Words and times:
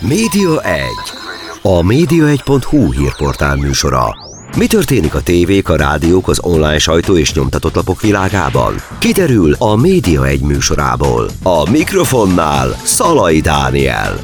Média 0.00 0.62
1. 0.62 0.82
A 1.62 1.80
média1.hu 1.82 2.92
hírportál 2.92 3.56
műsora. 3.56 4.16
Mi 4.56 4.66
történik 4.66 5.14
a 5.14 5.22
tévék, 5.22 5.68
a 5.68 5.76
rádiók, 5.76 6.28
az 6.28 6.40
online 6.42 6.78
sajtó 6.78 7.16
és 7.16 7.32
nyomtatott 7.32 7.74
lapok 7.74 8.00
világában? 8.00 8.74
Kiderül 8.98 9.54
a 9.58 9.76
Média 9.76 10.26
1 10.26 10.40
műsorából. 10.40 11.30
A 11.42 11.70
mikrofonnál 11.70 12.76
Szalai 12.84 13.40
Dániel. 13.40 14.18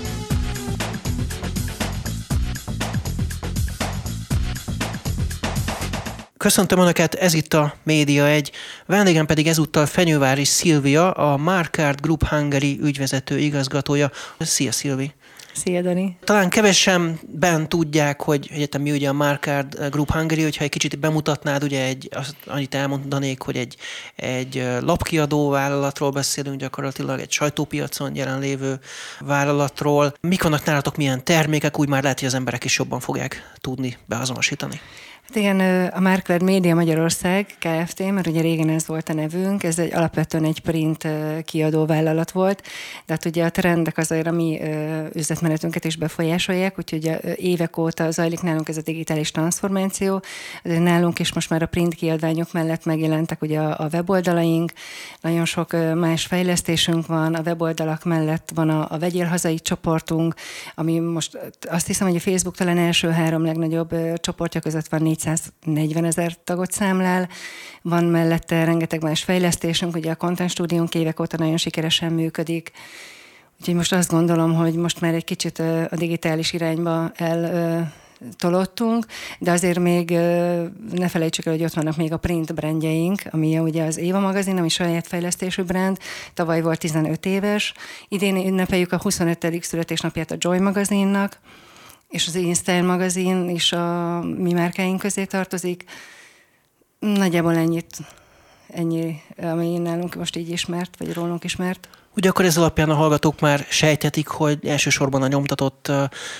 Köszöntöm 6.36 6.78
Önöket, 6.78 7.14
ez 7.14 7.34
itt 7.34 7.54
a 7.54 7.74
Média 7.82 8.26
1, 8.26 8.50
vendégem 8.86 9.26
pedig 9.26 9.46
ezúttal 9.46 9.86
Fenyővári 9.86 10.44
Szilvia, 10.44 11.10
a 11.10 11.36
Markard 11.36 12.00
Group 12.00 12.26
Hungary 12.26 12.78
ügyvezető 12.82 13.38
igazgatója. 13.38 14.10
Szia 14.38 14.72
Szilvi! 14.72 15.12
Szia, 15.56 15.82
Dani. 15.82 16.16
Talán 16.24 16.48
kevesen 16.48 17.20
ben 17.26 17.68
tudják, 17.68 18.22
hogy 18.22 18.48
egyetem 18.52 18.82
mi 18.82 18.90
ugye 18.90 19.08
a 19.08 19.12
Markard 19.12 19.88
Group 19.90 20.10
Hungary, 20.12 20.42
hogyha 20.42 20.64
egy 20.64 20.70
kicsit 20.70 20.98
bemutatnád, 20.98 21.62
ugye 21.62 21.84
egy, 21.84 22.08
azt, 22.12 22.36
annyit 22.46 22.74
elmondanék, 22.74 23.42
hogy 23.42 23.56
egy, 23.56 23.76
egy 24.16 24.66
lapkiadó 24.80 25.48
vállalatról 25.48 26.10
beszélünk, 26.10 26.60
gyakorlatilag 26.60 27.20
egy 27.20 27.30
sajtópiacon 27.30 28.14
jelenlévő 28.14 28.78
vállalatról. 29.20 30.14
Mik 30.20 30.42
vannak 30.42 30.64
nálatok, 30.64 30.96
milyen 30.96 31.24
termékek, 31.24 31.78
úgy 31.78 31.88
már 31.88 32.02
lehet, 32.02 32.18
hogy 32.18 32.28
az 32.28 32.34
emberek 32.34 32.64
is 32.64 32.78
jobban 32.78 33.00
fogják 33.00 33.52
tudni 33.60 33.96
beazonosítani. 34.06 34.80
Hát 35.26 35.36
igen, 35.36 35.88
a 35.88 36.00
Markler 36.00 36.42
Média 36.42 36.74
Magyarország 36.74 37.46
Kft., 37.46 38.12
mert 38.12 38.26
ugye 38.26 38.40
régen 38.40 38.68
ez 38.68 38.86
volt 38.86 39.08
a 39.08 39.14
nevünk, 39.14 39.62
ez 39.62 39.78
egy 39.78 39.94
alapvetően 39.94 40.44
egy 40.44 40.60
print 40.60 41.08
kiadó 41.44 41.86
vállalat 41.86 42.30
volt, 42.30 42.62
de 43.06 43.12
hát 43.12 43.24
ugye 43.24 43.44
a 43.44 43.50
trendek 43.50 43.98
azért 43.98 44.26
a 44.26 44.30
mi 44.30 44.60
üzletmenetünket 45.14 45.84
is 45.84 45.96
befolyásolják, 45.96 46.78
úgyhogy 46.78 47.16
évek 47.36 47.76
óta 47.76 48.10
zajlik 48.10 48.40
nálunk 48.40 48.68
ez 48.68 48.76
a 48.76 48.82
digitális 48.82 49.30
transformáció, 49.30 50.22
azért 50.64 50.82
nálunk 50.82 51.18
is 51.18 51.32
most 51.32 51.50
már 51.50 51.62
a 51.62 51.66
print 51.66 51.94
kiadványok 51.94 52.52
mellett 52.52 52.84
megjelentek 52.84 53.42
ugye 53.42 53.60
a 53.60 53.88
weboldalaink, 53.92 54.72
nagyon 55.20 55.44
sok 55.44 55.94
más 55.94 56.26
fejlesztésünk 56.26 57.06
van, 57.06 57.34
a 57.34 57.40
weboldalak 57.40 58.04
mellett 58.04 58.50
van 58.54 58.68
a, 58.68 58.86
a 58.90 58.98
Vegyél 58.98 59.26
Hazai 59.26 59.58
csoportunk, 59.58 60.34
ami 60.74 60.98
most 60.98 61.38
azt 61.68 61.86
hiszem, 61.86 62.06
hogy 62.06 62.16
a 62.16 62.20
Facebook 62.20 62.56
talán 62.56 62.78
első 62.78 63.08
három 63.08 63.44
legnagyobb 63.44 64.20
csoportja 64.20 64.60
között 64.60 64.88
van 64.88 65.06
440 65.22 66.04
ezer 66.04 66.36
tagot 66.44 66.72
számlál, 66.72 67.28
van 67.82 68.04
mellette 68.04 68.64
rengeteg 68.64 69.02
más 69.02 69.22
fejlesztésünk, 69.22 69.96
ugye 69.96 70.10
a 70.10 70.16
Content 70.16 70.50
Studiónk 70.50 70.94
évek 70.94 71.20
óta 71.20 71.36
nagyon 71.36 71.56
sikeresen 71.56 72.12
működik, 72.12 72.72
Úgyhogy 73.60 73.74
most 73.74 73.92
azt 73.92 74.10
gondolom, 74.10 74.54
hogy 74.54 74.74
most 74.74 75.00
már 75.00 75.14
egy 75.14 75.24
kicsit 75.24 75.58
a 75.58 75.96
digitális 75.96 76.52
irányba 76.52 77.10
el 77.14 77.92
tolottunk, 78.36 79.06
de 79.38 79.50
azért 79.50 79.78
még 79.78 80.10
ne 80.90 81.08
felejtsük 81.08 81.46
el, 81.46 81.52
hogy 81.52 81.64
ott 81.64 81.72
vannak 81.72 81.96
még 81.96 82.12
a 82.12 82.16
print 82.16 82.54
brandjeink, 82.54 83.22
ami 83.30 83.58
ugye 83.58 83.84
az 83.84 83.98
Éva 83.98 84.18
magazin, 84.18 84.58
ami 84.58 84.68
saját 84.68 85.06
fejlesztésű 85.06 85.62
brand, 85.62 85.98
tavaly 86.34 86.60
volt 86.60 86.78
15 86.78 87.26
éves, 87.26 87.74
idén 88.08 88.36
ünnepeljük 88.36 88.92
a 88.92 88.98
25. 89.02 89.62
születésnapját 89.62 90.30
a 90.30 90.36
Joy 90.38 90.58
magazinnak, 90.58 91.38
és 92.08 92.26
az 92.26 92.34
InStyle 92.34 92.82
magazin 92.82 93.48
is 93.48 93.72
a 93.72 94.20
mi 94.20 94.52
márkáink 94.52 94.98
közé 94.98 95.24
tartozik. 95.24 95.84
Nagyjából 96.98 97.56
ennyit, 97.56 97.96
ennyi, 98.68 99.22
ami 99.36 99.78
nálunk 99.78 100.14
most 100.14 100.36
így 100.36 100.48
ismert, 100.48 100.96
vagy 100.98 101.12
rólunk 101.12 101.44
ismert. 101.44 101.88
Ugye 102.16 102.28
akkor 102.28 102.44
ez 102.44 102.56
alapján 102.56 102.90
a 102.90 102.94
hallgatók 102.94 103.40
már 103.40 103.66
sejtetik, 103.68 104.26
hogy 104.26 104.66
elsősorban 104.66 105.22
a 105.22 105.26
nyomtatott 105.26 105.92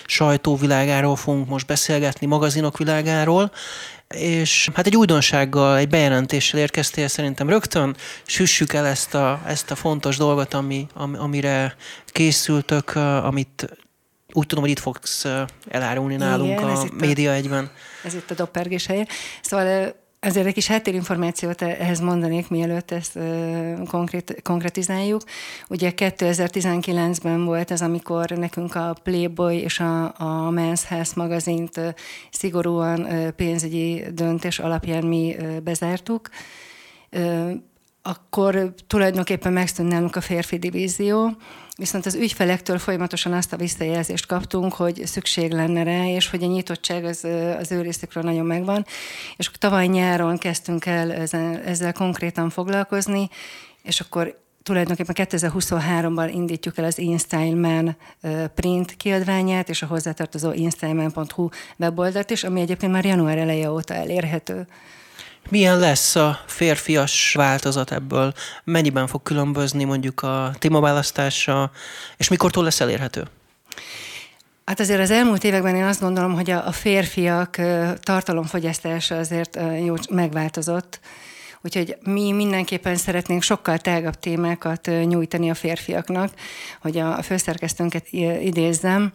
sajtóvilágáról 0.07 1.17
fogunk 1.17 1.49
most 1.49 1.67
beszélgetni, 1.67 2.27
magazinok 2.27 2.79
világáról, 2.79 3.51
és 4.09 4.71
hát 4.75 4.87
egy 4.87 4.97
újdonsággal, 4.97 5.77
egy 5.77 5.89
bejelentéssel 5.89 6.61
érkeztél 6.61 7.09
szerintem 7.09 7.49
rögtön, 7.49 7.97
süssük 8.27 8.73
el 8.73 8.87
ezt 8.87 9.15
a, 9.15 9.41
ezt 9.47 9.71
a 9.71 9.75
fontos 9.75 10.17
dolgot, 10.17 10.55
ami, 10.55 10.87
amire 10.95 11.77
készültök, 12.07 12.95
amit 13.23 13.86
úgy 14.37 14.47
tudom, 14.47 14.63
hogy 14.65 14.73
itt 14.73 14.79
fogsz 14.79 15.27
elárulni 15.69 16.17
nálunk 16.17 16.51
Igen, 16.51 16.69
a 16.69 16.85
média 16.99 17.33
egyben. 17.33 17.71
Ez 18.05 18.15
itt 18.15 18.31
a 18.31 18.35
doppergés 18.35 18.87
helye. 18.87 19.07
Szóval 19.43 19.95
Azért 20.21 20.47
egy 20.47 20.55
kis 20.55 20.67
háttérinformációt 20.67 21.63
e- 21.63 21.77
ehhez 21.79 22.01
mondanék, 22.01 22.49
mielőtt 22.49 22.91
ezt 22.91 23.19
konkrét, 23.89 24.41
konkretizáljuk. 24.43 25.23
Ugye 25.69 25.93
2019-ben 25.97 27.45
volt 27.45 27.71
ez, 27.71 27.81
amikor 27.81 28.31
nekünk 28.31 28.75
a 28.75 28.97
Playboy 29.03 29.57
és 29.57 29.81
a, 29.81 30.05
a 30.05 30.51
Men's 30.51 30.81
Health 30.87 31.17
magazint 31.17 31.81
szigorúan 32.31 33.09
pénzügyi 33.37 34.05
döntés 34.13 34.59
alapján 34.59 35.05
mi 35.05 35.37
bezártuk. 35.63 36.29
Akkor 38.03 38.75
tulajdonképpen 38.87 39.53
megszűnt 39.53 39.89
nálunk 39.89 40.17
a 40.17 40.21
férfi 40.21 40.59
divízió, 40.59 41.37
Viszont 41.77 42.07
az 42.07 42.15
ügyfelektől 42.15 42.79
folyamatosan 42.79 43.33
azt 43.33 43.53
a 43.53 43.57
visszajelzést 43.57 44.27
kaptunk, 44.27 44.73
hogy 44.73 45.03
szükség 45.07 45.53
lenne 45.53 45.83
rá, 45.83 46.05
és 46.05 46.31
hogy 46.31 46.43
a 46.43 46.47
nyitottság 46.47 47.05
az, 47.05 47.27
az 47.59 47.73
ő 47.73 47.81
részükről 47.81 48.23
nagyon 48.23 48.47
megvan. 48.47 48.87
És 49.37 49.51
tavaly 49.59 49.87
nyáron 49.87 50.39
kezdtünk 50.39 50.87
el 50.87 51.13
ezzel, 51.13 51.61
ezzel 51.65 51.93
konkrétan 51.93 52.51
foglalkozni, 52.51 53.29
és 53.83 54.01
akkor 54.01 54.39
tulajdonképpen 54.63 55.27
2023-ban 55.31 56.31
indítjuk 56.33 56.79
el 56.79 56.85
az 56.85 56.99
InStyle 56.99 57.55
Man 57.55 57.97
print 58.55 58.97
kiadványát, 58.97 59.69
és 59.69 59.83
a 59.83 59.87
hozzátartozó 59.87 60.53
instyleman.hu 60.53 61.49
weboldalt 61.77 62.31
is, 62.31 62.45
ami 62.45 62.61
egyébként 62.61 62.93
már 62.93 63.05
január 63.05 63.39
eleje 63.39 63.71
óta 63.71 63.95
elérhető. 63.95 64.67
Milyen 65.49 65.79
lesz 65.79 66.17
a 66.17 66.39
férfias 66.47 67.33
változat 67.35 67.93
ebből? 67.93 68.33
Mennyiben 68.65 69.07
fog 69.07 69.23
különbözni 69.23 69.85
mondjuk 69.85 70.23
a 70.23 70.53
témaválasztása, 70.59 71.71
és 72.17 72.29
mikortól 72.29 72.65
lesz 72.65 72.81
elérhető? 72.81 73.27
Hát 74.65 74.81
azért 74.81 75.01
az 75.01 75.11
elmúlt 75.11 75.45
években 75.45 75.77
én 75.77 75.85
azt 75.85 76.01
gondolom, 76.01 76.35
hogy 76.35 76.51
a, 76.51 76.73
férfiak 76.73 77.57
tartalomfogyasztása 78.01 79.17
azért 79.17 79.59
jó 79.85 79.95
megváltozott. 80.11 81.01
Úgyhogy 81.61 81.97
mi 82.03 82.33
mindenképpen 82.33 82.97
szeretnénk 82.97 83.43
sokkal 83.43 83.79
tágabb 83.79 84.15
témákat 84.15 84.91
nyújtani 85.05 85.51
a 85.51 85.55
férfiaknak, 85.55 86.33
hogy 86.81 86.99
a 86.99 87.23
főszerkesztőnket 87.23 88.07
idézzem, 88.41 89.13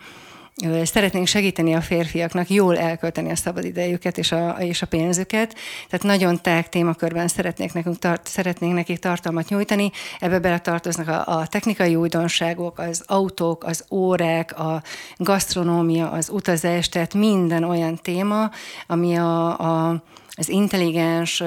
szeretnénk 0.83 1.27
segíteni 1.27 1.73
a 1.73 1.81
férfiaknak 1.81 2.49
jól 2.49 2.77
elkölteni 2.77 3.31
a 3.31 3.35
szabadidejüket 3.35 4.17
és 4.17 4.31
a, 4.31 4.49
és 4.59 4.81
a 4.81 4.85
pénzüket. 4.85 5.55
Tehát 5.89 6.05
nagyon 6.05 6.41
tág 6.41 6.69
témakörben 6.69 7.27
szeretnék 7.27 7.73
nekünk 7.73 7.99
tart, 7.99 8.27
szeretnénk 8.27 8.73
nekik 8.73 8.99
tartalmat 8.99 9.49
nyújtani. 9.49 9.91
Ebbe 10.19 10.39
bele 10.39 10.59
tartoznak 10.59 11.07
a, 11.07 11.37
a 11.37 11.47
technikai 11.47 11.95
újdonságok, 11.95 12.79
az 12.79 13.03
autók, 13.05 13.63
az 13.63 13.85
órák, 13.91 14.59
a 14.59 14.83
gasztronómia, 15.17 16.11
az 16.11 16.29
utazás, 16.29 16.89
tehát 16.89 17.13
minden 17.13 17.63
olyan 17.63 17.95
téma, 17.95 18.51
ami 18.87 19.15
a, 19.15 19.59
a, 19.59 20.03
az 20.29 20.49
intelligens, 20.49 21.43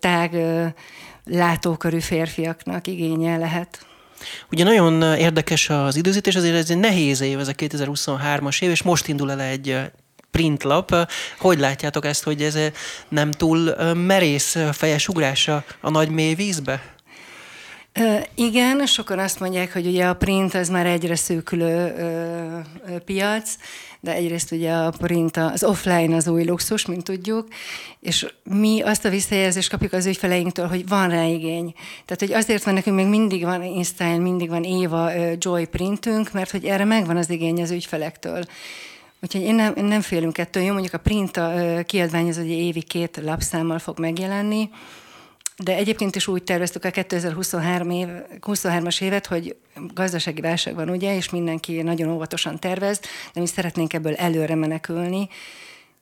tág 0.00 0.36
látókörű 1.24 1.98
férfiaknak 1.98 2.86
igénye 2.86 3.36
lehet. 3.36 3.87
Ugye 4.50 4.64
nagyon 4.64 5.02
érdekes 5.02 5.70
az 5.70 5.96
időzítés, 5.96 6.36
azért 6.36 6.54
ez 6.54 6.70
egy 6.70 6.78
nehéz 6.78 7.20
év, 7.20 7.38
ez 7.38 7.48
a 7.48 7.52
2023-as 7.52 8.62
év, 8.62 8.70
és 8.70 8.82
most 8.82 9.08
indul 9.08 9.30
el 9.30 9.40
egy 9.40 9.76
printlap. 10.30 10.94
Hogy 11.38 11.58
látjátok 11.58 12.04
ezt, 12.04 12.22
hogy 12.22 12.42
ez 12.42 12.58
nem 13.08 13.30
túl 13.30 13.74
merész 13.94 14.56
fejes 14.72 15.08
ugrása 15.08 15.64
a 15.80 15.90
nagy 15.90 16.08
mély 16.08 16.34
vízbe? 16.34 16.96
Igen, 18.34 18.86
sokan 18.86 19.18
azt 19.18 19.40
mondják, 19.40 19.72
hogy 19.72 19.86
ugye 19.86 20.06
a 20.06 20.14
print 20.14 20.54
az 20.54 20.68
már 20.68 20.86
egyre 20.86 21.16
szűkülő 21.16 21.94
piac, 23.04 23.56
de 24.00 24.14
egyrészt 24.14 24.52
ugye 24.52 24.72
a 24.72 24.90
print, 24.90 25.36
az 25.36 25.64
offline 25.64 26.16
az 26.16 26.28
új 26.28 26.44
luxus, 26.44 26.86
mint 26.86 27.04
tudjuk, 27.04 27.48
és 28.00 28.26
mi 28.42 28.80
azt 28.80 29.04
a 29.04 29.08
visszajelzést 29.08 29.70
kapjuk 29.70 29.92
az 29.92 30.06
ügyfeleinktől, 30.06 30.66
hogy 30.66 30.88
van 30.88 31.08
rá 31.08 31.24
igény. 31.24 31.74
Tehát, 32.04 32.18
hogy 32.18 32.32
azért 32.32 32.64
van 32.64 32.74
nekünk 32.74 32.96
még 32.96 33.06
mindig 33.06 33.42
van 33.44 33.62
InStyle, 33.62 34.18
mindig 34.18 34.48
van 34.48 34.62
Éva 34.62 35.10
Joy 35.38 35.64
printünk, 35.66 36.32
mert 36.32 36.50
hogy 36.50 36.64
erre 36.64 36.84
megvan 36.84 37.16
az 37.16 37.30
igény 37.30 37.62
az 37.62 37.70
ügyfelektől. 37.70 38.44
Úgyhogy 39.22 39.42
én 39.42 39.54
nem, 39.54 39.74
nem 39.76 40.00
félünk 40.00 40.38
ettől. 40.38 40.62
Jó, 40.62 40.72
mondjuk 40.72 40.94
a 40.94 40.98
print 40.98 41.36
a 41.36 41.52
kiadvány 41.86 42.28
az 42.28 42.38
ugye 42.38 42.54
évi 42.54 42.82
két 42.82 43.20
lapszámmal 43.24 43.78
fog 43.78 43.98
megjelenni, 43.98 44.70
de 45.62 45.74
egyébként 45.76 46.16
is 46.16 46.26
úgy 46.26 46.42
terveztük 46.42 46.84
a 46.84 46.90
2023 46.90 47.90
év, 47.90 48.08
23-as 48.40 49.02
évet, 49.02 49.26
hogy 49.26 49.56
gazdasági 49.94 50.40
válság 50.40 50.74
van, 50.74 50.88
ugye, 50.88 51.16
és 51.16 51.30
mindenki 51.30 51.82
nagyon 51.82 52.10
óvatosan 52.10 52.58
tervez, 52.58 53.00
de 53.32 53.40
mi 53.40 53.46
szeretnénk 53.46 53.92
ebből 53.92 54.14
előre 54.14 54.54
menekülni. 54.54 55.28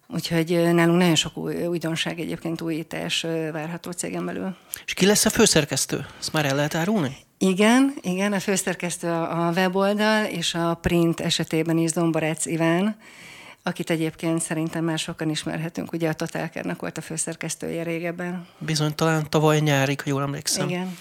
Úgyhogy 0.08 0.72
nálunk 0.72 0.98
nagyon 0.98 1.14
sok 1.14 1.36
új, 1.36 1.66
újdonság, 1.66 2.20
egyébként 2.20 2.60
újítás 2.60 3.26
várható 3.52 3.90
cégen 3.90 4.24
belül. 4.24 4.56
És 4.86 4.94
ki 4.94 5.06
lesz 5.06 5.24
a 5.24 5.30
főszerkesztő? 5.30 6.06
Ezt 6.18 6.32
már 6.32 6.44
el 6.44 6.54
lehet 6.54 6.74
árulni? 6.74 7.16
Igen, 7.38 7.94
igen, 8.00 8.32
a 8.32 8.40
főszerkesztő 8.40 9.08
a 9.08 9.52
weboldal, 9.54 10.24
és 10.24 10.54
a 10.54 10.74
print 10.74 11.20
esetében 11.20 11.78
is 11.78 11.90
Zomborec 11.90 12.46
Iván, 12.46 12.96
akit 13.66 13.90
egyébként 13.90 14.40
szerintem 14.40 14.84
már 14.84 14.98
sokan 14.98 15.30
ismerhetünk, 15.30 15.92
ugye 15.92 16.08
a 16.08 16.12
Totálkernek 16.12 16.80
volt 16.80 16.98
a 16.98 17.00
főszerkesztője 17.00 17.82
régebben. 17.82 18.46
Bizony, 18.58 18.94
talán 18.94 19.30
tavaly 19.30 19.58
nyárig, 19.58 20.00
ha 20.00 20.10
jól 20.10 20.22
emlékszem. 20.22 20.68
Igen. 20.68 20.96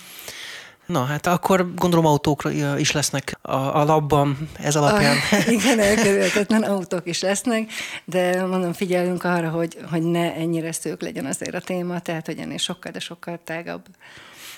Na, 0.86 1.04
hát 1.04 1.26
akkor 1.26 1.74
gondolom 1.76 2.06
autók 2.06 2.44
is 2.78 2.92
lesznek 2.92 3.38
a, 3.42 3.52
a 3.52 3.84
labban 3.84 4.50
ez 4.60 4.76
alapján. 4.76 5.18
Ah, 5.32 5.52
igen, 5.58 5.80
elkerülhetetlen 5.80 6.64
autók 6.64 7.08
is 7.08 7.22
lesznek, 7.22 7.70
de 8.06 8.46
mondom, 8.46 8.74
figyelünk 8.74 9.24
arra, 9.24 9.50
hogy, 9.50 9.78
hogy 9.90 10.02
ne 10.02 10.34
ennyire 10.34 10.72
szők 10.72 11.02
legyen 11.02 11.26
azért 11.26 11.56
a 11.56 11.60
téma, 11.60 12.00
tehát 12.00 12.26
hogy 12.26 12.38
ennél 12.38 12.58
sokkal, 12.58 12.92
de 12.92 13.00
sokkal 13.00 13.40
tágabb. 13.44 13.86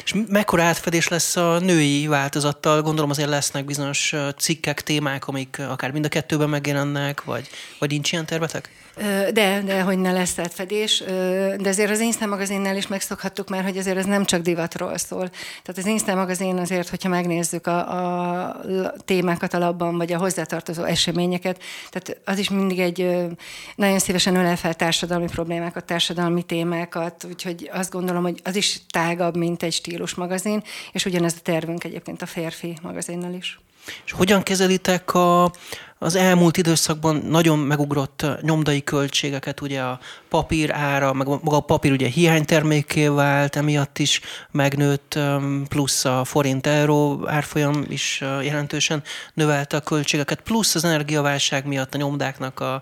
És 0.07 0.13
mekkora 0.27 0.63
átfedés 0.63 1.07
lesz 1.07 1.36
a 1.36 1.59
női 1.59 2.07
változattal? 2.07 2.81
Gondolom 2.81 3.09
azért 3.09 3.30
lesznek 3.30 3.65
bizonyos 3.65 4.13
cikkek, 4.38 4.81
témák, 4.81 5.27
amik 5.27 5.59
akár 5.69 5.92
mind 5.92 6.06
a 6.06 6.09
kettőben 6.09 6.50
megjelennek, 6.50 7.24
vagy, 7.24 7.48
vagy 7.80 7.89
nincs 7.89 8.12
ilyen 8.12 8.25
tervetek? 8.25 8.87
De, 9.34 9.62
de 9.66 9.82
hogy 9.82 9.98
ne 9.98 10.12
lesz 10.12 10.40
átfedés. 10.40 11.04
De 11.58 11.70
azért 11.70 11.92
az 11.92 12.00
Insta 12.00 12.26
magazinnál 12.26 12.78
is 12.78 12.88
megszokhattuk 12.88 13.50
már, 13.50 13.64
hogy 13.64 13.78
azért 13.78 13.98
ez 13.98 14.06
nem 14.06 14.26
csak 14.26 14.42
divatról 14.42 14.98
szól. 14.98 15.30
Tehát 15.64 15.78
az 15.78 15.86
Insta 15.86 16.16
magazin 16.16 16.58
azért, 16.58 16.90
hogyha 16.90 17.10
megnézzük 17.10 17.68
a, 17.68 17.78
a 18.48 18.94
témákat 19.06 19.54
alapban, 19.54 19.98
vagy 19.98 20.14
a 20.14 20.18
hozzátartozó 20.18 20.84
eseményeket, 20.84 21.62
tehát 21.90 22.22
az 22.26 22.38
is 22.38 22.50
mindig 22.50 22.80
egy 22.80 23.28
nagyon 23.76 24.00
szívesen 24.00 24.36
ölel 24.36 24.56
fel 24.56 24.74
társadalmi 24.74 25.28
problémákat, 25.28 25.86
társadalmi 25.86 26.44
témákat, 26.44 27.24
úgyhogy 27.24 27.70
azt 27.74 27.92
gondolom, 27.92 28.24
hogy 28.24 28.40
az 28.44 28.56
is 28.56 28.80
tágabb, 28.90 29.38
mint 29.38 29.64
egy 29.64 29.74
stílus 29.74 30.16
magazin, 30.16 30.64
és 30.92 31.06
ugyanez 31.06 31.36
a 31.38 31.42
tervünk 31.44 31.84
egyébként 31.84 32.22
a 32.22 32.26
férfi 32.26 32.78
magazinnal 32.82 33.34
is. 33.34 33.60
És 34.06 34.12
hogyan 34.12 34.44
kezelitek 34.44 35.13
a, 35.13 35.51
az 36.00 36.16
elmúlt 36.16 36.57
időszakban 36.57 37.16
nagyon 37.16 37.60
megugrott 37.60 38.25
nyomdai 38.42 38.84
költségeket, 38.84 39.62
ugye 39.62 39.81
a 39.81 40.00
papír 40.30 40.72
ára, 40.72 41.13
meg 41.13 41.28
maga 41.28 41.56
a 41.56 41.60
papír 41.60 41.92
ugye 41.92 42.07
hiányterméké 42.07 43.07
vált, 43.07 43.56
emiatt 43.56 44.00
is 44.00 44.22
megnőtt, 44.51 45.19
plusz 45.68 46.06
a 46.06 46.24
forint-euró 46.24 47.28
árfolyam 47.28 47.86
is 47.89 48.22
jelentősen 48.42 49.04
növelte 49.34 49.78
a 49.78 49.81
költségeket, 49.81 50.42
plusz 50.42 50.75
az 50.75 50.83
energiaválság 50.83 51.66
miatt 51.66 51.94
a 51.94 51.98
nyomdáknak 51.98 52.60
a 52.60 52.81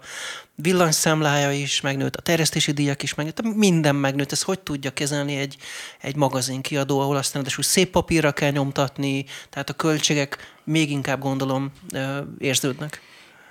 villanyszámlája 0.56 1.52
is 1.52 1.82
megnőtt, 1.82 2.16
a 2.16 2.22
terjesztési 2.22 2.72
díjak 2.72 3.04
is 3.04 3.14
megnőtt, 3.14 3.56
minden 3.56 3.96
megnőtt. 3.96 4.32
Ez 4.32 4.42
hogy 4.42 4.60
tudja 4.60 4.92
kezelni 4.92 5.36
egy, 5.36 5.58
egy 6.02 6.16
magazinkiadó, 6.16 7.00
ahol 7.00 7.16
aztán 7.16 7.34
ráadásul 7.42 7.64
szép 7.64 7.92
papírra 7.92 8.32
kell 8.32 8.52
nyomtatni, 8.52 9.26
tehát 9.50 9.70
a 9.70 9.74
költségek 9.74 10.38
még 10.64 10.92
inkább 10.92 11.20
gondolom 11.20 11.72
érződnek. 12.38 13.02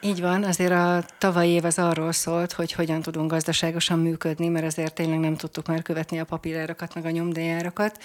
Így 0.00 0.20
van, 0.20 0.44
azért 0.44 0.72
a 0.72 1.04
tavalyi 1.18 1.50
év 1.50 1.64
az 1.64 1.78
arról 1.78 2.12
szólt, 2.12 2.52
hogy 2.52 2.72
hogyan 2.72 3.02
tudunk 3.02 3.30
gazdaságosan 3.30 3.98
működni, 3.98 4.48
mert 4.48 4.66
azért 4.66 4.94
tényleg 4.94 5.18
nem 5.18 5.36
tudtuk 5.36 5.66
már 5.66 5.82
követni 5.82 6.18
a 6.18 6.24
papírárakat, 6.24 6.94
meg 6.94 7.04
a 7.04 7.10
nyomdíjárakat. 7.10 7.98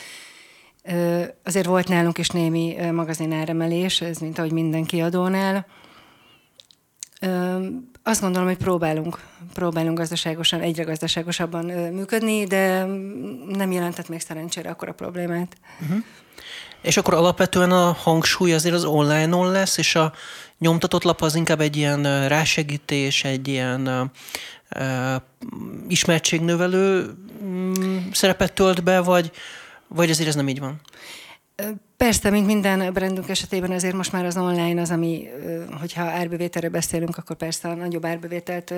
Azért 1.44 1.66
volt 1.66 1.88
nálunk 1.88 2.18
is 2.18 2.30
némi 2.30 2.76
magazináremelés, 2.92 4.02
ez 4.02 4.18
mint 4.18 4.38
ahogy 4.38 4.52
minden 4.52 4.86
kiadónál. 4.86 5.66
Azt 8.10 8.22
gondolom, 8.22 8.48
hogy 8.48 8.58
próbálunk, 8.58 9.20
próbálunk 9.54 9.98
gazdaságosan, 9.98 10.62
egyre 10.62 10.84
gazdaságosabban 10.84 11.66
működni, 11.66 12.44
de 12.44 12.84
nem 13.48 13.72
jelentett 13.72 14.10
még 14.10 14.20
szerencsére 14.20 14.70
akkor 14.70 14.88
a 14.88 14.94
problémát. 14.94 15.56
Uh-huh. 15.82 15.98
És 16.82 16.98
akkor 16.98 17.14
alapvetően 17.14 17.72
a 17.72 17.92
hangsúly 17.92 18.54
azért 18.54 18.76
az 18.76 18.84
online-on 18.84 19.52
lesz, 19.52 19.78
és 19.78 19.96
a 19.96 20.14
nyomtatott 20.58 21.04
lap 21.04 21.22
az 21.22 21.36
inkább 21.36 21.62
egy 21.62 21.76
ilyen 21.76 22.28
rásegítés, 22.28 23.24
egy 23.24 23.48
ilyen 23.48 24.12
uh, 24.76 25.16
ismertségnövelő 25.88 27.14
um, 27.42 28.10
szerepet 28.12 28.54
tölt 28.54 28.84
be, 28.84 29.00
vagy, 29.00 29.32
vagy 29.88 30.10
azért 30.10 30.30
ez 30.30 30.36
nem 30.36 30.50
így 30.50 30.60
van? 30.60 30.82
Persze, 32.10 32.30
mint 32.30 32.46
minden 32.46 32.94
brandünk 32.94 33.30
esetében 33.30 33.72
azért 33.72 33.96
most 33.96 34.12
már 34.12 34.26
az 34.26 34.38
online 34.38 34.82
az, 34.82 34.90
ami, 34.90 35.28
hogyha 35.80 36.04
árbevételről 36.04 36.70
beszélünk, 36.70 37.18
akkor 37.18 37.36
persze 37.36 37.70
a 37.70 37.74
nagyobb 37.74 38.06
árbevételt 38.06 38.74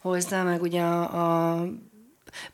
hozza, 0.00 0.42
meg 0.42 0.62
ugye 0.62 0.80
a, 0.80 1.52
a 1.52 1.66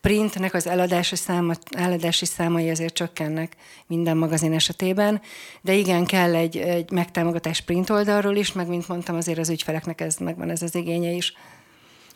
printnek 0.00 0.54
az 0.54 0.66
eladási, 0.66 1.16
száma, 1.16 1.52
eladási 1.70 2.24
számai 2.24 2.70
azért 2.70 2.94
csökkennek 2.94 3.56
minden 3.86 4.16
magazin 4.16 4.52
esetében, 4.52 5.20
de 5.60 5.74
igen, 5.74 6.06
kell 6.06 6.34
egy, 6.34 6.56
egy 6.56 6.90
megtámogatás 6.90 7.60
print 7.60 7.90
oldalról 7.90 8.36
is, 8.36 8.52
meg 8.52 8.68
mint 8.68 8.88
mondtam, 8.88 9.16
azért 9.16 9.38
az 9.38 9.48
ügyfeleknek 9.48 10.00
ez 10.00 10.16
megvan 10.16 10.50
ez 10.50 10.62
az 10.62 10.74
igénye 10.74 11.10
is. 11.10 11.34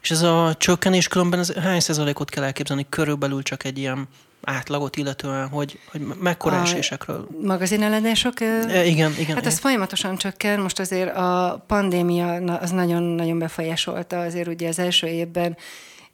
És 0.03 0.11
ez 0.11 0.23
a 0.23 0.55
csökkenés 0.59 1.09
különben 1.09 1.41
ez 1.41 1.53
hány 1.53 1.81
százalékot 1.81 2.31
kell 2.31 2.45
elképzelni? 2.45 2.87
Körülbelül 2.89 3.43
csak 3.43 3.65
egy 3.65 3.79
ilyen 3.79 4.09
átlagot 4.45 4.97
illetően, 4.97 5.49
hogy, 5.49 5.79
hogy 5.91 6.01
mekkora 6.21 6.59
a 6.59 6.63
esésekről? 6.63 7.29
Magazineladások? 7.43 8.41
E, 8.41 8.85
igen, 8.85 9.13
igen. 9.19 9.35
Hát 9.35 9.47
ez 9.47 9.59
folyamatosan 9.59 10.17
csökken. 10.17 10.61
Most 10.61 10.79
azért 10.79 11.17
a 11.17 11.65
pandémia 11.67 12.33
az 12.35 12.71
nagyon-nagyon 12.71 13.39
befolyásolta. 13.39 14.21
Azért 14.21 14.49
ugye 14.49 14.69
az 14.69 14.79
első 14.79 15.07
évben 15.07 15.57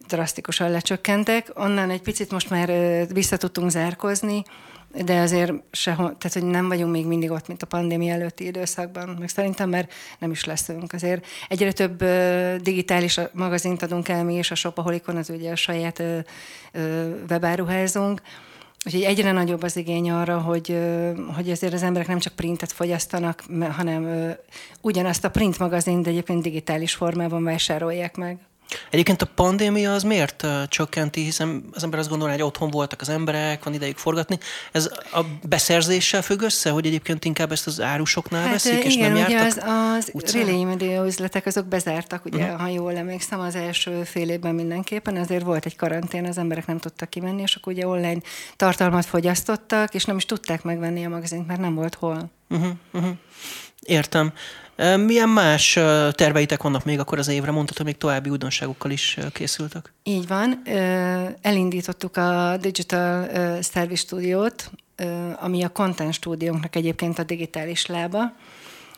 drasztikusan 0.07 0.71
lecsökkentek. 0.71 1.51
Onnan 1.55 1.91
egy 1.91 2.03
picit 2.03 2.31
most 2.31 2.51
már 2.51 2.71
vissza 3.13 3.37
tudtunk 3.37 3.71
zárkozni, 3.71 4.43
de 5.05 5.21
azért 5.21 5.53
sehol, 5.71 6.17
tehát 6.19 6.33
hogy 6.33 6.45
nem 6.45 6.69
vagyunk 6.69 6.93
még 6.93 7.07
mindig 7.07 7.31
ott, 7.31 7.49
mint 7.49 7.63
a 7.63 7.67
pandémia 7.67 8.13
előtti 8.13 8.47
időszakban, 8.47 9.17
meg 9.19 9.29
szerintem 9.29 9.69
mert 9.69 9.93
nem 10.19 10.31
is 10.31 10.45
leszünk. 10.45 10.93
Azért 10.93 11.27
egyre 11.49 11.73
több 11.73 12.05
digitális 12.63 13.21
magazint 13.33 13.83
adunk 13.83 14.09
el 14.09 14.25
mi, 14.25 14.35
és 14.35 14.51
a 14.51 14.55
Shopaholikon 14.55 15.17
az 15.17 15.31
ugye 15.31 15.51
a 15.51 15.57
saját 15.57 16.03
webáruházunk, 17.29 18.21
Úgyhogy 18.87 19.03
egyre 19.03 19.33
nagyobb 19.33 19.63
az 19.63 19.77
igény 19.77 20.11
arra, 20.11 20.39
hogy, 20.39 20.79
hogy 21.35 21.51
azért 21.51 21.73
az 21.73 21.83
emberek 21.83 22.09
nem 22.09 22.19
csak 22.19 22.33
printet 22.33 22.73
fogyasztanak, 22.73 23.43
hanem 23.71 24.35
ugyanazt 24.81 25.25
a 25.25 25.31
print 25.31 25.59
magazint, 25.59 26.05
de 26.05 26.11
egyébként 26.11 26.43
digitális 26.43 26.95
formában 26.95 27.45
vásárolják 27.45 28.17
meg. 28.17 28.39
Egyébként 28.91 29.23
a 29.23 29.27
pandémia 29.35 29.95
az 29.95 30.03
miért 30.03 30.47
csökkenti, 30.69 31.23
hiszen 31.23 31.65
az 31.73 31.83
ember 31.83 31.99
azt 31.99 32.09
gondolja, 32.09 32.35
hogy 32.35 32.43
otthon 32.43 32.71
voltak 32.71 33.01
az 33.01 33.09
emberek, 33.09 33.65
van 33.65 33.75
idejük 33.75 33.97
forgatni. 33.97 34.39
Ez 34.73 34.91
a 35.13 35.21
beszerzéssel 35.43 36.23
függ 36.23 36.43
össze, 36.43 36.71
hogy 36.71 36.87
egyébként 36.87 37.25
inkább 37.25 37.53
ezt 37.53 37.67
az 37.67 37.81
árusoknál 37.81 38.43
hát, 38.43 38.53
veszik, 38.53 38.85
és 38.85 38.95
igen, 38.95 39.13
nem 39.13 39.25
ugye 39.25 39.31
jártak 39.31 39.65
az, 39.67 40.11
az 40.15 40.33
relay 40.33 40.65
media 40.65 41.07
üzletek 41.07 41.47
azok 41.47 41.67
bezártak, 41.67 42.25
ugye, 42.25 42.45
uh-huh. 42.45 42.61
ha 42.61 42.69
jól 42.69 42.97
emlékszem, 42.97 43.41
az 43.41 43.55
első 43.55 44.03
fél 44.05 44.29
évben 44.29 44.55
mindenképpen, 44.55 45.17
azért 45.17 45.45
volt 45.45 45.67
egy 45.67 45.77
karantén, 45.77 46.27
az 46.27 46.39
emberek 46.39 46.67
nem 46.67 46.79
tudtak 46.79 47.11
kimenni, 47.11 47.43
és 47.43 47.55
akkor 47.55 47.73
ugye 47.73 47.87
online 47.87 48.21
tartalmat 48.57 49.05
fogyasztottak, 49.05 49.95
és 49.95 50.05
nem 50.05 50.17
is 50.17 50.25
tudták 50.25 50.63
megvenni 50.63 51.05
a 51.05 51.09
magazint, 51.09 51.47
mert 51.47 51.61
nem 51.61 51.75
volt 51.75 51.95
hol. 51.95 52.31
Uh-huh, 52.49 52.71
uh-huh. 52.93 53.13
Értem. 53.81 54.33
Milyen 54.97 55.29
más 55.29 55.73
terveitek 56.11 56.63
vannak 56.63 56.85
még 56.85 56.99
akkor 56.99 57.19
az 57.19 57.29
évre? 57.29 57.51
Mondtad, 57.51 57.77
hogy 57.77 57.87
még 57.87 57.97
további 57.97 58.31
újdonságokkal 58.31 58.91
is 58.91 59.19
készültek. 59.33 59.93
Így 60.03 60.27
van. 60.27 60.63
Elindítottuk 61.43 62.17
a 62.17 62.57
Digital 62.61 63.29
Service 63.63 64.03
Studio-t, 64.03 64.71
ami 65.41 65.63
a 65.63 65.69
Content 65.69 66.13
stúdiónknak 66.13 66.77
egyébként 66.77 67.19
a 67.19 67.23
digitális 67.23 67.87
lába. 67.87 68.33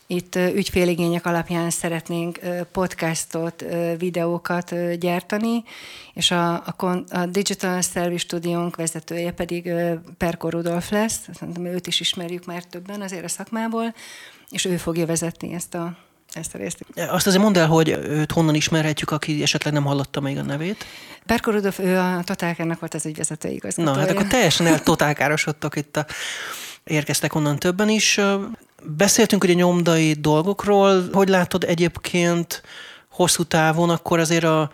Itt 0.06 0.36
ügyféligények 0.36 1.26
alapján 1.26 1.70
szeretnénk 1.70 2.38
podcastot, 2.72 3.64
videókat 3.98 4.98
gyártani, 4.98 5.64
és 6.14 6.30
a, 6.30 6.54
a, 6.54 7.04
a 7.10 7.26
Digital 7.26 7.80
Service 7.80 8.18
Studiónk 8.24 8.76
vezetője 8.76 9.30
pedig 9.30 9.72
Perko 10.18 10.48
Rudolf 10.48 10.90
lesz, 10.90 11.28
szerintem 11.34 11.64
őt 11.64 11.86
is 11.86 12.00
ismerjük 12.00 12.44
már 12.44 12.64
többen 12.64 13.00
azért 13.00 13.24
a 13.24 13.28
szakmából, 13.28 13.94
és 14.52 14.64
ő 14.64 14.76
fogja 14.76 15.06
vezetni 15.06 15.54
ezt 15.54 15.74
a, 15.74 15.96
ezt 16.32 16.54
a 16.54 16.58
részt. 16.58 16.84
Azt 16.94 17.26
azért 17.26 17.42
mondd 17.42 17.58
el, 17.58 17.66
hogy 17.66 17.88
őt 17.88 18.32
honnan 18.32 18.54
ismerhetjük, 18.54 19.10
aki 19.10 19.42
esetleg 19.42 19.72
nem 19.72 19.84
hallotta 19.84 20.20
még 20.20 20.38
a 20.38 20.42
nevét. 20.42 20.84
Perko 21.26 21.50
Rudolf, 21.50 21.78
ő 21.78 21.98
a 21.98 22.22
Totálkának 22.24 22.80
volt 22.80 22.94
az 22.94 23.06
ügyvezető 23.06 23.48
igazgatója. 23.48 23.94
Na, 23.94 24.00
hát 24.00 24.10
akkor 24.10 24.26
teljesen 24.26 24.66
eltotálkárosodtak 24.66 25.76
itt 25.76 25.96
a 25.96 26.06
érkeztek 26.84 27.34
onnan 27.34 27.58
többen 27.58 27.88
is. 27.88 28.20
Beszéltünk 28.82 29.44
ugye 29.44 29.52
nyomdai 29.52 30.12
dolgokról. 30.12 31.08
Hogy 31.12 31.28
látod 31.28 31.64
egyébként 31.64 32.62
hosszú 33.10 33.42
távon, 33.42 33.90
akkor 33.90 34.18
azért 34.18 34.44
a 34.44 34.70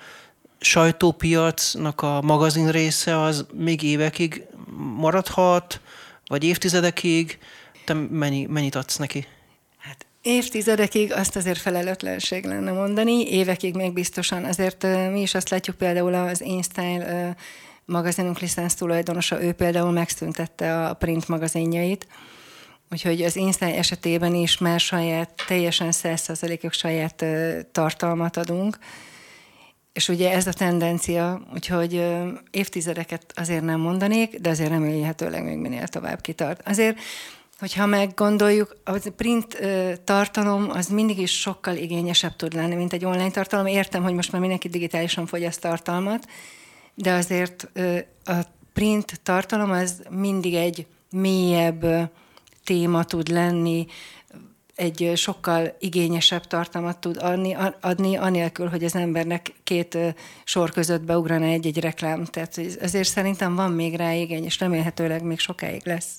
sajtópiacnak 0.61 2.03
a 2.03 2.21
magazin 2.23 2.71
része 2.71 3.21
az 3.21 3.47
még 3.53 3.83
évekig 3.83 4.43
maradhat, 4.97 5.81
vagy 6.27 6.45
évtizedekig. 6.45 7.39
Te 7.85 7.95
mennyi, 7.95 8.47
mennyit 8.47 8.75
adsz 8.75 8.97
neki? 8.97 9.27
Évtizedekig 10.29 11.13
azt 11.13 11.37
azért 11.37 11.59
felelőtlenség 11.59 12.45
lenne 12.45 12.73
mondani, 12.73 13.31
évekig 13.31 13.75
még 13.75 13.93
biztosan. 13.93 14.45
Azért 14.45 14.87
mi 15.11 15.21
is 15.21 15.35
azt 15.35 15.49
látjuk 15.49 15.77
például 15.77 16.15
az 16.15 16.41
InStyle 16.41 17.37
magazinunk 17.85 18.39
licensz 18.39 18.75
tulajdonosa, 18.75 19.43
ő 19.43 19.53
például 19.53 19.91
megszüntette 19.91 20.85
a 20.85 20.95
print 20.95 21.29
magazinjait, 21.29 22.07
Úgyhogy 22.91 23.23
az 23.23 23.37
Insta 23.37 23.67
esetében 23.67 24.35
is 24.35 24.59
már 24.59 24.81
saját, 24.81 25.45
teljesen 25.47 25.89
100%-os 25.93 26.77
saját 26.77 27.25
tartalmat 27.73 28.37
adunk, 28.37 28.79
és 29.93 30.09
ugye 30.09 30.33
ez 30.33 30.47
a 30.47 30.53
tendencia, 30.53 31.41
úgyhogy 31.55 32.05
évtizedeket 32.51 33.33
azért 33.35 33.65
nem 33.65 33.81
mondanék, 33.81 34.39
de 34.39 34.51
azért 34.51 34.71
remélhetőleg 34.71 35.45
még 35.45 35.57
minél 35.57 35.89
tovább 35.89 36.21
kitart. 36.21 36.69
Azért, 36.69 36.99
hogyha 37.59 37.87
meggondoljuk, 37.87 38.77
a 38.85 39.11
print 39.17 39.59
tartalom 40.05 40.71
az 40.71 40.87
mindig 40.89 41.19
is 41.19 41.41
sokkal 41.41 41.77
igényesebb 41.77 42.37
tud 42.37 42.55
lenni, 42.55 42.75
mint 42.75 42.93
egy 42.93 43.05
online 43.05 43.31
tartalom. 43.31 43.67
Értem, 43.67 44.03
hogy 44.03 44.15
most 44.15 44.33
már 44.33 44.41
mindenki 44.41 44.69
digitálisan 44.69 45.27
fogyaszt 45.27 45.61
tartalmat, 45.61 46.27
de 46.95 47.13
azért 47.13 47.71
a 48.25 48.35
print 48.73 49.21
tartalom 49.23 49.71
az 49.71 50.03
mindig 50.11 50.55
egy 50.55 50.87
mélyebb 51.11 52.11
téma 52.65 53.05
tud 53.05 53.29
lenni, 53.29 53.87
egy 54.75 55.13
sokkal 55.15 55.77
igényesebb 55.79 56.47
tartalmat 56.47 56.99
tud 56.99 57.17
adni, 57.17 57.57
adni 57.81 58.17
anélkül, 58.17 58.69
hogy 58.69 58.85
az 58.85 58.95
embernek 58.95 59.53
két 59.65 59.99
sor 60.45 60.71
között 60.71 61.03
beugrana 61.03 61.45
egy-egy 61.45 61.79
reklám. 61.79 62.25
Tehát 62.25 62.61
azért 62.83 63.09
szerintem 63.09 63.55
van 63.55 63.73
még 63.73 63.95
rá 63.95 64.13
igény, 64.13 64.45
és 64.45 64.59
remélhetőleg 64.59 65.23
még 65.23 65.39
sokáig 65.39 65.81
lesz. 65.85 66.15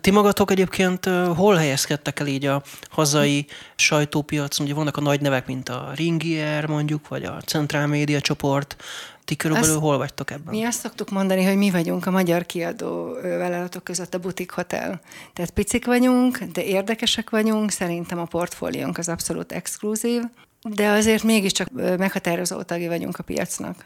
Ti 0.00 0.10
magatok 0.10 0.50
egyébként 0.50 1.04
hol 1.36 1.54
helyezkedtek 1.54 2.20
el 2.20 2.26
így 2.26 2.46
a 2.46 2.62
hazai 2.90 3.46
sajtópiacon? 3.76 4.66
Ugye 4.66 4.74
vannak 4.74 4.96
a 4.96 5.00
nagy 5.00 5.20
nevek, 5.20 5.46
mint 5.46 5.68
a 5.68 5.92
Ringier 5.94 6.66
mondjuk, 6.66 7.08
vagy 7.08 7.24
a 7.24 7.40
Centrál 7.46 7.86
Média 7.86 8.20
csoport. 8.20 8.76
Ti 9.24 9.36
körülbelül 9.36 9.74
azt, 9.74 9.80
hol 9.80 9.96
vagytok 9.96 10.30
ebben? 10.30 10.54
Mi 10.54 10.64
azt 10.64 10.80
szoktuk 10.80 11.10
mondani, 11.10 11.44
hogy 11.44 11.56
mi 11.56 11.70
vagyunk 11.70 12.06
a 12.06 12.10
magyar 12.10 12.46
kiadó 12.46 13.12
vállalatok 13.22 13.84
között 13.84 14.14
a 14.14 14.18
butik 14.18 14.50
hotel. 14.50 15.00
Tehát 15.32 15.50
picik 15.50 15.86
vagyunk, 15.86 16.38
de 16.38 16.64
érdekesek 16.64 17.30
vagyunk, 17.30 17.70
szerintem 17.70 18.18
a 18.18 18.24
portfóliónk 18.24 18.98
az 18.98 19.08
abszolút 19.08 19.52
exkluzív, 19.52 20.22
de 20.62 20.88
azért 20.88 21.22
mégiscsak 21.22 21.68
meghatározó 21.98 22.62
tagi 22.62 22.88
vagyunk 22.88 23.18
a 23.18 23.22
piacnak. 23.22 23.84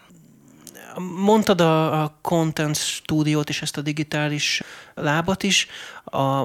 Mondtad 0.99 1.61
a, 1.61 2.03
a 2.03 2.19
content 2.23 2.77
stúdiót 2.77 3.49
és 3.49 3.63
ezt 3.63 3.77
a 3.77 3.81
digitális 3.81 4.63
lábat 4.95 5.43
is. 5.43 5.67
A 6.05 6.45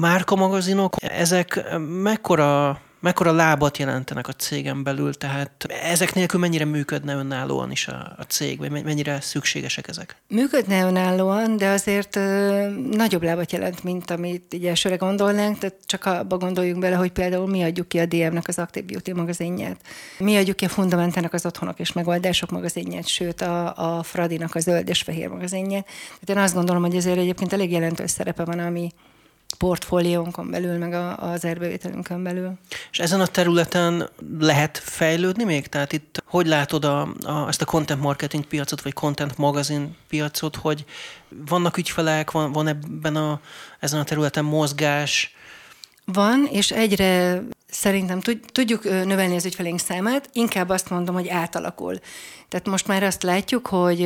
márka 0.00 0.36
magazinok, 0.36 0.96
ezek 1.00 1.76
mekkora 2.02 2.80
mekkora 3.04 3.32
lábat 3.32 3.78
jelentenek 3.78 4.28
a 4.28 4.32
cégen 4.32 4.82
belül, 4.82 5.14
tehát 5.14 5.66
ezek 5.82 6.14
nélkül 6.14 6.40
mennyire 6.40 6.64
működne 6.64 7.14
önállóan 7.14 7.70
is 7.70 7.88
a, 7.88 8.14
a 8.18 8.22
cég, 8.22 8.58
vagy 8.58 8.70
mennyire 8.70 9.20
szükségesek 9.20 9.88
ezek? 9.88 10.16
Működne 10.28 10.86
önállóan, 10.86 11.56
de 11.56 11.68
azért 11.68 12.16
ö, 12.16 12.68
nagyobb 12.90 13.22
lábat 13.22 13.52
jelent, 13.52 13.82
mint 13.82 14.10
amit 14.10 14.54
így 14.54 14.66
elsőre 14.66 14.96
gondolnánk, 14.96 15.58
tehát 15.58 15.76
csak 15.86 16.04
abba 16.04 16.36
gondoljunk 16.36 16.80
bele, 16.80 16.96
hogy 16.96 17.12
például 17.12 17.46
mi 17.46 17.62
adjuk 17.62 17.88
ki 17.88 17.98
a 17.98 18.06
DM-nek 18.06 18.48
az 18.48 18.58
Active 18.58 18.86
Beauty 18.86 19.12
magazinját, 19.12 19.80
mi 20.18 20.36
adjuk 20.36 20.56
ki 20.56 20.64
a 20.64 20.68
Fundamentának 20.68 21.32
az 21.32 21.46
Otthonok 21.46 21.78
és 21.78 21.92
Megoldások 21.92 22.50
magazinját, 22.50 23.06
sőt 23.06 23.40
a, 23.40 23.96
a 23.98 24.02
Fradinak 24.02 24.54
a 24.54 24.60
Zöld 24.60 24.88
és 24.88 25.02
Fehér 25.02 25.28
magazinját. 25.28 25.84
Tehát 25.84 26.28
én 26.28 26.38
azt 26.38 26.54
gondolom, 26.54 26.82
hogy 26.82 26.96
ezért 26.96 27.18
egyébként 27.18 27.52
elég 27.52 27.70
jelentős 27.70 28.10
szerepe 28.10 28.44
van, 28.44 28.58
ami, 28.58 28.92
portfóliónkon 29.54 30.50
belül, 30.50 30.78
meg 30.78 30.92
a, 30.92 31.16
az 31.32 31.44
erbevételünkön 31.44 32.22
belül. 32.22 32.52
És 32.90 32.98
ezen 32.98 33.20
a 33.20 33.26
területen 33.26 34.08
lehet 34.38 34.78
fejlődni 34.78 35.44
még? 35.44 35.66
Tehát 35.66 35.92
itt 35.92 36.22
hogy 36.26 36.46
látod 36.46 36.84
a, 36.84 37.00
a, 37.22 37.48
ezt 37.48 37.62
a 37.62 37.64
content 37.64 38.00
marketing 38.00 38.44
piacot, 38.44 38.82
vagy 38.82 38.92
content 38.92 39.38
magazin 39.38 39.96
piacot, 40.08 40.56
hogy 40.56 40.84
vannak 41.28 41.76
ügyfelek, 41.76 42.30
van, 42.30 42.52
van 42.52 42.66
ebben 42.66 43.16
a, 43.16 43.40
ezen 43.80 44.00
a 44.00 44.04
területen 44.04 44.44
mozgás? 44.44 45.34
Van, 46.04 46.48
és 46.50 46.70
egyre 46.70 47.42
szerintem 47.66 48.20
tudjuk 48.52 48.84
növelni 48.84 49.36
az 49.36 49.44
ügyfeleink 49.44 49.78
számát, 49.78 50.28
inkább 50.32 50.68
azt 50.68 50.90
mondom, 50.90 51.14
hogy 51.14 51.28
átalakul. 51.28 51.98
Tehát 52.48 52.66
most 52.66 52.86
már 52.86 53.02
azt 53.02 53.22
látjuk, 53.22 53.66
hogy, 53.66 54.00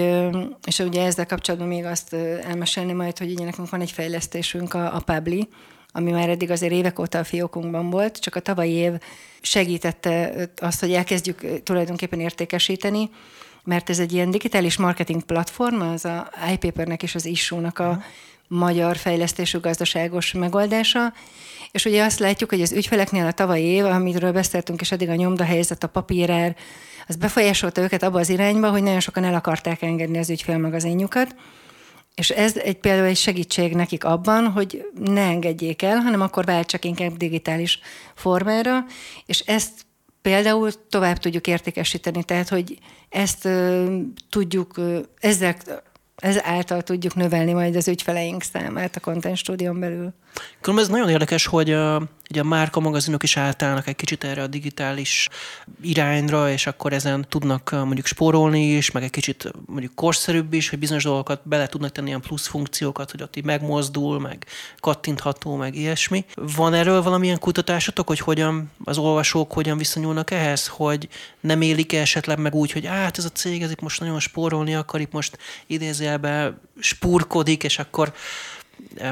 és 0.64 0.78
ugye 0.78 1.04
ezzel 1.04 1.26
kapcsolatban 1.26 1.68
még 1.68 1.84
azt 1.84 2.12
elmesélni 2.42 2.92
majd, 2.92 3.18
hogy 3.18 3.30
ugye 3.32 3.44
nekünk 3.44 3.70
van 3.70 3.80
egy 3.80 3.90
fejlesztésünk, 3.90 4.74
a, 4.74 4.94
a 4.94 5.00
Pabli, 5.00 5.48
ami 5.92 6.10
már 6.10 6.28
eddig 6.28 6.50
azért 6.50 6.72
évek 6.72 6.98
óta 6.98 7.18
a 7.18 7.24
fiókunkban 7.24 7.90
volt, 7.90 8.18
csak 8.18 8.36
a 8.36 8.40
tavalyi 8.40 8.72
év 8.72 8.92
segítette 9.40 10.32
azt, 10.56 10.80
hogy 10.80 10.92
elkezdjük 10.92 11.62
tulajdonképpen 11.62 12.20
értékesíteni, 12.20 13.10
mert 13.64 13.90
ez 13.90 13.98
egy 13.98 14.12
ilyen 14.12 14.30
digitális 14.30 14.76
marketing 14.76 15.22
platform, 15.22 15.80
az 15.80 16.04
a 16.04 16.30
iPapernek 16.52 17.02
és 17.02 17.14
az 17.14 17.24
Issue-nak 17.24 17.78
a 17.78 18.02
magyar 18.48 18.96
fejlesztésű 18.96 19.60
gazdaságos 19.60 20.32
megoldása, 20.32 21.12
és 21.70 21.84
ugye 21.84 22.04
azt 22.04 22.18
látjuk, 22.18 22.50
hogy 22.50 22.60
az 22.60 22.72
ügyfeleknél 22.72 23.26
a 23.26 23.32
tavalyi 23.32 23.64
év, 23.64 23.84
amiről 23.84 24.32
beszéltünk, 24.32 24.80
és 24.80 24.92
eddig 24.92 25.08
a 25.08 25.14
nyomdahelyzet, 25.14 25.84
a 25.84 25.88
papírár, 25.88 26.56
az 27.06 27.16
befolyásolta 27.16 27.80
őket 27.80 28.02
abba 28.02 28.18
az 28.18 28.28
irányba, 28.28 28.70
hogy 28.70 28.82
nagyon 28.82 29.00
sokan 29.00 29.24
el 29.24 29.34
akarták 29.34 29.82
engedni 29.82 30.18
az 30.18 30.30
ügyfélmagazinjukat, 30.30 31.34
és 32.14 32.30
ez 32.30 32.56
egy 32.56 32.78
például 32.78 33.06
egy 33.06 33.16
segítség 33.16 33.74
nekik 33.74 34.04
abban, 34.04 34.46
hogy 34.46 34.86
ne 35.04 35.22
engedjék 35.22 35.82
el, 35.82 35.96
hanem 35.96 36.20
akkor 36.20 36.44
váltsak 36.44 36.84
inkább 36.84 37.16
digitális 37.16 37.80
formára, 38.14 38.84
és 39.26 39.40
ezt 39.40 39.86
például 40.22 40.70
tovább 40.88 41.18
tudjuk 41.18 41.46
értékesíteni, 41.46 42.24
tehát 42.24 42.48
hogy 42.48 42.78
ezt 43.08 43.44
uh, 43.44 44.00
tudjuk, 44.30 44.80
ezzel 45.20 45.56
ez 46.16 46.42
által 46.42 46.82
tudjuk 46.82 47.14
növelni 47.14 47.52
majd 47.52 47.76
az 47.76 47.88
ügyfeleink 47.88 48.42
számát 48.42 48.96
a 48.96 49.00
Content 49.00 49.36
Studion 49.36 49.80
belül. 49.80 50.14
Különben 50.60 50.84
ez 50.84 50.90
nagyon 50.90 51.08
érdekes, 51.08 51.46
hogy 51.46 51.72
a, 51.72 52.02
ugye 52.30 52.40
a 52.40 52.44
márka 52.44 52.80
magazinok 52.80 53.22
is 53.22 53.36
átállnak 53.36 53.86
egy 53.86 53.96
kicsit 53.96 54.24
erre 54.24 54.42
a 54.42 54.46
digitális 54.46 55.28
irányra, 55.82 56.50
és 56.50 56.66
akkor 56.66 56.92
ezen 56.92 57.26
tudnak 57.28 57.70
mondjuk 57.70 58.06
spórolni 58.06 58.76
is, 58.76 58.90
meg 58.90 59.02
egy 59.02 59.10
kicsit 59.10 59.52
mondjuk 59.66 59.94
korszerűbb 59.94 60.52
is, 60.52 60.68
hogy 60.68 60.78
bizonyos 60.78 61.02
dolgokat 61.02 61.40
bele 61.44 61.66
tudnak 61.66 61.92
tenni 61.92 62.08
ilyen 62.08 62.20
plusz 62.20 62.46
funkciókat, 62.46 63.10
hogy 63.10 63.22
ott 63.22 63.36
így 63.36 63.44
megmozdul, 63.44 64.20
meg 64.20 64.46
kattintható, 64.80 65.56
meg 65.56 65.74
ilyesmi. 65.74 66.24
Van 66.34 66.74
erről 66.74 67.02
valamilyen 67.02 67.38
kutatásotok, 67.38 68.06
hogy 68.06 68.18
hogyan 68.20 68.70
az 68.84 68.98
olvasók 68.98 69.52
hogyan 69.52 69.78
viszonyulnak 69.78 70.30
ehhez, 70.30 70.66
hogy 70.66 71.08
nem 71.40 71.60
élik 71.60 71.92
-e 71.92 72.00
esetleg 72.00 72.38
meg 72.38 72.54
úgy, 72.54 72.72
hogy 72.72 72.86
hát 72.86 73.18
ez 73.18 73.24
a 73.24 73.28
cég 73.28 73.62
ez 73.62 73.70
itt 73.70 73.80
most 73.80 74.00
nagyon 74.00 74.20
spórolni 74.20 74.74
akar, 74.74 75.00
itt 75.00 75.12
most 75.12 75.38
idézőjelben 75.66 76.60
spurkodik, 76.80 77.64
és 77.64 77.78
akkor 77.78 78.12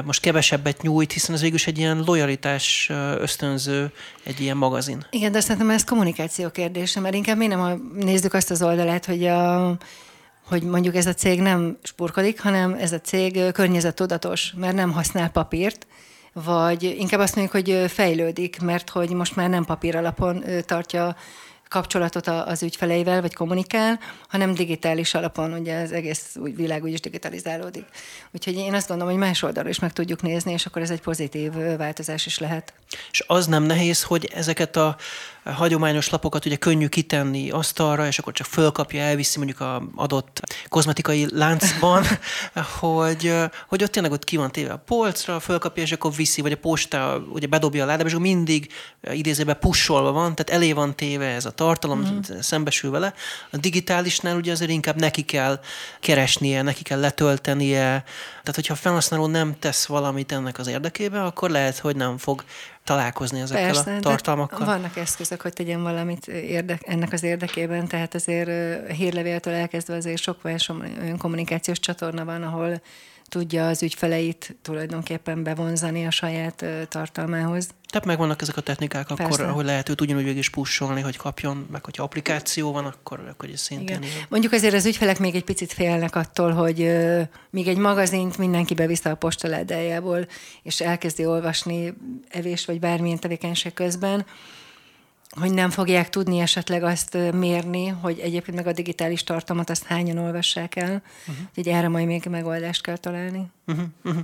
most 0.05 0.21
kevesebbet 0.21 0.81
nyújt, 0.81 1.11
hiszen 1.11 1.35
ez 1.35 1.41
végül 1.41 1.57
egy 1.65 1.77
ilyen 1.77 2.03
lojalitás 2.05 2.91
ösztönző, 3.19 3.91
egy 4.23 4.39
ilyen 4.41 4.57
magazin. 4.57 5.05
Igen, 5.09 5.31
de 5.31 5.39
szerintem 5.39 5.69
ez 5.69 5.83
kommunikáció 5.83 6.49
kérdése, 6.49 6.99
mert 6.99 7.15
inkább 7.15 7.37
mi 7.37 7.47
nem 7.47 7.91
nézzük 7.95 8.33
azt 8.33 8.51
az 8.51 8.61
oldalát, 8.61 9.05
hogy 9.05 9.25
a 9.25 9.77
hogy 10.47 10.63
mondjuk 10.63 10.95
ez 10.95 11.05
a 11.05 11.13
cég 11.13 11.41
nem 11.41 11.77
spurkodik, 11.83 12.41
hanem 12.41 12.73
ez 12.73 12.91
a 12.91 12.99
cég 12.99 13.51
környezettudatos, 13.51 14.53
mert 14.57 14.75
nem 14.75 14.91
használ 14.91 15.29
papírt, 15.29 15.87
vagy 16.33 16.83
inkább 16.83 17.19
azt 17.19 17.35
mondjuk, 17.35 17.65
hogy 17.65 17.91
fejlődik, 17.91 18.61
mert 18.61 18.89
hogy 18.89 19.09
most 19.09 19.35
már 19.35 19.49
nem 19.49 19.65
papír 19.65 19.95
alapon 19.95 20.43
tartja 20.65 21.15
kapcsolatot 21.67 22.27
az 22.27 22.63
ügyfeleivel, 22.63 23.21
vagy 23.21 23.33
kommunikál, 23.33 23.99
hanem 24.27 24.53
digitális 24.53 25.13
alapon, 25.13 25.53
ugye 25.53 25.81
az 25.81 25.91
egész 25.91 26.35
úgy 26.35 26.55
világ 26.55 26.83
úgy 26.83 26.93
is 26.93 26.99
digitalizálódik. 26.99 27.85
Úgyhogy 28.31 28.55
én 28.55 28.73
azt 28.73 28.87
gondolom, 28.87 29.13
hogy 29.13 29.21
más 29.21 29.43
oldalról 29.43 29.71
is 29.71 29.79
meg 29.79 29.93
tudjuk 29.93 30.21
nézni, 30.21 30.51
és 30.51 30.65
akkor 30.65 30.81
ez 30.81 30.89
egy 30.89 31.01
pozitív 31.01 31.51
változás 31.77 32.25
is 32.25 32.37
lehet. 32.37 32.73
És 33.11 33.23
az 33.27 33.47
nem 33.47 33.63
nehéz, 33.63 34.03
hogy 34.03 34.31
ezeket 34.33 34.75
a 34.75 34.95
hagyományos 35.53 36.09
lapokat 36.09 36.45
ugye 36.45 36.55
könnyű 36.55 36.87
kitenni 36.87 37.49
asztalra, 37.49 38.07
és 38.07 38.19
akkor 38.19 38.33
csak 38.33 38.47
fölkapja, 38.47 39.01
elviszi 39.01 39.37
mondjuk 39.37 39.59
a 39.59 39.83
adott 39.95 40.41
kozmetikai 40.69 41.27
láncban, 41.31 42.03
hogy, 42.79 43.33
hogy 43.67 43.83
ott 43.83 43.91
tényleg 43.91 44.11
ott 44.11 44.23
ki 44.23 44.37
van 44.37 44.51
téve 44.51 44.73
a 44.73 44.77
polcra, 44.85 45.39
fölkapja, 45.39 45.83
és 45.83 45.91
akkor 45.91 46.13
viszi, 46.15 46.41
vagy 46.41 46.51
a 46.51 46.57
posta 46.57 47.23
ugye 47.33 47.47
bedobja 47.47 47.83
a 47.83 47.85
ládába, 47.85 48.07
és 48.07 48.13
akkor 48.13 48.25
mindig 48.25 48.71
idézőben 49.11 49.59
pusolva 49.59 50.11
van, 50.11 50.35
tehát 50.35 50.61
elé 50.61 50.71
van 50.73 50.95
téve 50.95 51.25
ez 51.25 51.45
a 51.45 51.51
tartalom, 51.51 51.99
mm. 51.99 52.39
szembesül 52.39 52.91
vele. 52.91 53.13
A 53.51 53.57
digitálisnál 53.57 54.35
ugye 54.35 54.51
azért 54.51 54.71
inkább 54.71 54.99
neki 54.99 55.21
kell 55.21 55.59
keresnie, 55.99 56.61
neki 56.61 56.83
kell 56.83 56.99
letöltenie, 56.99 58.03
tehát 58.41 58.55
hogyha 58.55 58.73
a 58.73 58.77
felhasználó 58.77 59.27
nem 59.27 59.55
tesz 59.59 59.85
valamit 59.85 60.31
ennek 60.31 60.59
az 60.59 60.67
érdekében, 60.67 61.25
akkor 61.25 61.49
lehet, 61.49 61.77
hogy 61.77 61.95
nem 61.95 62.17
fog 62.17 62.43
találkozni 62.87 63.39
ezekkel 63.39 63.65
Persze, 63.65 63.95
a 63.95 63.99
tartalmakkal. 63.99 64.65
Vannak 64.65 64.97
eszközök, 64.97 65.41
hogy 65.41 65.53
tegyen 65.53 65.83
valamit 65.83 66.27
érdek, 66.27 66.81
ennek 66.85 67.13
az 67.13 67.23
érdekében, 67.23 67.87
tehát 67.87 68.15
azért 68.15 68.49
hírlevéltől 68.91 69.53
elkezdve 69.53 69.95
azért 69.95 70.21
sok 70.21 70.37
olyan 70.43 71.17
kommunikációs 71.17 71.79
csatorna 71.79 72.25
van, 72.25 72.43
ahol 72.43 72.81
tudja 73.29 73.67
az 73.67 73.83
ügyfeleit 73.83 74.55
tulajdonképpen 74.61 75.43
bevonzani 75.43 76.05
a 76.05 76.11
saját 76.11 76.65
tartalmához. 76.87 77.69
Tehát 77.89 78.07
megvannak 78.07 78.41
ezek 78.41 78.57
a 78.57 78.61
technikák 78.61 79.07
Persze. 79.07 79.23
akkor, 79.23 79.53
hogy 79.53 79.65
lehet 79.65 79.89
őt 79.89 80.01
ugyanúgy 80.01 80.23
végig 80.23 80.37
is 80.37 80.49
pusolni, 80.49 81.01
hogy 81.01 81.17
kapjon, 81.17 81.67
meg 81.71 81.83
hogyha 81.85 82.03
applikáció 82.03 82.71
van, 82.71 82.85
akkor, 82.85 83.19
akkor 83.29 83.49
is 83.49 83.59
szintén. 83.59 84.01
Igen. 84.01 84.09
Mondjuk 84.29 84.53
azért 84.53 84.73
az 84.73 84.85
ügyfelek 84.85 85.19
még 85.19 85.35
egy 85.35 85.43
picit 85.43 85.73
félnek 85.73 86.15
attól, 86.15 86.51
hogy 86.51 86.79
uh, 86.79 87.21
míg 87.49 87.67
egy 87.67 87.77
magazint 87.77 88.37
mindenki 88.37 88.73
bevisze 88.73 89.09
a 89.09 89.15
postaládájából, 89.15 90.27
és 90.63 90.81
elkezdi 90.81 91.25
olvasni 91.25 91.93
evés 92.29 92.65
vagy 92.65 92.79
bármilyen 92.79 93.19
tevékenység 93.19 93.73
közben, 93.73 94.25
hogy 95.29 95.53
nem 95.53 95.69
fogják 95.69 96.09
tudni 96.09 96.39
esetleg 96.39 96.83
azt 96.83 97.17
mérni, 97.33 97.87
hogy 97.87 98.19
egyébként 98.19 98.57
meg 98.57 98.67
a 98.67 98.71
digitális 98.71 99.23
tartalmat 99.23 99.69
azt 99.69 99.83
hányan 99.83 100.17
olvassák 100.17 100.75
el. 100.75 101.01
Uh-huh. 101.27 101.45
Úgyhogy 101.49 101.67
erre 101.73 101.87
majd 101.87 102.05
még 102.05 102.25
megoldást 102.25 102.81
kell 102.81 102.97
találni. 102.97 103.45
Uh-huh. 103.67 103.85
Uh-huh. 104.03 104.23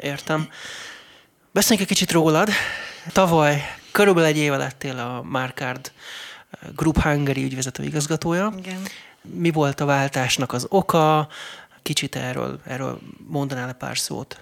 Értem. 0.00 0.48
Beszéljünk 1.52 1.90
egy 1.90 1.96
kicsit 1.96 2.12
rólad. 2.12 2.48
Tavaly 3.12 3.62
körülbelül 3.92 4.28
egy 4.28 4.36
éve 4.36 4.56
lettél 4.56 4.98
a 4.98 5.22
Markard 5.22 5.92
Group 6.74 7.00
Hungary 7.02 7.44
ügyvezető 7.44 7.82
igazgatója. 7.82 8.54
Igen. 8.58 8.82
Mi 9.22 9.50
volt 9.50 9.80
a 9.80 9.84
váltásnak 9.84 10.52
az 10.52 10.66
oka? 10.68 11.28
Kicsit 11.82 12.16
erről, 12.16 12.60
erről 12.64 13.00
mondanál-e 13.28 13.72
pár 13.72 13.98
szót? 13.98 14.40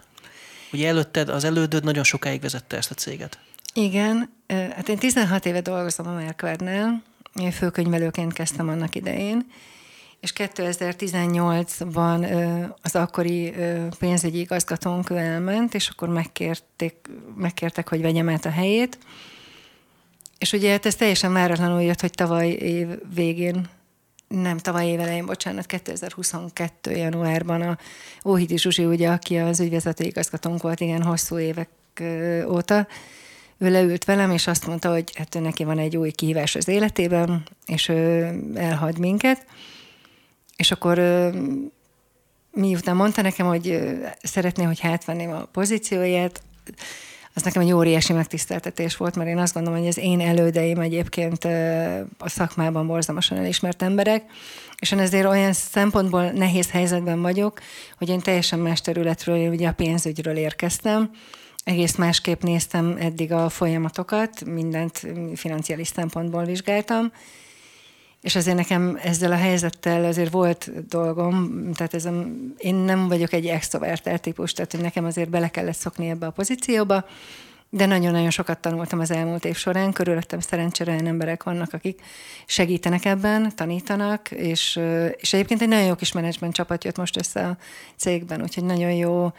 Ugye 0.73 0.88
előtted, 0.88 1.28
az 1.28 1.45
elődöd 1.45 1.85
nagyon 1.85 2.04
sokáig 2.04 2.40
vezette 2.40 2.76
ezt 2.76 2.90
a 2.90 2.95
céget. 2.95 3.38
Igen, 3.73 4.34
hát 4.49 4.89
én 4.89 4.99
16 4.99 5.47
éve 5.47 5.61
dolgozom 5.61 6.07
a 6.07 6.13
Merkvárnál, 6.13 7.03
én 7.41 7.51
főkönyvelőként 7.51 8.33
kezdtem 8.33 8.69
annak 8.69 8.95
idején, 8.95 9.47
és 10.21 10.33
2018-ban 10.37 12.27
az 12.83 12.95
akkori 12.95 13.55
pénzügyi 13.99 14.39
igazgatónk 14.39 15.11
elment, 15.11 15.75
és 15.75 15.89
akkor 15.89 16.09
megkérték, 16.09 16.95
megkértek, 17.37 17.89
hogy 17.89 18.01
vegyem 18.01 18.29
át 18.29 18.45
a 18.45 18.51
helyét. 18.51 18.99
És 20.39 20.53
ugye 20.53 20.71
hát 20.71 20.87
ez 20.87 20.95
teljesen 20.95 21.33
váratlanul 21.33 21.83
jött, 21.83 22.01
hogy 22.01 22.11
tavaly 22.11 22.49
év 22.49 22.87
végén, 23.15 23.69
nem 24.29 24.59
tavaly 24.59 24.87
év 24.87 25.01
elején, 25.01 25.27
bocsánat, 25.27 25.67
2022. 25.67 26.91
januárban 26.91 27.61
a 27.61 27.79
Óhidi 28.25 28.59
Zsuzsi, 28.59 28.85
ugye, 28.85 29.09
aki 29.09 29.39
az 29.39 29.61
ügyvezető 29.61 30.05
igazgatónk 30.05 30.63
volt 30.63 30.81
igen 30.81 31.03
hosszú 31.03 31.39
évek 31.39 31.69
óta, 32.49 32.87
ő 33.59 33.71
leült 33.71 34.05
velem, 34.05 34.31
és 34.31 34.47
azt 34.47 34.67
mondta, 34.67 34.91
hogy 34.91 35.13
hát 35.17 35.41
neki 35.41 35.65
van 35.65 35.79
egy 35.79 35.97
új 35.97 36.11
kihívás 36.11 36.55
az 36.55 36.69
életében, 36.69 37.43
és 37.67 37.89
ő 37.89 38.35
elhagy 38.55 38.99
minket. 38.99 39.47
És 40.57 40.71
akkor 40.71 40.99
miután 42.53 42.97
mondta 42.97 43.23
nekem, 43.23 43.47
hogy 43.47 43.81
szeretné, 44.23 44.63
hogy 44.65 44.81
hátvenném 44.81 45.31
a 45.31 45.45
pozícióját, 45.45 46.43
az 47.37 47.43
nekem 47.43 47.63
egy 47.63 47.73
óriási 47.73 48.13
megtiszteltetés 48.13 48.97
volt, 48.97 49.17
mert 49.17 49.29
én 49.29 49.39
azt 49.39 49.55
gondolom, 49.55 49.79
hogy 49.79 49.89
az 49.89 49.99
én 49.99 50.21
elődeim 50.21 50.81
egyébként 50.81 51.45
a 52.19 52.29
szakmában 52.29 52.87
borzalmasan 52.87 53.39
elismert 53.39 53.83
emberek, 53.83 54.25
és 54.79 54.91
én 54.91 54.99
ezért 54.99 55.27
olyan 55.27 55.53
szempontból 55.53 56.31
nehéz 56.31 56.71
helyzetben 56.71 57.23
vagyok, 57.23 57.61
hogy 57.99 58.09
én 58.09 58.21
teljesen 58.21 58.59
más 58.59 58.81
területről, 58.81 59.37
én 59.37 59.51
ugye 59.51 59.69
a 59.69 59.73
pénzügyről 59.73 60.37
érkeztem, 60.37 61.11
egész 61.64 61.97
másképp 61.97 62.42
néztem 62.42 62.97
eddig 62.99 63.33
a 63.33 63.49
folyamatokat, 63.49 64.44
mindent 64.44 65.06
financiális 65.35 65.88
szempontból 65.88 66.44
vizsgáltam, 66.44 67.12
és 68.21 68.37
azért 68.37 68.56
nekem 68.56 68.99
ezzel 69.02 69.33
a 69.33 69.37
helyzettel 69.37 70.04
azért 70.04 70.30
volt 70.30 70.87
dolgom, 70.88 71.62
tehát 71.73 71.94
ez 71.94 72.04
a, 72.04 72.26
én 72.56 72.75
nem 72.75 73.09
vagyok 73.09 73.33
egy 73.33 73.47
extrovertált 73.47 74.23
típus, 74.23 74.52
tehát 74.52 74.80
nekem 74.80 75.04
azért 75.04 75.30
bele 75.30 75.49
kellett 75.49 75.76
szokni 75.76 76.09
ebbe 76.09 76.26
a 76.26 76.30
pozícióba, 76.30 77.04
de 77.71 77.87
nagyon-nagyon 77.87 78.30
sokat 78.30 78.59
tanultam 78.59 79.00
az 79.00 79.11
elmúlt 79.11 79.44
év 79.44 79.56
során, 79.56 79.92
körülöttem 79.92 80.40
szerencsére 80.40 80.92
olyan 80.92 81.06
emberek 81.06 81.42
vannak, 81.42 81.73
akik 81.73 82.00
segítenek 82.47 83.04
ebben, 83.04 83.52
tanítanak, 83.56 84.30
és, 84.30 84.80
és 85.16 85.33
egyébként 85.33 85.62
egy 85.62 85.68
nagyon 85.68 85.87
jó 85.87 85.94
kis 85.94 86.12
menedzsment 86.12 86.54
csapat 86.54 86.85
jött 86.85 86.97
most 86.97 87.16
össze 87.16 87.47
a 87.47 87.56
cégben, 87.97 88.42
úgyhogy 88.42 88.64
nagyon 88.64 88.92
jó 88.92 89.33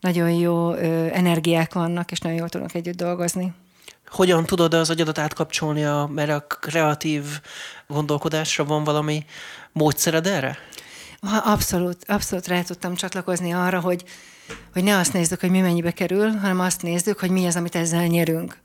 nagyon 0.00 0.30
jó 0.30 0.74
energiák 1.12 1.72
vannak, 1.72 2.10
és 2.10 2.18
nagyon 2.18 2.38
jól 2.38 2.48
tudnak 2.48 2.74
együtt 2.74 2.96
dolgozni. 2.96 3.52
Hogyan 4.06 4.44
tudod 4.44 4.74
az 4.74 4.90
agyadat 4.90 5.18
átkapcsolni, 5.18 5.84
a, 5.84 6.10
mert 6.12 6.30
a 6.30 6.46
kreatív 6.60 7.24
gondolkodásra 7.86 8.64
van 8.64 8.84
valami 8.84 9.24
módszered 9.72 10.26
erre? 10.26 10.58
Abszolút, 11.44 12.04
abszolút 12.06 12.46
rá 12.46 12.62
tudtam 12.62 12.94
csatlakozni 12.94 13.52
arra, 13.52 13.80
hogy, 13.80 14.04
hogy 14.72 14.84
ne 14.84 14.96
azt 14.98 15.12
nézzük, 15.12 15.40
hogy 15.40 15.50
mi 15.50 15.60
mennyibe 15.60 15.90
kerül, 15.90 16.30
hanem 16.30 16.60
azt 16.60 16.82
nézzük, 16.82 17.18
hogy 17.18 17.30
mi 17.30 17.46
az, 17.46 17.56
amit 17.56 17.74
ezzel 17.74 18.06
nyerünk. 18.06 18.58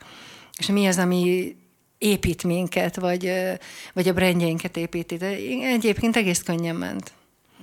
És 0.57 0.67
mi 0.67 0.87
az, 0.87 0.97
ami 0.97 1.55
épít 1.97 2.43
minket, 2.43 2.95
vagy, 2.95 3.31
vagy 3.93 4.07
a 4.07 4.13
brandjeinket 4.13 4.77
építi. 4.77 5.17
De 5.17 5.27
egyébként 5.61 6.15
egész 6.15 6.43
könnyen 6.43 6.75
ment. 6.75 7.11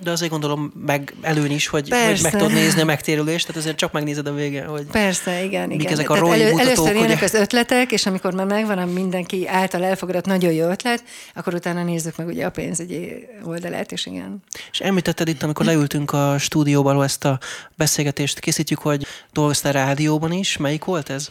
De 0.03 0.11
azért 0.11 0.31
gondolom 0.31 0.73
meg 0.85 1.15
előny 1.21 1.51
is, 1.51 1.67
hogy, 1.67 1.89
hogy 1.89 2.21
meg 2.21 2.31
tudod 2.31 2.53
nézni 2.53 2.81
a 2.81 2.85
megtérülést, 2.85 3.45
tehát 3.47 3.61
azért 3.61 3.77
csak 3.77 3.91
megnézed 3.91 4.27
a 4.27 4.33
végén, 4.33 4.65
hogy 4.65 4.85
Persze, 4.91 5.43
igen, 5.43 5.67
mik 5.67 5.79
igen. 5.81 5.93
ezek 5.93 6.09
a 6.09 6.15
ROI 6.15 6.31
elő, 6.31 6.51
mutatók. 6.51 6.65
Először 6.65 6.95
jönnek 6.95 7.21
az 7.21 7.33
ötletek, 7.33 7.91
és 7.91 8.05
amikor 8.05 8.33
már 8.33 8.45
megvan 8.45 8.77
a 8.77 8.85
mindenki 8.85 9.47
által 9.47 9.83
elfogadott 9.83 10.25
nagyon 10.25 10.51
jó 10.51 10.69
ötlet, 10.69 11.03
akkor 11.35 11.53
utána 11.53 11.83
nézzük 11.83 12.17
meg 12.17 12.27
ugye 12.27 12.45
a 12.45 12.49
pénzügyi 12.49 13.27
oldalát, 13.43 13.91
és 13.91 14.05
igen. 14.05 14.43
És 14.71 14.79
említetted 14.79 15.27
itt, 15.27 15.43
amikor 15.43 15.65
leültünk 15.65 16.11
a 16.11 16.35
stúdióban, 16.39 16.91
ahol 16.91 17.03
ezt 17.05 17.25
a 17.25 17.39
beszélgetést 17.75 18.39
készítjük, 18.39 18.79
hogy 18.79 19.05
dolgoztál 19.31 19.71
rádióban 19.71 20.31
is. 20.31 20.57
Melyik 20.57 20.83
volt 20.83 21.09
ez? 21.09 21.29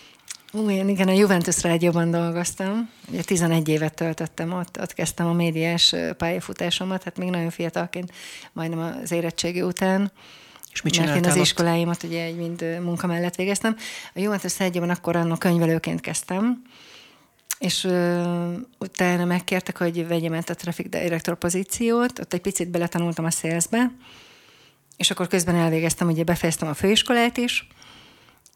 Ú, 0.54 0.70
én 0.70 0.88
igen, 0.88 1.08
a 1.08 1.12
Juventus 1.12 1.62
rádióban 1.62 2.10
dolgoztam. 2.10 2.90
Ugye 3.08 3.22
11 3.22 3.68
évet 3.68 3.94
töltöttem 3.94 4.52
ott, 4.52 4.80
ott 4.80 4.94
kezdtem 4.94 5.26
a 5.26 5.32
médiás 5.32 5.94
pályafutásomat, 6.16 7.02
hát 7.02 7.18
még 7.18 7.30
nagyon 7.30 7.50
fiatalként, 7.50 8.12
majdnem 8.52 8.98
az 9.02 9.12
érettségi 9.12 9.62
után. 9.62 10.12
És 10.72 10.82
mit 10.82 10.98
Mert 10.98 11.16
én 11.16 11.24
az 11.24 11.36
ott? 11.36 11.42
iskoláimat 11.42 12.02
ugye 12.02 12.22
egy 12.22 12.36
mind 12.36 12.78
munka 12.82 13.06
mellett 13.06 13.34
végeztem. 13.34 13.76
A 14.14 14.20
Juventus 14.20 14.58
rádióban 14.58 14.90
akkor 14.90 15.16
annak 15.16 15.38
könyvelőként 15.38 16.00
kezdtem, 16.00 16.62
és 17.58 17.84
uh, 17.84 18.52
utána 18.78 19.24
megkértek, 19.24 19.78
hogy 19.78 20.06
vegyem 20.06 20.34
át 20.34 20.50
a 20.50 20.54
traffic 20.54 20.88
director 20.88 21.36
pozíciót, 21.36 22.18
ott 22.18 22.32
egy 22.32 22.40
picit 22.40 22.70
beletanultam 22.70 23.24
a 23.24 23.30
salesbe, 23.30 23.92
és 24.96 25.10
akkor 25.10 25.26
közben 25.26 25.54
elvégeztem, 25.54 26.08
ugye 26.08 26.24
befejeztem 26.24 26.68
a 26.68 26.74
főiskolát 26.74 27.36
is, 27.36 27.66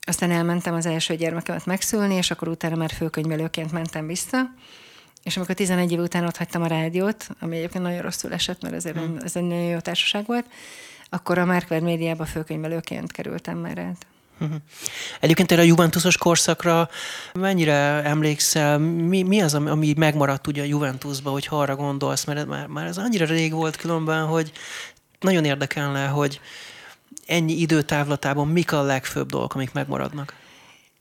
aztán 0.07 0.31
elmentem 0.31 0.75
az 0.75 0.87
első 0.87 1.15
gyermekemet 1.15 1.67
megszülni, 1.67 2.15
és 2.15 2.31
akkor 2.31 2.49
utána 2.49 2.77
már 2.77 2.91
főkönyvelőként 2.91 3.73
mentem 3.73 4.07
vissza. 4.07 4.51
És 5.23 5.37
amikor 5.37 5.55
11 5.55 5.93
év 5.93 5.99
után 5.99 6.25
ott 6.25 6.37
hagytam 6.37 6.63
a 6.63 6.67
rádiót, 6.67 7.29
ami 7.41 7.57
egyébként 7.57 7.85
nagyon 7.85 8.03
rosszul 8.03 8.33
esett, 8.33 8.63
mert 8.63 8.75
ezért 8.75 8.97
hmm. 8.97 9.17
ez 9.25 9.37
egy 9.37 9.43
nagyon 9.43 9.65
jó 9.65 9.79
társaság 9.79 10.27
volt, 10.27 10.47
akkor 11.09 11.39
a 11.39 11.45
Markvard 11.45 11.83
médiába 11.83 12.25
főkönyvelőként 12.25 13.13
kerültem 13.13 13.59
már 13.59 13.79
át. 13.79 14.07
Uh-huh. 14.41 14.57
Egyébként 15.21 15.53
erre 15.53 15.63
a 15.63 15.65
Juventusos 15.65 16.17
korszakra 16.17 16.89
mennyire 17.35 17.73
emlékszel, 18.03 18.79
mi, 18.79 19.23
mi 19.23 19.41
az, 19.41 19.55
ami 19.55 19.95
megmaradt 19.97 20.47
ugye 20.47 20.63
a 20.63 20.65
Juventusba, 20.65 21.31
hogy 21.31 21.47
arra 21.51 21.77
gondolsz, 21.77 22.25
mert 22.25 22.47
már, 22.47 22.67
már 22.67 22.87
ez 22.87 22.99
annyira 22.99 23.27
rég 23.27 23.53
volt 23.53 23.77
különben, 23.77 24.27
hogy 24.27 24.53
nagyon 25.21 25.45
érdekelne, 25.45 26.07
hogy 26.07 26.41
ennyi 27.27 27.53
időtávlatában 27.53 28.49
mik 28.49 28.73
a 28.73 28.83
legfőbb 28.83 29.29
dolgok, 29.29 29.55
amik 29.55 29.73
megmaradnak? 29.73 30.35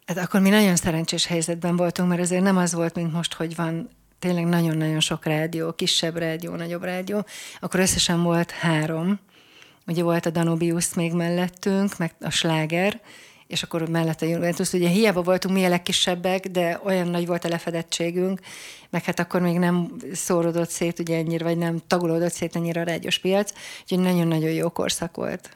Hát 0.05 0.17
akkor 0.17 0.39
mi 0.39 0.49
nagyon 0.49 0.75
szerencsés 0.75 1.25
helyzetben 1.25 1.75
voltunk, 1.75 2.09
mert 2.09 2.21
azért 2.21 2.43
nem 2.43 2.57
az 2.57 2.73
volt, 2.73 2.95
mint 2.95 3.13
most, 3.13 3.33
hogy 3.33 3.55
van 3.55 3.89
tényleg 4.19 4.45
nagyon-nagyon 4.45 4.99
sok 4.99 5.25
rádió, 5.25 5.71
kisebb 5.71 6.17
rádió, 6.17 6.55
nagyobb 6.55 6.83
rádió, 6.83 7.25
akkor 7.59 7.79
összesen 7.79 8.23
volt 8.23 8.51
három. 8.51 9.19
Ugye 9.87 10.03
volt 10.03 10.25
a 10.25 10.29
Danubius 10.29 10.93
még 10.93 11.13
mellettünk, 11.13 11.97
meg 11.97 12.15
a 12.19 12.29
Sláger, 12.29 13.01
és 13.47 13.63
akkor 13.63 13.89
mellett 13.89 14.21
a 14.21 14.25
Juventus. 14.25 14.73
Ugye 14.73 14.87
hiába 14.87 15.21
voltunk 15.21 15.55
mi 15.55 15.63
a 15.63 15.69
legkisebbek, 15.69 16.47
de 16.47 16.79
olyan 16.83 17.07
nagy 17.07 17.27
volt 17.27 17.45
a 17.45 17.49
lefedettségünk, 17.49 18.39
meg 18.89 19.03
hát 19.03 19.19
akkor 19.19 19.41
még 19.41 19.57
nem 19.57 19.91
szórodott 20.13 20.69
szét 20.69 20.99
ugye 20.99 21.17
ennyire, 21.17 21.43
vagy 21.43 21.57
nem 21.57 21.81
tagolódott 21.87 22.33
szét 22.33 22.55
ennyire 22.55 22.81
a 22.81 22.83
rádiós 22.83 23.19
piac, 23.19 23.51
úgyhogy 23.81 23.99
nagyon-nagyon 23.99 24.51
jó 24.51 24.69
korszak 24.69 25.15
volt. 25.15 25.49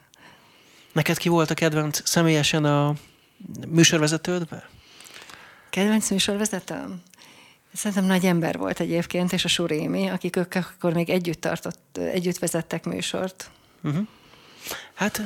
Neked 0.92 1.16
ki 1.16 1.28
volt 1.28 1.50
a 1.50 1.54
kedvenc 1.54 2.08
személyesen 2.08 2.64
a 2.64 2.94
műsorvezetődbe? 3.68 4.68
Kedvenc 5.70 6.10
műsorvezetőm? 6.10 7.02
Szerintem 7.74 8.04
nagy 8.04 8.26
ember 8.26 8.58
volt 8.58 8.80
egyébként, 8.80 9.32
és 9.32 9.44
a 9.44 9.48
Surémi, 9.48 10.08
akik 10.08 10.36
ők 10.36 10.54
akkor 10.54 10.92
még 10.92 11.10
együtt 11.10 11.40
tartott, 11.40 11.98
együtt 11.98 12.38
vezettek 12.38 12.84
műsort. 12.84 13.50
Uh-huh. 13.82 14.06
Hát 14.94 15.22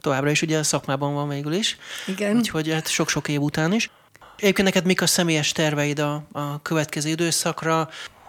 továbbra 0.00 0.30
is 0.30 0.42
ugye 0.42 0.58
a 0.58 0.62
szakmában 0.62 1.14
van 1.14 1.28
végül 1.28 1.52
is. 1.52 1.76
Igen. 2.06 2.36
Úgyhogy 2.36 2.70
hát 2.70 2.88
sok-sok 2.88 3.28
év 3.28 3.40
után 3.40 3.72
is. 3.72 3.90
Egyébként 4.36 4.66
neked 4.66 4.84
mik 4.84 5.02
a 5.02 5.06
személyes 5.06 5.52
terveid 5.52 5.98
a, 5.98 6.24
a 6.32 6.62
következő 6.62 7.08
időszakra? 7.08 7.88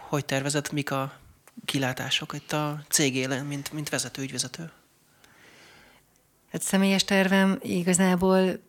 Hogy 0.10 0.26
tervezed, 0.26 0.72
mik 0.72 0.91
a 0.91 1.13
kilátások 1.65 2.34
itt 2.34 2.52
a 2.52 2.84
cég 2.89 3.15
élen, 3.15 3.46
mint, 3.46 3.72
mint 3.72 3.89
vezető, 3.89 4.22
ügyvezető? 4.22 4.72
Hát 6.52 6.62
személyes 6.62 7.04
tervem 7.04 7.60
igazából 7.62 8.60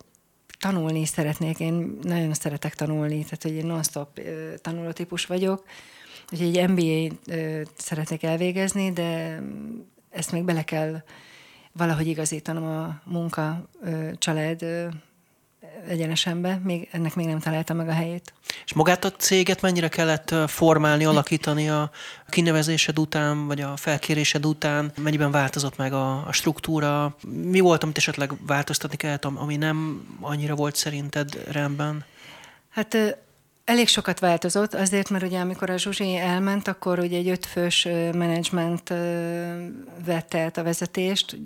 tanulni 0.59 1.05
szeretnék. 1.05 1.61
Én 1.61 1.99
nagyon 2.03 2.35
szeretek 2.35 2.75
tanulni, 2.75 3.23
tehát 3.23 3.43
hogy 3.43 3.53
én 3.53 3.67
non-stop 3.67 4.21
tanuló 4.61 4.91
típus 4.91 5.27
vagyok. 5.27 5.65
Úgyhogy 6.33 6.57
egy 6.57 6.69
MBA 6.69 7.15
szeretnék 7.77 8.23
elvégezni, 8.23 8.93
de 8.93 9.43
ezt 10.11 10.33
még 10.33 10.45
bele 10.45 10.63
kell 10.63 11.03
valahogy 11.73 12.07
igazítanom 12.07 12.65
a 12.65 13.01
munka, 13.05 13.69
család 14.19 14.65
egyenesembe, 15.89 16.61
még, 16.65 16.89
ennek 16.93 17.15
még 17.15 17.27
nem 17.27 17.39
találtam 17.39 17.77
meg 17.77 17.89
a 17.89 17.93
helyét. 17.93 18.33
És 18.65 18.73
magát 18.73 19.05
a 19.05 19.13
céget 19.13 19.61
mennyire 19.61 19.89
kellett 19.89 20.35
formálni, 20.47 21.05
alakítani 21.05 21.69
a 21.69 21.91
kinevezésed 22.29 22.99
után, 22.99 23.47
vagy 23.47 23.61
a 23.61 23.77
felkérésed 23.77 24.47
után? 24.47 24.93
Mennyiben 25.03 25.31
változott 25.31 25.77
meg 25.77 25.93
a, 25.93 26.27
a 26.27 26.33
struktúra? 26.33 27.17
Mi 27.27 27.61
volt, 27.61 27.83
amit 27.83 27.97
esetleg 27.97 28.33
változtatni 28.47 28.97
kellett, 28.97 29.25
ami 29.25 29.57
nem 29.57 30.07
annyira 30.21 30.55
volt 30.55 30.77
szerinted 30.77 31.53
rendben? 31.53 32.05
Hát 32.69 33.17
Elég 33.65 33.89
sokat 33.89 34.19
változott, 34.19 34.75
azért, 34.75 35.11
mert 35.11 35.25
ugye 35.25 35.39
amikor 35.39 35.71
a 35.71 35.79
Zsuzsi 35.79 36.17
elment, 36.17 36.69
akkor 36.69 36.99
ugye 36.99 37.17
egy 37.17 37.29
ötfős 37.29 37.85
menedzsment 38.13 38.89
vette 40.05 40.41
át 40.41 40.57
a 40.57 40.63
vezetést, 40.63 41.37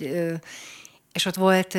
és 1.13 1.25
ott 1.25 1.35
volt 1.35 1.79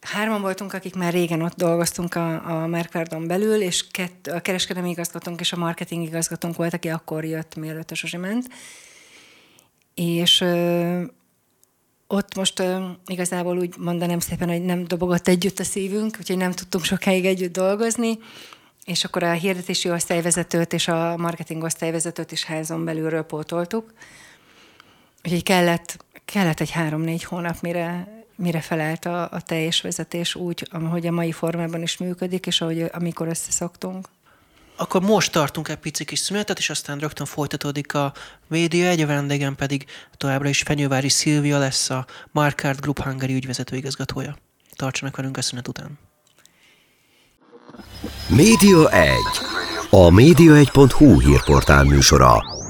hárman 0.00 0.40
voltunk, 0.40 0.72
akik 0.72 0.94
már 0.94 1.12
régen 1.12 1.42
ott 1.42 1.56
dolgoztunk 1.56 2.14
a, 2.14 2.62
a 2.62 2.66
Mercardon 2.66 3.26
belül, 3.26 3.62
és 3.62 3.86
kett, 3.90 4.26
a 4.26 4.40
kereskedelmi 4.40 4.90
igazgatónk 4.90 5.40
és 5.40 5.52
a 5.52 5.56
marketing 5.56 6.06
igazgatónk 6.06 6.56
volt, 6.56 6.74
aki 6.74 6.88
akkor 6.88 7.24
jött, 7.24 7.56
mielőtt 7.56 7.90
a 7.90 7.94
Zsuzsi 7.94 8.16
ment. 8.16 8.48
És 9.94 10.40
ö, 10.40 11.02
ott 12.06 12.34
most 12.34 12.58
ö, 12.58 12.88
igazából 13.06 13.58
úgy 13.58 13.74
mondanám 13.78 14.18
szépen, 14.18 14.48
hogy 14.48 14.62
nem 14.62 14.84
dobogott 14.84 15.28
együtt 15.28 15.58
a 15.58 15.64
szívünk, 15.64 16.16
úgyhogy 16.18 16.36
nem 16.36 16.52
tudtunk 16.52 16.84
sokáig 16.84 17.26
együtt 17.26 17.52
dolgozni, 17.52 18.18
és 18.84 19.04
akkor 19.04 19.22
a 19.22 19.32
hirdetési 19.32 19.90
osztályvezetőt 19.90 20.72
és 20.72 20.88
a 20.88 21.16
marketing 21.16 21.62
osztályvezetőt 21.62 22.32
is 22.32 22.44
házon 22.44 22.84
belülről 22.84 23.22
pótoltuk. 23.22 23.92
Úgyhogy 25.24 25.42
kellett, 25.42 26.04
kellett 26.24 26.60
egy 26.60 26.70
három-négy 26.70 27.24
hónap, 27.24 27.60
mire, 27.60 28.17
mire 28.38 28.60
felelt 28.60 29.04
a, 29.04 29.30
a 29.30 29.40
teljes 29.40 29.80
vezetés 29.80 30.34
úgy, 30.34 30.68
ahogy 30.70 31.06
a 31.06 31.12
mai 31.12 31.32
formában 31.32 31.82
is 31.82 31.96
működik, 31.96 32.46
és 32.46 32.60
ahogy 32.60 32.90
amikor 32.92 33.28
összeszoktunk. 33.28 34.08
Akkor 34.76 35.02
most 35.02 35.32
tartunk 35.32 35.68
egy 35.68 35.76
pici 35.76 36.04
kis 36.04 36.18
szünetet, 36.18 36.58
és 36.58 36.70
aztán 36.70 36.98
rögtön 36.98 37.26
folytatódik 37.26 37.94
a 37.94 38.12
média, 38.46 38.88
egy 38.88 39.00
a 39.00 39.06
vendégem 39.06 39.54
pedig 39.54 39.84
továbbra 40.16 40.48
is 40.48 40.62
Fenyővári 40.62 41.08
Szilvia 41.08 41.58
lesz 41.58 41.90
a 41.90 42.06
Markart 42.30 42.80
Group 42.80 43.02
Hungary 43.02 43.34
ügyvezető 43.34 43.76
igazgatója. 43.76 44.36
Tartsanak 44.76 45.16
velünk 45.16 45.36
a 45.36 45.42
szünet 45.42 45.68
után. 45.68 45.98
Média 48.26 48.90
1. 48.90 49.14
A 49.90 50.08
média1.hu 50.08 51.20
hírportál 51.20 51.84
műsora. 51.84 52.57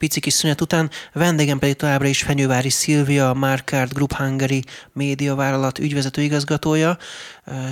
pici 0.00 0.20
kis 0.20 0.32
szünet 0.32 0.60
után. 0.60 0.90
Vendégem 1.12 1.58
pedig 1.58 1.76
továbbra 1.76 2.08
is 2.08 2.22
Fenyővári 2.22 2.70
Szilvia, 2.70 3.30
a 3.30 3.34
Markart 3.34 3.94
Group 3.94 4.12
Hungary 4.12 4.64
média 4.92 5.34
vállalat 5.34 5.78
ügyvezető 5.78 6.22
igazgatója. 6.22 6.98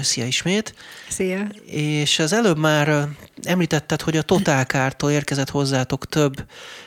Szia 0.02 0.26
ismét! 0.26 0.74
Szia! 1.08 1.46
És 1.66 2.18
az 2.18 2.32
előbb 2.32 2.58
már 2.58 3.08
említetted, 3.42 4.02
hogy 4.02 4.16
a 4.16 4.22
Totálkártól 4.22 5.10
érkezett 5.10 5.50
hozzátok 5.50 6.06
több 6.06 6.44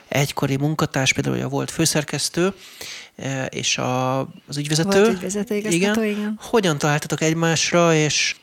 egykori 0.08 0.56
munkatárs, 0.56 1.13
például 1.13 1.41
a 1.41 1.47
volt 1.47 1.71
főszerkesztő, 1.71 2.54
és 3.49 3.77
a, 3.77 4.19
az 4.19 4.58
ügyvezető. 4.58 4.99
Volt 4.99 5.13
ügyvezető 5.13 5.56
igen. 5.56 6.04
igen. 6.04 6.39
Hogyan 6.41 6.77
találtatok 6.77 7.21
egymásra, 7.21 7.95
és 7.95 8.36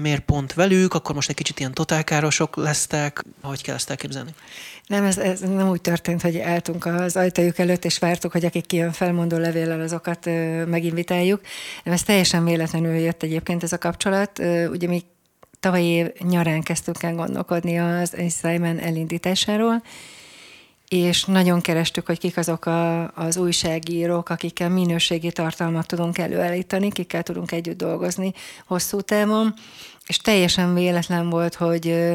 miért 0.00 0.24
pont 0.24 0.52
velük? 0.52 0.94
Akkor 0.94 1.14
most 1.14 1.28
egy 1.28 1.34
kicsit 1.34 1.58
ilyen 1.58 1.72
totálkárosok 1.72 2.56
lesztek. 2.56 3.24
Hogy 3.42 3.62
kell 3.62 3.74
ezt 3.74 3.90
elképzelni? 3.90 4.30
Nem, 4.86 5.04
ez, 5.04 5.18
ez 5.18 5.40
nem 5.40 5.68
úgy 5.68 5.80
történt, 5.80 6.22
hogy 6.22 6.38
álltunk 6.38 6.86
az 6.86 7.16
ajtajuk 7.16 7.58
előtt, 7.58 7.84
és 7.84 7.98
vártuk, 7.98 8.32
hogy 8.32 8.44
akik 8.44 8.66
kijön 8.66 8.92
felmondó 8.92 9.36
levéllel, 9.36 9.80
azokat 9.80 10.26
ö, 10.26 10.64
meginvitáljuk. 10.64 11.40
Nem, 11.84 11.94
ez 11.94 12.02
teljesen 12.02 12.44
véletlenül 12.44 12.94
jött 12.94 13.22
egyébként 13.22 13.62
ez 13.62 13.72
a 13.72 13.78
kapcsolat. 13.78 14.38
Ö, 14.38 14.68
ugye 14.68 14.88
mi 14.88 15.02
tavaly 15.60 15.82
év 15.82 16.12
nyarán 16.18 16.62
kezdtünk 16.62 17.02
el 17.02 17.14
gondolkodni 17.14 17.78
az 17.78 18.16
Simon 18.40 18.78
elindításáról, 18.78 19.82
és 20.88 21.24
nagyon 21.24 21.60
kerestük, 21.60 22.06
hogy 22.06 22.18
kik 22.18 22.36
azok 22.36 22.66
a, 22.66 23.10
az 23.10 23.36
újságírók, 23.36 24.28
akikkel 24.28 24.68
minőségi 24.68 25.32
tartalmat 25.32 25.86
tudunk 25.86 26.18
előállítani, 26.18 26.90
kikkel 26.90 27.22
tudunk 27.22 27.52
együtt 27.52 27.76
dolgozni 27.76 28.32
hosszú 28.66 29.00
távon, 29.00 29.54
és 30.06 30.16
teljesen 30.16 30.74
véletlen 30.74 31.30
volt, 31.30 31.54
hogy 31.54 32.12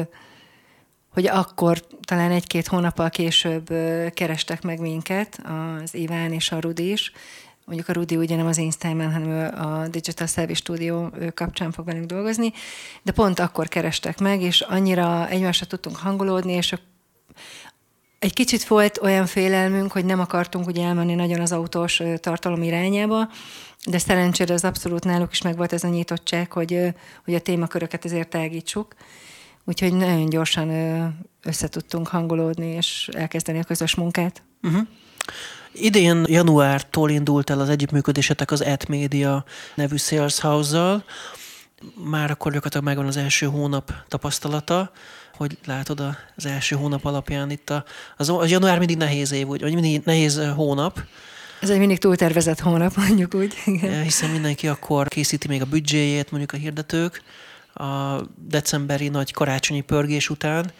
hogy 1.12 1.26
akkor 1.26 1.82
talán 2.00 2.30
egy-két 2.30 2.66
hónappal 2.66 3.10
később 3.10 3.68
kerestek 4.14 4.62
meg 4.62 4.80
minket, 4.80 5.40
az 5.82 5.94
Iván 5.94 6.32
és 6.32 6.52
a 6.52 6.60
Rudi 6.60 6.90
is. 6.90 7.12
Mondjuk 7.64 7.88
a 7.88 7.92
Rudi 7.92 8.16
ugye 8.16 8.36
nem 8.36 8.46
az 8.46 8.58
Instagram, 8.58 9.12
hanem 9.12 9.54
a 9.64 9.88
Digital 9.88 10.26
Service 10.26 10.60
Studio 10.60 11.08
kapcsán 11.34 11.72
fog 11.72 11.84
velünk 11.84 12.06
dolgozni, 12.06 12.52
de 13.02 13.12
pont 13.12 13.38
akkor 13.38 13.68
kerestek 13.68 14.18
meg, 14.18 14.42
és 14.42 14.60
annyira 14.60 15.28
egymásra 15.28 15.66
tudtunk 15.66 15.96
hangolódni, 15.96 16.52
és 16.52 16.74
egy 18.18 18.32
kicsit 18.32 18.64
volt 18.64 18.98
olyan 18.98 19.26
félelmünk, 19.26 19.92
hogy 19.92 20.04
nem 20.04 20.20
akartunk 20.20 20.66
ugye 20.66 20.84
elmenni 20.84 21.14
nagyon 21.14 21.40
az 21.40 21.52
autós 21.52 22.02
tartalom 22.20 22.62
irányába, 22.62 23.28
de 23.84 23.98
szerencsére 23.98 24.54
az 24.54 24.64
abszolút 24.64 25.04
náluk 25.04 25.32
is 25.32 25.42
megvolt 25.42 25.72
ez 25.72 25.84
a 25.84 25.88
nyitottság, 25.88 26.52
hogy, 26.52 26.94
hogy 27.24 27.34
a 27.34 27.40
témaköröket 27.40 28.04
ezért 28.04 28.28
tágítsuk. 28.28 28.94
Úgyhogy 29.70 29.92
nagyon 29.92 30.28
gyorsan 30.28 30.68
össze 31.42 31.68
tudtunk 31.68 32.08
hangolódni, 32.08 32.66
és 32.66 33.08
elkezdeni 33.12 33.58
a 33.58 33.64
közös 33.64 33.94
munkát. 33.94 34.42
Uh-huh. 34.62 34.80
Idén 35.72 36.24
januártól 36.28 37.10
indult 37.10 37.50
el 37.50 37.60
az 37.60 37.68
együttműködésetek 37.68 38.50
az 38.50 38.60
Ad 38.60 38.88
Media 38.88 39.44
nevű 39.74 39.96
Sales 39.96 40.40
House-zal. 40.40 41.04
Már 41.94 42.30
akkor 42.30 42.52
gyakorlatilag 42.52 42.86
megvan 42.86 43.06
az 43.06 43.16
első 43.16 43.46
hónap 43.46 43.92
tapasztalata. 44.08 44.92
Hogy 45.34 45.58
látod 45.66 46.00
az 46.36 46.46
első 46.46 46.76
hónap 46.76 47.04
alapján 47.04 47.50
itt 47.50 47.70
a, 47.70 47.84
az, 48.16 48.28
az 48.28 48.50
január 48.50 48.78
mindig 48.78 48.96
nehéz 48.96 49.32
év, 49.32 49.46
vagy 49.46 49.62
mindig 49.62 50.02
nehéz 50.04 50.40
hónap. 50.54 51.00
Ez 51.60 51.70
egy 51.70 51.78
mindig 51.78 51.98
túltervezett 51.98 52.60
hónap, 52.60 52.96
mondjuk 52.96 53.34
úgy. 53.34 53.54
Igen. 53.66 54.02
Hiszen 54.02 54.30
mindenki 54.30 54.68
akkor 54.68 55.08
készíti 55.08 55.48
még 55.48 55.62
a 55.62 55.64
büdzséjét, 55.64 56.30
mondjuk 56.30 56.52
a 56.52 56.56
hirdetők 56.56 57.22
a 57.80 58.22
decemberi 58.48 59.08
nagy 59.08 59.32
karácsonyi 59.32 59.80
pörgés 59.80 60.30
után. 60.30 60.72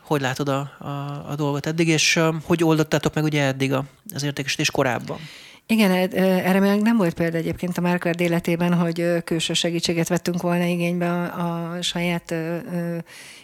Hogy 0.00 0.20
látod 0.20 0.48
a, 0.48 0.58
a, 0.78 1.24
a 1.30 1.34
dolgot 1.36 1.66
eddig, 1.66 1.88
és 1.88 2.20
hogy 2.42 2.64
oldottátok 2.64 3.14
meg 3.14 3.24
ugye 3.24 3.42
eddig 3.42 3.72
a, 3.72 3.84
az 4.14 4.22
értékesítés 4.22 4.70
korábban? 4.70 5.18
Igen, 5.66 5.90
e, 5.90 6.08
e, 6.12 6.22
erre 6.22 6.60
még 6.60 6.80
nem 6.80 6.96
volt 6.96 7.14
példa 7.14 7.36
egyébként 7.36 7.78
a 7.78 7.80
Márkard 7.80 8.20
életében, 8.20 8.74
hogy 8.74 9.22
külső 9.24 9.52
segítséget 9.52 10.08
vettünk 10.08 10.42
volna 10.42 10.64
igénybe 10.64 11.10
a, 11.10 11.74
a 11.74 11.82
saját 11.82 12.34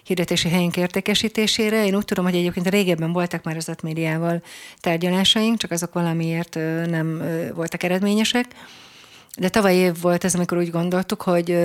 hirdetési 0.02 0.48
helyünk 0.48 0.76
értékesítésére. 0.76 1.86
Én 1.86 1.94
úgy 1.94 2.04
tudom, 2.04 2.24
hogy 2.24 2.34
egyébként 2.34 2.68
régebben 2.68 3.12
voltak 3.12 3.42
már 3.42 3.56
az 3.56 3.70
médiával 3.82 4.42
tárgyalásaink, 4.80 5.58
csak 5.58 5.70
azok 5.70 5.92
valamiért 5.92 6.54
nem 6.86 7.22
voltak 7.54 7.82
eredményesek. 7.82 8.46
De 9.38 9.48
tavaly 9.48 9.74
év 9.74 10.00
volt 10.00 10.24
ez, 10.24 10.34
amikor 10.34 10.58
úgy 10.58 10.70
gondoltuk, 10.70 11.22
hogy 11.22 11.56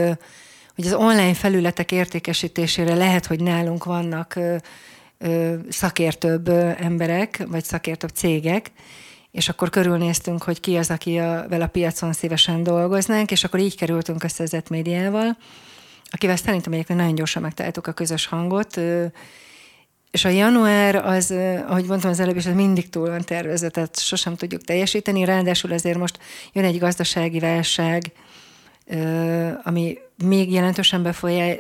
hogy 0.80 0.88
az 0.88 0.94
online 0.94 1.34
felületek 1.34 1.92
értékesítésére 1.92 2.96
lehet, 2.96 3.26
hogy 3.26 3.42
nálunk 3.42 3.84
vannak 3.84 4.40
szakértőbb 5.70 6.50
emberek, 6.78 7.44
vagy 7.48 7.64
szakértőbb 7.64 8.10
cégek, 8.10 8.72
és 9.32 9.50
akkor 9.50 9.70
körülnéztünk, 9.70 10.44
hogy 10.44 10.60
ki 10.60 10.78
az, 10.78 10.90
aki 10.90 11.18
a, 11.18 11.46
vele 11.50 11.64
a 11.64 11.68
piacon 11.68 12.14
szívesen 12.14 12.64
dolgoznánk, 12.64 13.32
és 13.32 13.44
akkor 13.44 13.60
így 13.60 13.76
kerültünk 13.76 14.24
össze 14.24 14.44
az 14.44 14.56
médiával, 14.70 15.38
akivel 16.10 16.36
szerintem 16.36 16.74
egyébként 16.74 17.00
nagyon 17.00 17.16
gyorsan 17.16 17.42
megtaláltuk 17.42 17.88
a 17.88 17.92
közös 17.92 18.26
hangot, 18.26 18.82
és 20.12 20.26
a 20.26 20.30
január 20.30 20.96
az, 20.96 21.34
ahogy 21.68 21.86
mondtam 21.86 22.12
az 22.12 22.20
előbb 22.20 22.38
is, 22.38 22.46
az 22.46 22.54
mindig 22.54 22.90
túl 22.90 23.10
van 23.10 23.22
tervezett, 23.22 23.74
tehát 23.74 24.00
sosem 24.00 24.36
tudjuk 24.36 24.62
teljesíteni, 24.62 25.26
ráadásul 25.26 25.72
azért 25.72 25.98
most 25.98 26.20
jön 26.54 26.66
egy 26.66 26.80
gazdasági 26.80 27.40
válság, 27.40 28.12
ami 29.64 29.98
még 30.24 30.52
jelentősen 30.52 31.16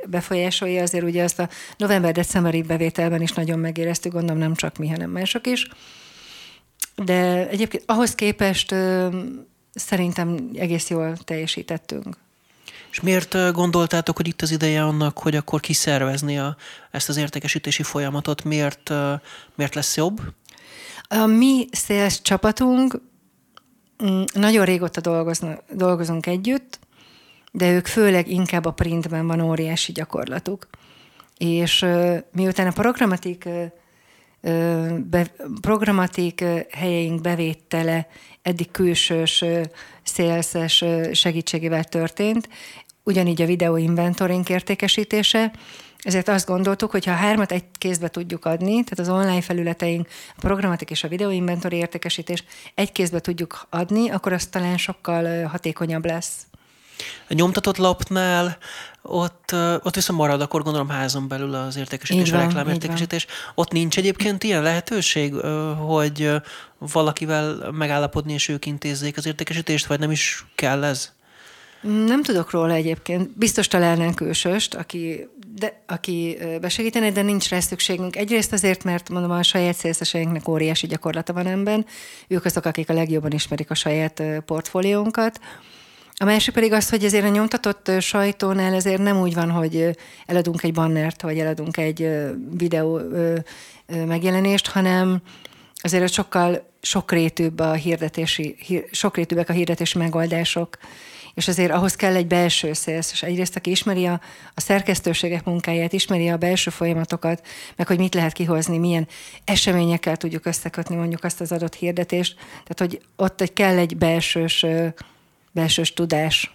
befolyásolja, 0.05 0.81
azért 0.81 1.03
ugye 1.03 1.23
azt 1.23 1.39
a 1.39 1.49
november-decemberi 1.77 2.61
bevételben 2.61 3.21
is 3.21 3.31
nagyon 3.31 3.59
megéreztük, 3.59 4.11
gondolom 4.11 4.37
nem 4.37 4.55
csak 4.55 4.77
mi, 4.77 4.89
hanem 4.89 5.09
mások 5.09 5.47
is. 5.47 5.67
de 6.95 7.47
egyébként 7.47 7.83
ahhoz 7.85 8.15
képest 8.15 8.75
szerintem 9.73 10.49
egész 10.53 10.89
jól 10.89 11.17
teljesítettünk. 11.17 12.17
És 12.91 12.99
miért 12.99 13.51
gondoltátok, 13.51 14.15
hogy 14.15 14.27
itt 14.27 14.41
az 14.41 14.51
ideje 14.51 14.83
annak, 14.83 15.17
hogy 15.17 15.35
akkor 15.35 15.59
kiszervezni 15.59 16.39
a, 16.39 16.55
ezt 16.91 17.09
az 17.09 17.17
értékesítési 17.17 17.83
folyamatot? 17.83 18.43
Miért, 18.43 18.91
miért 19.55 19.75
lesz 19.75 19.97
jobb? 19.97 20.21
A 21.09 21.25
mi 21.25 21.67
sales 21.71 22.21
csapatunk 22.21 23.01
mm, 24.03 24.21
nagyon 24.33 24.65
régóta 24.65 25.01
dolgozunk 25.71 26.25
együtt, 26.25 26.79
de 27.51 27.71
ők 27.71 27.87
főleg 27.87 28.27
inkább 28.27 28.65
a 28.65 28.71
printben 28.71 29.27
van 29.27 29.41
óriási 29.41 29.91
gyakorlatuk. 29.91 30.67
És 31.37 31.85
miután 32.31 32.67
a 32.67 32.71
programatik, 32.71 33.49
be, 35.09 35.31
programatik 35.61 36.43
helyeink 36.71 37.21
bevétele 37.21 38.07
eddig 38.41 38.71
külsős 38.71 39.43
szélszes 40.03 40.83
segítségével 41.11 41.83
történt, 41.83 42.49
ugyanígy 43.03 43.41
a 43.41 43.45
videó 43.45 43.77
inventoring 43.77 44.49
értékesítése, 44.49 45.51
ezért 46.03 46.27
azt 46.27 46.47
gondoltuk, 46.47 46.91
hogy 46.91 47.05
ha 47.05 47.11
a 47.11 47.15
hármat 47.15 47.51
egy 47.51 47.63
kézbe 47.77 48.07
tudjuk 48.07 48.45
adni, 48.45 48.83
tehát 48.83 48.99
az 48.99 49.09
online 49.09 49.41
felületeink, 49.41 50.07
a 50.35 50.39
programatik 50.39 50.89
és 50.89 51.03
a 51.03 51.07
videó 51.07 51.29
inventory 51.29 51.77
értékesítés 51.77 52.43
egy 52.75 52.91
kézbe 52.91 53.19
tudjuk 53.19 53.67
adni, 53.69 54.09
akkor 54.09 54.33
az 54.33 54.45
talán 54.45 54.77
sokkal 54.77 55.45
hatékonyabb 55.45 56.05
lesz. 56.05 56.48
A 57.29 57.33
nyomtatott 57.33 57.77
lapnál 57.77 58.57
ott, 59.01 59.55
ott 59.83 59.95
viszont 59.95 60.19
marad, 60.19 60.41
akkor 60.41 60.63
gondolom 60.63 60.89
házon 60.89 61.27
belül 61.27 61.53
az 61.53 61.77
értékesítés, 61.77 62.29
van, 62.29 62.39
a 62.39 62.43
reklámértékesítés. 62.43 63.25
Ott 63.55 63.71
nincs 63.71 63.97
egyébként 63.97 64.43
ilyen 64.43 64.61
lehetőség, 64.61 65.33
hogy 65.77 66.31
valakivel 66.77 67.71
megállapodni, 67.71 68.33
és 68.33 68.47
ők 68.47 68.65
intézzék 68.65 69.17
az 69.17 69.25
értékesítést, 69.25 69.85
vagy 69.85 69.99
nem 69.99 70.11
is 70.11 70.45
kell 70.55 70.83
ez? 70.83 71.11
Nem 71.81 72.23
tudok 72.23 72.51
róla 72.51 72.73
egyébként. 72.73 73.37
Biztos 73.37 73.67
találnánk 73.67 74.15
külsőst, 74.15 74.73
aki, 74.73 75.27
de, 75.55 75.81
aki 75.87 76.37
besegítene, 76.61 77.11
de 77.11 77.21
nincs 77.21 77.49
rá 77.49 77.59
szükségünk. 77.59 78.15
Egyrészt 78.15 78.53
azért, 78.53 78.83
mert 78.83 79.09
mondom, 79.09 79.31
a 79.31 79.43
saját 79.43 79.75
szélszeseinknek 79.75 80.47
óriási 80.47 80.87
gyakorlata 80.87 81.33
van 81.33 81.47
ebben. 81.47 81.85
Ők 82.27 82.45
azok, 82.45 82.65
akik 82.65 82.89
a 82.89 82.93
legjobban 82.93 83.31
ismerik 83.31 83.71
a 83.71 83.75
saját 83.75 84.23
portfóliónkat. 84.45 85.39
A 86.21 86.25
másik 86.25 86.53
pedig 86.53 86.73
az, 86.73 86.89
hogy 86.89 87.03
ezért 87.03 87.25
a 87.25 87.29
nyomtatott 87.29 87.91
sajtónál 87.99 88.73
ezért 88.73 89.01
nem 89.01 89.19
úgy 89.19 89.33
van, 89.33 89.51
hogy 89.51 89.97
eladunk 90.25 90.63
egy 90.63 90.73
bannert, 90.73 91.21
vagy 91.21 91.39
eladunk 91.39 91.77
egy 91.77 92.09
videó 92.57 92.99
megjelenést, 94.05 94.67
hanem 94.67 95.21
azért 95.75 96.13
sokkal 96.13 96.69
sokrétűbb 96.81 97.59
a 97.59 97.73
hirdetési, 97.73 98.55
sokrétűbbek 98.91 99.49
a 99.49 99.53
hirdetési 99.53 99.97
megoldások, 99.97 100.77
és 101.33 101.47
azért 101.47 101.71
ahhoz 101.71 101.95
kell 101.95 102.15
egy 102.15 102.27
belső 102.27 102.73
szélsz, 102.73 103.11
és 103.11 103.23
egyrészt, 103.23 103.55
aki 103.55 103.69
ismeri 103.69 104.05
a, 104.05 104.21
a 104.53 104.61
szerkesztőségek 104.61 105.43
munkáját, 105.43 105.93
ismeri 105.93 106.29
a 106.29 106.37
belső 106.37 106.69
folyamatokat, 106.69 107.47
meg 107.75 107.87
hogy 107.87 107.97
mit 107.97 108.13
lehet 108.13 108.33
kihozni, 108.33 108.77
milyen 108.77 109.07
eseményekkel 109.43 110.17
tudjuk 110.17 110.45
összekötni 110.45 110.95
mondjuk 110.95 111.23
azt 111.23 111.41
az 111.41 111.51
adott 111.51 111.75
hirdetést, 111.75 112.35
tehát 112.35 112.77
hogy 112.77 113.01
ott 113.15 113.41
egy 113.41 113.53
kell 113.53 113.77
egy 113.77 113.97
belsős 113.97 114.65
belsős 115.51 115.93
tudás. 115.93 116.51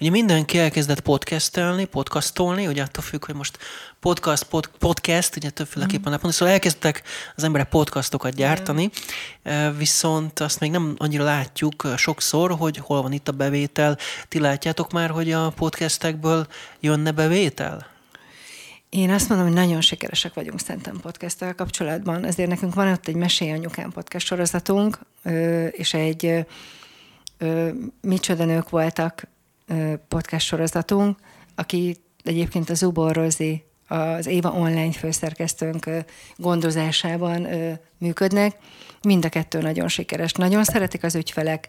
Ugye 0.00 0.10
mindenki 0.10 0.58
elkezdett 0.58 1.00
podcastelni, 1.00 1.84
podcastolni, 1.84 2.66
ugye 2.66 2.82
attól 2.82 3.02
függ, 3.02 3.24
hogy 3.24 3.34
most 3.34 3.58
podcast, 4.00 4.42
pod, 4.42 4.70
podcast, 4.78 5.36
ugye 5.36 5.50
többféleképpen 5.50 6.20
mm. 6.26 6.28
szóval 6.28 6.54
elkezdtek 6.54 7.02
az 7.36 7.44
emberek 7.44 7.68
podcastokat 7.68 8.34
gyártani, 8.34 8.90
mm. 9.50 9.76
viszont 9.76 10.40
azt 10.40 10.60
még 10.60 10.70
nem 10.70 10.94
annyira 10.98 11.24
látjuk 11.24 11.92
sokszor, 11.96 12.50
hogy 12.50 12.76
hol 12.76 13.02
van 13.02 13.12
itt 13.12 13.28
a 13.28 13.32
bevétel. 13.32 13.98
Ti 14.28 14.38
látjátok 14.38 14.92
már, 14.92 15.10
hogy 15.10 15.32
a 15.32 15.50
podcastekből 15.50 16.46
jönne 16.80 17.10
bevétel? 17.10 17.94
Én 18.88 19.10
azt 19.10 19.28
mondom, 19.28 19.46
hogy 19.46 19.56
nagyon 19.56 19.80
sikeresek 19.80 20.34
vagyunk 20.34 20.60
szerintem 20.60 21.00
podcasttel 21.00 21.54
kapcsolatban. 21.54 22.24
Ezért 22.24 22.48
nekünk 22.48 22.74
van 22.74 22.92
ott 22.92 23.08
egy 23.08 23.14
Mesély 23.14 23.52
Anyukám 23.52 23.90
podcast 23.90 24.26
sorozatunk, 24.26 24.98
és 25.70 25.94
egy 25.94 26.46
Micsoda 28.00 28.44
nők 28.44 28.70
voltak 28.70 29.28
podcast 30.08 30.46
sorozatunk, 30.46 31.18
aki 31.54 31.96
egyébként 32.22 32.70
az 32.70 32.78
Zubor 32.78 33.14
Rozi, 33.14 33.64
az 33.88 34.26
Éva 34.26 34.50
online 34.50 34.92
főszerkesztőnk 34.92 35.90
gondozásában 36.36 37.46
működnek. 37.98 38.56
Mind 39.02 39.24
a 39.24 39.28
kettő 39.28 39.60
nagyon 39.60 39.88
sikeres. 39.88 40.32
Nagyon 40.32 40.64
szeretik 40.64 41.04
az 41.04 41.14
ügyfelek, 41.14 41.68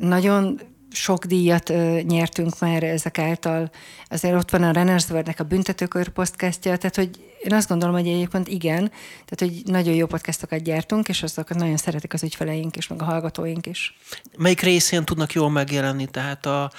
nagyon 0.00 0.60
sok 0.92 1.24
díjat 1.24 1.70
ö, 1.70 2.00
nyertünk 2.02 2.58
már 2.58 2.82
ezek 2.82 3.18
által. 3.18 3.70
Azért 4.08 4.34
ott 4.34 4.50
van 4.50 4.62
a 4.62 4.70
Rennerswordnek 4.70 5.40
a 5.40 5.44
büntetőkör 5.44 6.08
podcastja, 6.08 6.76
tehát 6.76 6.96
hogy 6.96 7.10
én 7.42 7.52
azt 7.52 7.68
gondolom, 7.68 7.94
hogy 7.94 8.06
egyébként 8.06 8.48
igen, 8.48 8.90
tehát 9.24 9.54
hogy 9.54 9.62
nagyon 9.64 9.94
jó 9.94 10.06
podcastokat 10.06 10.62
gyártunk, 10.62 11.08
és 11.08 11.22
azokat 11.22 11.56
nagyon 11.56 11.76
szeretik 11.76 12.12
az 12.12 12.22
ügyfeleink 12.22 12.76
is, 12.76 12.88
meg 12.88 13.02
a 13.02 13.04
hallgatóink 13.04 13.66
is. 13.66 13.98
Melyik 14.36 14.60
részén 14.60 15.04
tudnak 15.04 15.32
jól 15.32 15.50
megjelenni? 15.50 16.06
Tehát 16.06 16.46
a, 16.46 16.70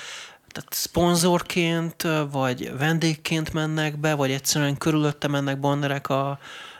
tehát 0.54 0.74
szponzorként, 0.74 2.08
vagy 2.32 2.78
vendégként 2.78 3.54
mennek 3.54 4.00
be, 4.00 4.14
vagy 4.14 4.32
egyszerűen 4.32 4.78
körülötte 4.78 5.28
mennek 5.28 5.60
bannerek 5.60 6.10
a, 6.10 6.40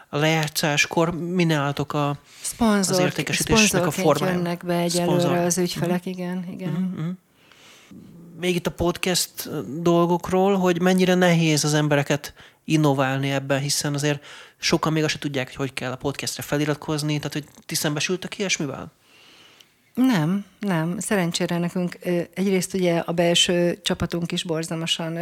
a 0.10 0.18
lejátszáskor 0.18 1.14
mi 1.16 1.44
nálatok 1.44 1.94
a, 1.94 2.18
Szponzor, 2.42 2.94
az 2.94 3.00
értékesítésnek 3.00 3.86
a 3.86 3.92
formája? 3.92 4.34
jönnek 4.34 4.66
be 4.66 4.78
egyelőre 4.78 5.20
Szponzor. 5.20 5.38
az 5.38 5.58
ügyfelek, 5.58 5.98
uh-huh. 5.98 6.14
igen. 6.14 6.46
igen. 6.52 6.92
Uh-huh. 6.96 7.14
Még 8.40 8.56
itt 8.56 8.68
a 8.68 8.72
podcast 8.72 9.50
dolgokról, 9.82 10.58
hogy 10.58 10.82
mennyire 10.82 11.16
nehéz 11.16 11.64
az 11.64 11.74
embereket 11.74 12.34
innoválni 12.66 13.32
ebben, 13.32 13.60
hiszen 13.60 13.94
azért 13.94 14.24
sokan 14.58 14.94
még 14.94 15.04
azt 15.04 15.14
se 15.14 15.20
tudják, 15.20 15.48
hogy 15.48 15.56
hogy 15.56 15.74
kell 15.74 15.92
a 15.92 15.96
podcastre 15.96 16.44
feliratkozni, 16.44 17.18
tehát 17.18 17.34
hogy 17.34 17.46
ti 17.66 17.76
szembesültek 17.76 18.38
ilyesmivel? 18.38 18.92
Nem, 19.94 20.46
nem. 20.60 21.00
Szerencsére 21.00 21.58
nekünk 21.58 21.98
egyrészt 22.34 22.74
ugye 22.74 22.98
a 22.98 23.12
belső 23.12 23.80
csapatunk 23.82 24.32
is 24.32 24.44
borzalmasan 24.44 25.18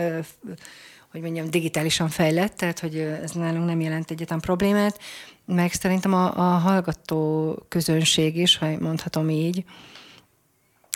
hogy 1.12 1.22
mondjam, 1.22 1.50
digitálisan 1.50 2.10
fejlett, 2.10 2.56
tehát 2.56 2.80
hogy 2.80 2.98
ez 2.98 3.32
nálunk 3.32 3.66
nem 3.66 3.82
jelent 3.82 4.12
egyetem 4.12 4.40
problémát, 4.40 5.00
meg 5.46 5.74
szerintem 5.74 6.14
a, 6.14 6.38
a 6.38 6.58
hallgató 6.58 7.56
közönség 7.68 8.38
is, 8.38 8.58
ha 8.58 8.80
mondhatom 8.80 9.30
így, 9.30 9.64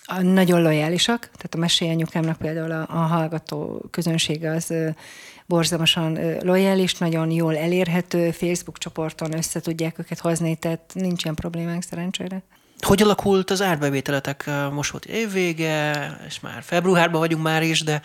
a, 0.06 0.22
nagyon 0.22 0.62
lojálisak, 0.62 1.20
tehát 1.20 1.56
a 1.56 1.58
mesélyanyukámnak 1.58 2.38
például 2.38 2.72
a, 2.72 2.86
a 2.90 2.98
hallgató 2.98 3.86
közönsége 3.92 4.52
az 4.52 4.74
borzalmasan 5.46 6.20
lojális, 6.42 6.94
nagyon 6.94 7.32
jól 7.32 7.58
elérhető, 7.58 8.32
Facebook 8.32 8.78
csoporton 8.78 9.38
össze 9.38 9.60
tudják 9.60 10.00
őket 10.00 10.20
hozni, 10.20 10.56
tehát 10.56 10.92
nincs 10.94 11.24
ilyen 11.24 11.36
problémánk 11.36 11.84
szerencsére. 11.84 12.44
Hogy 12.80 13.02
alakult 13.02 13.52
az 13.52 13.62
árbevételetek? 13.62 14.50
Most 14.72 14.92
volt 14.92 15.06
évvége, 15.06 16.10
és 16.28 16.40
már 16.40 16.64
februárban 16.64 17.20
vagyunk 17.20 17.44
már 17.44 17.64
is, 17.64 17.84
de 17.84 18.02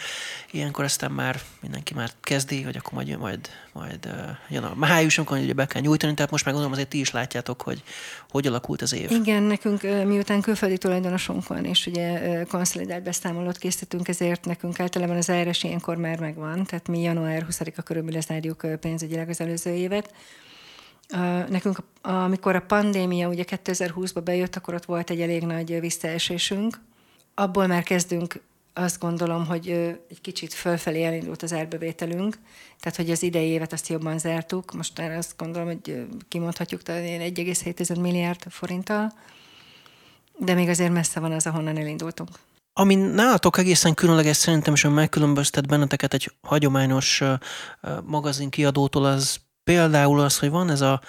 ilyenkor 0.51 0.85
aztán 0.85 1.11
már 1.11 1.41
mindenki 1.61 1.95
már 1.95 2.11
kezdi, 2.21 2.63
hogy 2.63 2.77
akkor 2.77 2.93
majd, 2.93 3.19
majd, 3.19 3.49
majd 3.73 4.09
jön 4.49 4.63
a 4.63 4.75
május, 4.75 5.19
amikor 5.19 5.39
ugye 5.39 5.53
be 5.53 5.67
kell 5.67 5.83
nyújtani, 5.83 6.15
tehát 6.15 6.31
most 6.31 6.45
meg 6.45 6.53
gondolom 6.55 6.77
azért 6.77 6.91
ti 6.91 7.01
is 7.01 7.11
látjátok, 7.11 7.63
hogy 7.63 7.83
hogy 8.31 8.47
alakult 8.47 8.83
az 8.83 8.93
év. 8.93 9.11
Igen, 9.11 9.43
nekünk 9.43 9.83
miután 9.83 10.41
külföldi 10.41 10.79
tulajdonosunk 10.79 11.47
van, 11.47 11.65
és 11.65 11.87
ugye 11.87 12.43
konszolidált 12.45 13.03
beszámolót 13.03 13.59
készítünk, 13.59 14.09
ezért 14.09 14.45
nekünk 14.45 14.81
általában 14.81 15.17
az 15.17 15.29
ARS 15.29 15.63
ilyenkor 15.63 15.97
már 15.97 16.19
megvan, 16.19 16.65
tehát 16.65 16.89
mi 16.89 17.01
január 17.01 17.47
20-a 17.51 17.83
körül 17.83 18.05
lezárjuk 18.11 18.67
pénzügyileg 18.81 19.29
az 19.29 19.41
előző 19.41 19.75
évet, 19.75 20.15
Nekünk, 21.49 21.83
amikor 22.03 22.55
a 22.55 22.61
pandémia 22.61 23.29
ugye 23.29 23.45
2020-ba 23.47 24.21
bejött, 24.25 24.57
akkor 24.57 24.75
ott 24.75 24.85
volt 24.85 25.11
egy 25.11 25.21
elég 25.21 25.43
nagy 25.43 25.81
visszaesésünk. 25.81 26.81
Abból 27.35 27.67
már 27.67 27.83
kezdünk 27.83 28.43
azt 28.75 29.01
gondolom, 29.01 29.47
hogy 29.47 29.69
egy 30.11 30.21
kicsit 30.21 30.55
fölfelé 30.55 31.05
elindult 31.05 31.43
az 31.43 31.53
árbevételünk, 31.53 32.39
tehát 32.81 32.97
hogy 32.97 33.11
az 33.11 33.23
idei 33.23 33.47
évet 33.47 33.73
azt 33.73 33.89
jobban 33.89 34.19
zártuk. 34.19 34.73
Most 34.73 34.99
már 34.99 35.11
azt 35.11 35.35
gondolom, 35.37 35.67
hogy 35.69 36.07
kimondhatjuk 36.29 36.83
talán 36.83 37.03
1,7 37.03 38.01
milliárd 38.01 38.43
forinttal, 38.49 39.13
de 40.39 40.55
még 40.55 40.69
azért 40.69 40.93
messze 40.93 41.21
van 41.21 41.33
az, 41.33 41.47
ahonnan 41.47 41.77
elindultunk. 41.77 42.29
Ami 42.73 42.95
nálatok 42.95 43.59
egészen 43.59 43.95
különleges 43.95 44.37
szerintem, 44.37 44.75
és 44.75 44.85
megkülönböztet 44.85 45.67
benneteket 45.67 46.15
egy 46.15 46.33
hagyományos 46.43 47.23
magazin 48.05 48.51
kiadótól, 48.51 49.05
az 49.05 49.37
Például 49.71 50.21
az, 50.21 50.39
hogy 50.39 50.51
van 50.51 50.71
ez 50.71 50.81
a 50.81 51.01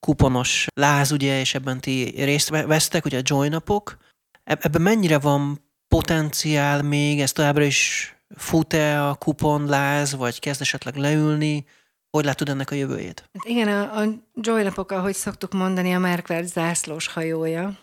kuponos 0.00 0.66
láz, 0.74 1.12
ugye, 1.12 1.40
és 1.40 1.54
ebben 1.54 1.80
ti 1.80 2.14
részt 2.16 2.48
vesztek, 2.48 3.04
ugye 3.04 3.18
a 3.18 3.22
join 3.24 3.54
-upok. 3.54 3.96
Ebben 4.44 4.82
mennyire 4.82 5.18
van 5.18 5.64
potenciál 5.88 6.82
még, 6.82 7.20
ez 7.20 7.32
továbbra 7.32 7.62
is 7.64 8.14
fut-e 8.36 9.08
a 9.08 9.14
kuponláz, 9.14 10.14
vagy 10.14 10.38
kezd 10.38 10.60
esetleg 10.60 10.96
leülni? 10.96 11.64
Hogy 12.10 12.24
látod 12.24 12.48
ennek 12.48 12.70
a 12.70 12.74
jövőjét? 12.74 13.28
Hát 13.32 13.44
igen, 13.44 13.68
a, 13.68 14.00
a 14.00 14.04
Joy 14.34 14.62
napok, 14.62 14.90
ahogy 14.90 15.14
szoktuk 15.14 15.52
mondani, 15.52 15.94
a 15.94 15.98
Márkvárd 15.98 16.46
zászlós 16.46 17.06
hajója. 17.06 17.78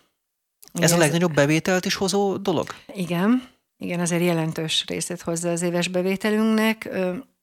Ez 0.73 0.91
a 0.91 0.97
legnagyobb 0.97 1.33
bevételt 1.33 1.85
is 1.85 1.95
hozó 1.95 2.37
dolog? 2.37 2.67
Igen, 2.93 3.49
igen, 3.77 3.99
azért 3.99 4.23
jelentős 4.23 4.83
részét 4.87 5.21
hozza 5.21 5.51
az 5.51 5.61
éves 5.61 5.87
bevételünknek. 5.87 6.89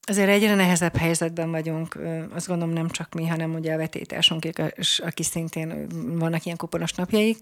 Azért 0.07 0.29
egyre 0.29 0.55
nehezebb 0.55 0.97
helyzetben 0.97 1.51
vagyunk, 1.51 1.99
azt 2.33 2.47
gondolom 2.47 2.75
nem 2.75 2.89
csak 2.89 3.15
mi, 3.15 3.27
hanem 3.27 3.55
ugye 3.55 3.75
a 3.75 3.77
vetétársunk, 3.77 4.49
aki 4.99 5.23
szintén 5.23 5.89
vannak 6.19 6.45
ilyen 6.45 6.57
kuponos 6.57 6.93
napjaik, 6.93 7.39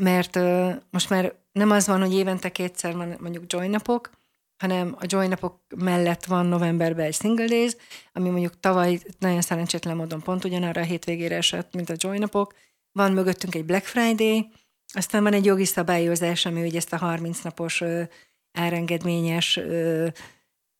mert 0.00 0.38
most 0.90 1.10
már 1.10 1.34
nem 1.52 1.70
az 1.70 1.86
van, 1.86 2.00
hogy 2.00 2.14
évente 2.14 2.52
kétszer 2.52 2.96
van 2.96 3.16
mondjuk 3.20 3.52
joy 3.52 3.68
napok, 3.68 4.10
hanem 4.56 4.94
a 4.98 5.04
joy 5.06 5.26
napok 5.26 5.60
mellett 5.76 6.24
van 6.24 6.46
novemberben 6.46 7.06
egy 7.06 7.14
single 7.14 7.46
days, 7.46 7.76
ami 8.12 8.28
mondjuk 8.28 8.60
tavaly 8.60 9.00
nagyon 9.18 9.40
szerencsétlen 9.40 9.96
módon 9.96 10.22
pont 10.22 10.44
ugyanarra 10.44 10.80
a 10.80 10.84
hétvégére 10.84 11.36
esett, 11.36 11.74
mint 11.74 11.90
a 11.90 11.94
joy 11.96 12.18
napok. 12.18 12.54
Van 12.92 13.12
mögöttünk 13.12 13.54
egy 13.54 13.64
Black 13.64 13.84
Friday, 13.84 14.50
aztán 14.92 15.22
van 15.22 15.32
egy 15.32 15.44
jogi 15.44 15.64
szabályozás, 15.64 16.46
ami 16.46 16.62
ugye 16.62 16.76
ezt 16.76 16.92
a 16.92 16.96
30 16.96 17.40
napos 17.40 17.82
árengedményes 18.52 19.60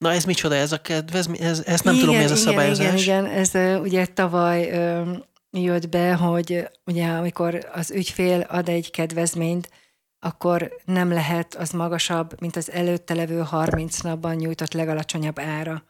Na 0.00 0.12
ez 0.12 0.24
micsoda, 0.24 0.54
ez 0.54 0.72
a 0.72 0.80
kedvez, 0.80 1.28
ez, 1.38 1.62
ezt 1.66 1.84
nem 1.84 1.94
igen, 1.94 2.06
tudom, 2.06 2.18
mi 2.18 2.24
ez 2.24 2.30
a 2.30 2.36
szabályozás. 2.36 3.02
Igen, 3.02 3.24
igen, 3.24 3.26
ez 3.26 3.80
ugye 3.82 4.06
tavaly 4.06 4.70
ö, 4.70 5.12
jött 5.50 5.88
be, 5.88 6.14
hogy 6.14 6.68
ugye 6.86 7.06
amikor 7.06 7.68
az 7.72 7.90
ügyfél 7.90 8.40
ad 8.40 8.68
egy 8.68 8.90
kedvezményt, 8.90 9.70
akkor 10.18 10.76
nem 10.84 11.12
lehet 11.12 11.54
az 11.54 11.70
magasabb, 11.70 12.40
mint 12.40 12.56
az 12.56 12.70
előtte 12.70 13.14
levő 13.14 13.40
30 13.40 14.00
napban 14.00 14.34
nyújtott 14.34 14.72
legalacsonyabb 14.72 15.38
ára. 15.38 15.84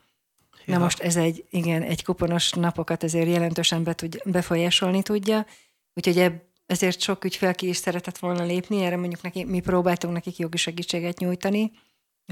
Ja. 0.65 0.75
Na 0.75 0.79
most 0.79 1.01
ez 1.01 1.17
egy, 1.17 1.45
igen, 1.51 1.83
egy 1.83 2.05
kuponos 2.05 2.53
napokat 2.53 3.05
ezért 3.05 3.29
jelentősen 3.29 3.83
be 3.85 3.95
tud, 3.95 4.21
befolyásolni 4.25 5.03
tudja, 5.03 5.47
úgyhogy 5.95 6.19
ebb, 6.19 6.43
ezért 6.67 7.01
sok 7.01 7.25
ügyfél 7.25 7.55
ki 7.55 7.69
is 7.69 7.77
szeretett 7.77 8.19
volna 8.19 8.45
lépni, 8.45 8.83
erre 8.83 8.97
mondjuk 8.97 9.23
neki, 9.23 9.45
mi 9.45 9.61
próbáltunk 9.61 10.15
nekik 10.15 10.39
jogi 10.39 10.57
segítséget 10.57 11.19
nyújtani, 11.19 11.71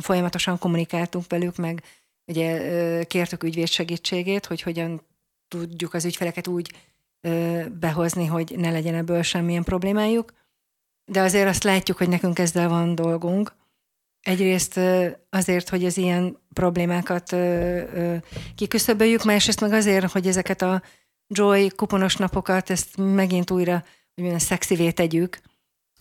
folyamatosan 0.00 0.58
kommunikáltunk 0.58 1.24
velük, 1.28 1.56
meg 1.56 1.82
ugye 2.26 3.04
kértük 3.04 3.42
ügyvéd 3.42 3.68
segítségét, 3.68 4.46
hogy 4.46 4.62
hogyan 4.62 5.02
tudjuk 5.48 5.94
az 5.94 6.04
ügyfeleket 6.04 6.46
úgy 6.46 6.72
behozni, 7.80 8.26
hogy 8.26 8.54
ne 8.56 8.70
legyen 8.70 8.94
ebből 8.94 9.22
semmilyen 9.22 9.62
problémájuk. 9.62 10.32
De 11.04 11.20
azért 11.20 11.48
azt 11.48 11.64
látjuk, 11.64 11.96
hogy 11.98 12.08
nekünk 12.08 12.38
ezzel 12.38 12.68
van 12.68 12.94
dolgunk. 12.94 13.56
Egyrészt 14.20 14.80
azért, 15.30 15.68
hogy 15.68 15.84
az 15.84 15.96
ilyen 15.96 16.38
problémákat 16.52 17.36
kiküszöböljük, 18.54 19.24
másrészt 19.24 19.60
meg 19.60 19.72
azért, 19.72 20.12
hogy 20.12 20.26
ezeket 20.26 20.62
a 20.62 20.82
Joy 21.28 21.68
kuponos 21.68 22.16
napokat, 22.16 22.70
ezt 22.70 22.96
megint 22.96 23.50
újra 23.50 23.84
hogy 24.14 24.40
szexivé 24.40 24.90
tegyük, 24.90 25.40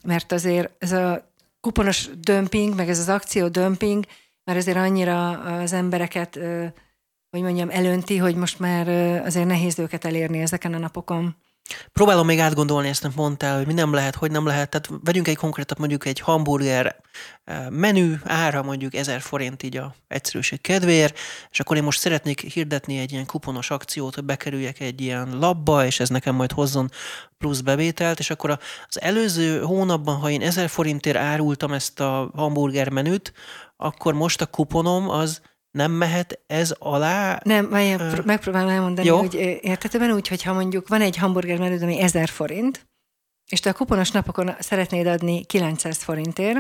mert 0.04 0.32
azért 0.32 0.72
ez 0.78 0.92
a 0.92 1.34
kuponos 1.68 2.10
dömping, 2.20 2.76
meg 2.76 2.90
ez 2.90 3.00
az 3.00 3.10
akció 3.10 3.48
dömping, 3.48 4.06
mert 4.44 4.60
azért 4.60 4.78
annyira 4.78 5.30
az 5.40 5.74
embereket, 5.74 6.40
hogy 7.30 7.42
mondjam, 7.42 7.70
elönti, 7.70 8.18
hogy 8.18 8.36
most 8.36 8.60
már 8.60 8.88
azért 9.26 9.46
nehéz 9.46 9.80
őket 9.80 10.06
elérni 10.06 10.40
ezeken 10.40 10.74
a 10.74 10.78
napokon. 10.78 11.36
Próbálom 11.94 12.26
még 12.26 12.40
átgondolni 12.40 12.88
ezt, 12.88 13.04
amit 13.04 13.16
mondtál, 13.16 13.58
hogy 13.58 13.68
mi 13.68 13.74
nem 13.74 13.94
lehet, 13.94 14.16
hogy 14.16 14.32
nem 14.32 14.46
lehet. 14.46 14.70
Tehát 14.70 14.90
vegyünk 15.04 15.28
egy 15.28 15.36
konkrétat, 15.36 15.78
mondjuk 15.78 16.06
egy 16.06 16.20
hamburger 16.20 16.96
eh, 17.44 17.70
menü, 17.70 18.16
ára 18.24 18.64
mondjuk 18.64 18.94
1000 18.94 19.22
forint 19.22 19.64
így 19.64 19.78
a 19.78 19.96
egyszerűség 20.08 20.62
kedvéért, 20.62 21.20
és 21.52 21.60
akkor 21.60 21.78
én 21.78 21.84
most 21.84 22.00
szeretnék 22.00 22.42
hirdetni 22.42 22.98
egy 22.98 23.12
ilyen 23.12 23.26
kuponos 23.26 23.70
akciót, 23.70 24.16
hogy 24.16 24.24
bekerüljek 24.24 24.80
egy 24.80 25.02
ilyen 25.02 25.38
labba, 25.40 25.86
és 25.86 26.00
ez 26.00 26.10
nekem 26.10 26.36
majd 26.36 26.52
hozzon 26.52 26.92
plusz 27.38 27.60
bevételt, 27.60 28.20
és 28.20 28.30
akkor 28.30 28.60
az 28.88 29.02
előző 29.02 29.62
hónapban, 29.62 30.16
ha 30.16 30.30
én 30.30 30.42
1000 30.42 30.70
forintért 30.70 31.18
árultam 31.18 31.74
ezt 31.74 32.00
a 32.00 32.32
hamburger 32.36 32.90
menüt, 32.90 33.34
akkor 33.78 34.14
most 34.14 34.42
a 34.42 34.46
kuponom 34.46 35.10
az 35.10 35.42
nem 35.78 35.92
mehet 35.92 36.40
ez 36.48 36.74
alá? 36.80 37.40
Nem, 37.44 37.70
várjál, 37.70 38.12
uh, 38.12 38.26
megpróbálom 38.26 38.70
elmondani, 38.70 39.08
jó. 39.08 39.18
hogy 39.18 39.34
értetőben 39.62 40.12
úgy, 40.12 40.28
hogyha 40.28 40.54
mondjuk 40.54 40.88
van 40.88 41.02
egy 41.02 41.18
hamburger 41.18 41.60
menüd, 41.60 41.82
ami 41.82 42.02
1000 42.02 42.30
forint, 42.30 42.88
és 43.52 43.60
te 43.60 43.70
a 43.70 43.74
kuponos 43.74 44.12
napokon 44.12 44.56
szeretnéd 44.60 45.08
adni 45.08 45.46
900 45.46 46.04
forintért, 46.04 46.58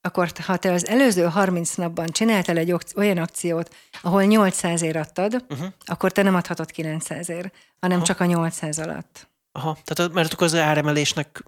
akkor 0.00 0.30
ha 0.46 0.56
te 0.56 0.72
az 0.72 0.86
előző 0.86 1.24
30 1.24 1.74
napban 1.74 2.06
csináltál 2.06 2.56
egy 2.56 2.74
olyan 2.96 3.18
akciót, 3.18 3.74
ahol 4.02 4.22
800 4.22 4.82
ér 4.82 4.96
adtad, 4.96 5.44
uh-huh. 5.48 5.68
akkor 5.84 6.12
te 6.12 6.22
nem 6.22 6.34
adhatod 6.34 6.70
900 6.70 7.28
ér, 7.28 7.52
hanem 7.80 7.96
Aha. 7.96 8.06
csak 8.06 8.20
a 8.20 8.24
800 8.24 8.78
alatt. 8.78 9.28
Aha, 9.52 9.76
tehát 9.84 10.12
mert 10.12 10.32
akkor 10.32 10.46
az 10.46 10.54
áremelésnek 10.54 11.44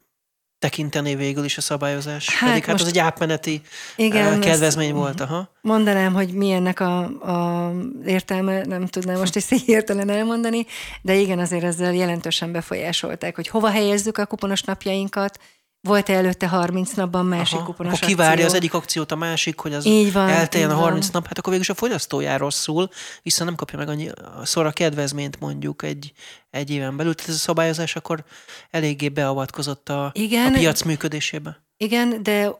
tekinteni 0.58 1.14
végül 1.14 1.44
is 1.44 1.56
a 1.56 1.60
szabályozás. 1.60 2.34
Hát 2.34 2.48
Pedig 2.48 2.64
hát 2.64 2.80
az 2.80 2.86
egy 2.86 2.98
átmeneti 2.98 3.60
igen, 3.96 4.32
eh, 4.32 4.38
kedvezmény 4.38 4.92
volt. 4.92 5.20
Aha. 5.20 5.50
Mondanám, 5.60 6.12
hogy 6.12 6.32
mi 6.32 6.50
ennek 6.50 6.80
a, 6.80 6.98
a 7.04 7.72
értelme, 8.06 8.62
nem 8.62 8.86
tudnám 8.86 9.18
most 9.18 9.36
is 9.36 9.48
hirtelen 9.66 10.08
elmondani, 10.08 10.66
de 11.02 11.14
igen, 11.14 11.38
azért 11.38 11.64
ezzel 11.64 11.94
jelentősen 11.94 12.52
befolyásolták, 12.52 13.34
hogy 13.34 13.48
hova 13.48 13.70
helyezzük 13.70 14.18
a 14.18 14.26
kuponos 14.26 14.62
napjainkat, 14.62 15.38
volt-e 15.80 16.12
előtte 16.14 16.48
30 16.48 16.92
napban 16.92 17.26
másik 17.26 17.56
Aha, 17.58 17.66
kuponos 17.66 18.00
Ha 18.00 18.06
kivárja 18.06 18.32
akció? 18.32 18.46
az 18.46 18.54
egyik 18.54 18.74
akciót 18.74 19.12
a 19.12 19.16
másik, 19.16 19.58
hogy 19.60 19.74
az 19.74 19.84
így 19.86 20.12
van, 20.12 20.28
elteljen 20.28 20.70
a 20.70 20.74
30 20.74 21.02
van. 21.02 21.10
nap, 21.12 21.26
hát 21.26 21.38
akkor 21.38 21.52
végül 21.52 21.60
is 21.68 21.68
a 21.70 21.74
fogyasztó 21.78 22.20
jár 22.20 22.40
rosszul, 22.40 22.88
hiszen 23.22 23.46
nem 23.46 23.54
kapja 23.54 23.78
meg 23.78 23.88
annyi 23.88 24.10
szor 24.42 24.66
a 24.66 24.70
kedvezményt 24.72 25.40
mondjuk 25.40 25.82
egy, 25.82 26.12
egy 26.50 26.70
éven 26.70 26.96
belül. 26.96 27.14
Tehát 27.14 27.30
ez 27.30 27.36
a 27.36 27.38
szabályozás 27.38 27.96
akkor 27.96 28.24
eléggé 28.70 29.08
beavatkozott 29.08 29.88
a, 29.88 30.10
Igen, 30.14 30.54
a 30.54 30.58
piac 30.58 30.82
működésébe. 30.82 31.64
Igen, 31.76 32.22
de 32.22 32.50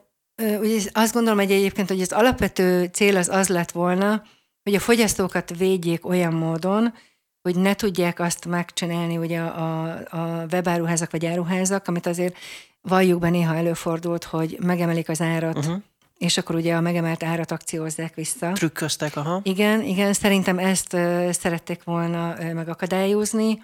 ugye 0.59 0.81
azt 0.93 1.13
gondolom, 1.13 1.39
hogy 1.39 1.51
egyébként, 1.51 1.87
hogy 1.87 2.01
az 2.01 2.11
alapvető 2.11 2.89
cél 2.93 3.17
az 3.17 3.29
az 3.29 3.47
lett 3.47 3.71
volna, 3.71 4.23
hogy 4.63 4.75
a 4.75 4.79
fogyasztókat 4.79 5.57
védjék 5.57 6.05
olyan 6.05 6.33
módon, 6.33 6.93
hogy 7.41 7.55
ne 7.55 7.73
tudják 7.73 8.19
azt 8.19 8.45
megcsinálni 8.45 9.17
ugye 9.17 9.39
a, 9.39 9.83
a 10.09 10.45
webáruházak 10.51 11.11
vagy 11.11 11.25
áruházak, 11.25 11.87
amit 11.87 12.05
azért 12.05 12.35
valljuk 12.81 13.19
be 13.19 13.29
néha 13.29 13.55
előfordult, 13.55 14.23
hogy 14.23 14.57
megemelik 14.61 15.09
az 15.09 15.21
árat, 15.21 15.57
uh-huh. 15.57 15.81
és 16.17 16.37
akkor 16.37 16.55
ugye 16.55 16.75
a 16.75 16.81
megemelt 16.81 17.23
árat 17.23 17.51
akciózzák 17.51 18.15
vissza. 18.15 18.51
Trükköztek, 18.51 19.15
aha. 19.15 19.39
Igen, 19.43 19.81
igen, 19.81 20.13
szerintem 20.13 20.59
ezt 20.59 20.93
uh, 20.93 21.31
szerették 21.31 21.83
volna 21.83 22.33
uh, 22.33 22.53
megakadályozni. 22.53 23.63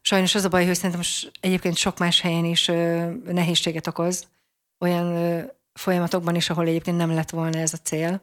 Sajnos 0.00 0.34
az 0.34 0.44
a 0.44 0.48
baj, 0.48 0.66
hogy 0.66 0.74
szerintem 0.74 0.98
most 0.98 1.32
egyébként 1.40 1.76
sok 1.76 1.98
más 1.98 2.20
helyen 2.20 2.44
is 2.44 2.68
uh, 2.68 3.22
nehézséget 3.24 3.86
okoz, 3.86 4.28
olyan 4.78 5.06
uh, 5.06 5.42
folyamatokban 5.72 6.34
is, 6.34 6.50
ahol 6.50 6.66
egyébként 6.66 6.96
nem 6.96 7.14
lett 7.14 7.30
volna 7.30 7.58
ez 7.58 7.72
a 7.72 7.78
cél. 7.82 8.22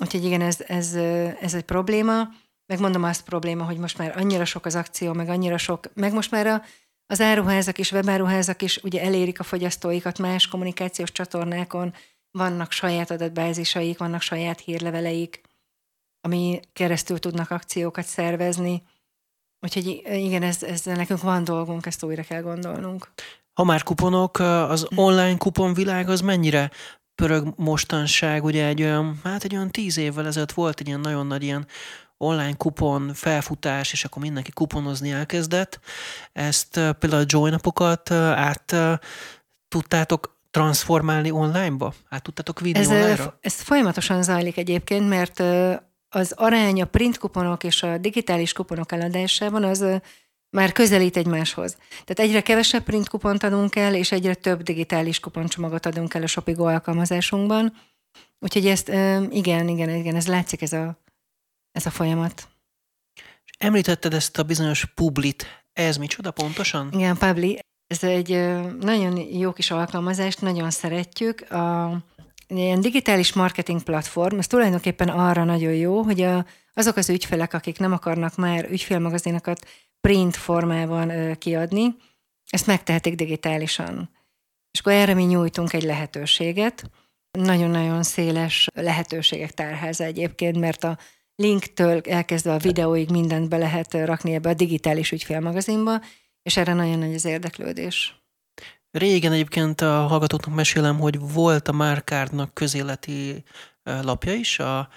Úgyhogy 0.00 0.24
igen, 0.24 0.40
ez, 0.40 0.60
ez, 0.66 0.94
ez 1.40 1.54
egy 1.54 1.64
probléma. 1.64 2.28
Megmondom 2.66 3.04
azt 3.04 3.24
probléma, 3.24 3.64
hogy 3.64 3.76
most 3.76 3.98
már 3.98 4.16
annyira 4.16 4.44
sok 4.44 4.66
az 4.66 4.74
akció, 4.74 5.12
meg 5.12 5.28
annyira 5.28 5.58
sok, 5.58 5.86
meg 5.94 6.12
most 6.12 6.30
már 6.30 6.46
a 6.46 6.62
az 7.06 7.20
áruházak 7.20 7.78
és 7.78 7.92
webáruházak 7.92 8.62
is 8.62 8.76
ugye 8.82 9.02
elérik 9.02 9.40
a 9.40 9.42
fogyasztóikat 9.42 10.18
más 10.18 10.46
kommunikációs 10.46 11.12
csatornákon, 11.12 11.94
vannak 12.30 12.72
saját 12.72 13.10
adatbázisaik, 13.10 13.98
vannak 13.98 14.20
saját 14.20 14.60
hírleveleik, 14.60 15.40
ami 16.20 16.60
keresztül 16.72 17.18
tudnak 17.18 17.50
akciókat 17.50 18.04
szervezni. 18.04 18.82
Úgyhogy 19.60 20.02
igen, 20.04 20.42
ez, 20.42 20.62
ez 20.62 20.84
nekünk 20.84 21.20
van 21.20 21.44
dolgunk, 21.44 21.86
ezt 21.86 22.02
újra 22.02 22.22
kell 22.22 22.42
gondolnunk. 22.42 23.12
Ha 23.52 23.64
már 23.64 23.82
kuponok, 23.82 24.38
az 24.38 24.86
hm. 24.88 24.98
online 24.98 25.36
kuponvilág 25.36 26.08
az 26.08 26.20
mennyire 26.20 26.70
pörög 27.14 27.52
mostanság, 27.56 28.44
ugye 28.44 28.66
egy 28.66 28.82
olyan, 28.82 29.20
hát 29.24 29.44
egy 29.44 29.54
olyan 29.54 29.70
tíz 29.70 29.96
évvel 29.96 30.26
ezelőtt 30.26 30.52
volt 30.52 30.80
egy 30.80 30.86
ilyen 30.86 31.00
nagyon 31.00 31.26
nagy 31.26 31.42
ilyen 31.42 31.66
online 32.22 32.54
kupon 32.56 33.10
felfutás, 33.14 33.92
és 33.92 34.04
akkor 34.04 34.22
mindenki 34.22 34.50
kuponozni 34.50 35.10
elkezdett. 35.10 35.80
Ezt 36.32 36.72
például 36.72 37.22
a 37.22 37.26
join 37.26 37.52
napokat 37.52 38.10
át 38.10 38.74
tudtátok 39.68 40.40
transformálni 40.50 41.30
online-ba? 41.30 41.94
Át 42.08 42.22
tudtátok 42.22 42.60
vinni 42.60 42.78
ez, 42.78 42.86
online-ra? 42.86 43.38
Ez 43.40 43.54
folyamatosan 43.54 44.22
zajlik 44.22 44.56
egyébként, 44.56 45.08
mert 45.08 45.42
az 46.08 46.32
arány 46.36 46.82
a 46.82 46.84
print 46.84 47.18
kuponok 47.18 47.64
és 47.64 47.82
a 47.82 47.98
digitális 47.98 48.52
kuponok 48.52 48.92
eladásában 48.92 49.64
az 49.64 49.84
már 50.50 50.72
közelít 50.72 51.16
egymáshoz. 51.16 51.76
Tehát 52.04 52.30
egyre 52.30 52.40
kevesebb 52.40 52.82
print 52.82 53.08
kupont 53.08 53.42
adunk 53.42 53.76
el, 53.76 53.94
és 53.94 54.12
egyre 54.12 54.34
több 54.34 54.62
digitális 54.62 55.20
kuponcsomagot 55.20 55.86
adunk 55.86 56.14
el 56.14 56.22
a 56.22 56.26
Shopigo 56.26 56.64
alkalmazásunkban. 56.64 57.72
Úgyhogy 58.38 58.66
ezt 58.66 58.88
igen, 59.30 59.68
igen, 59.68 59.90
igen, 59.90 60.16
ez 60.16 60.26
látszik 60.26 60.62
ez 60.62 60.72
a 60.72 61.01
ez 61.72 61.86
a 61.86 61.90
folyamat. 61.90 62.48
Említetted 63.58 64.14
ezt 64.14 64.38
a 64.38 64.42
bizonyos 64.42 64.84
publit. 64.84 65.64
Ez 65.72 65.96
micsoda 65.96 66.30
pontosan? 66.30 66.92
Igen, 66.92 67.16
Publi. 67.16 67.58
Ez 67.86 68.02
egy 68.04 68.28
nagyon 68.80 69.16
jó 69.16 69.52
kis 69.52 69.70
alkalmazás, 69.70 70.34
nagyon 70.34 70.70
szeretjük. 70.70 71.50
A 71.50 71.96
ilyen 72.46 72.80
digitális 72.80 73.32
marketing 73.32 73.82
platform, 73.82 74.38
ez 74.38 74.46
tulajdonképpen 74.46 75.08
arra 75.08 75.44
nagyon 75.44 75.72
jó, 75.72 76.02
hogy 76.02 76.20
a, 76.20 76.46
azok 76.72 76.96
az 76.96 77.08
ügyfelek, 77.08 77.54
akik 77.54 77.78
nem 77.78 77.92
akarnak 77.92 78.36
már 78.36 78.70
ügyfélmagazinokat 78.70 79.66
print 80.00 80.36
formában 80.36 81.36
kiadni, 81.38 81.96
ezt 82.50 82.66
megtehetik 82.66 83.14
digitálisan. 83.14 84.10
És 84.70 84.80
akkor 84.80 84.92
erre 84.92 85.14
mi 85.14 85.22
nyújtunk 85.22 85.72
egy 85.72 85.82
lehetőséget. 85.82 86.90
Nagyon-nagyon 87.38 88.02
széles 88.02 88.68
lehetőségek 88.74 89.50
tárháza 89.50 90.04
egyébként, 90.04 90.58
mert 90.58 90.84
a 90.84 90.98
linktől 91.36 92.00
elkezdve 92.00 92.52
a 92.52 92.58
videóig 92.58 93.10
mindent 93.10 93.48
be 93.48 93.56
lehet 93.56 93.94
rakni 93.94 94.34
ebbe 94.34 94.48
a 94.48 94.54
digitális 94.54 95.12
ügyfélmagazinba, 95.12 96.00
és 96.42 96.56
erre 96.56 96.72
nagyon 96.72 96.98
nagy 96.98 97.14
az 97.14 97.24
érdeklődés. 97.24 98.16
Régen 98.90 99.32
egyébként 99.32 99.80
a 99.80 100.06
hallgatóknak 100.06 100.54
mesélem, 100.54 100.98
hogy 100.98 101.18
volt 101.32 101.68
a 101.68 101.72
Márkárdnak 101.72 102.54
közéleti 102.54 103.44
lapja 103.82 104.32
is, 104.32 104.58
a 104.58 104.88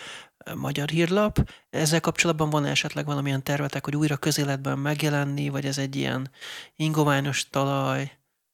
Magyar 0.56 0.90
Hírlap. 0.90 1.50
Ezzel 1.70 2.00
kapcsolatban 2.00 2.50
van 2.50 2.66
esetleg 2.66 3.06
valamilyen 3.06 3.44
tervetek, 3.44 3.86
hogy 3.86 3.96
újra 3.96 4.18
közéletben 4.18 4.80
megjelenni, 4.80 5.50
vagy 5.50 5.66
ez 5.66 5.78
egy 5.78 5.96
ilyen 5.96 6.32
ingoványos 6.76 7.50
talaj? 7.50 8.12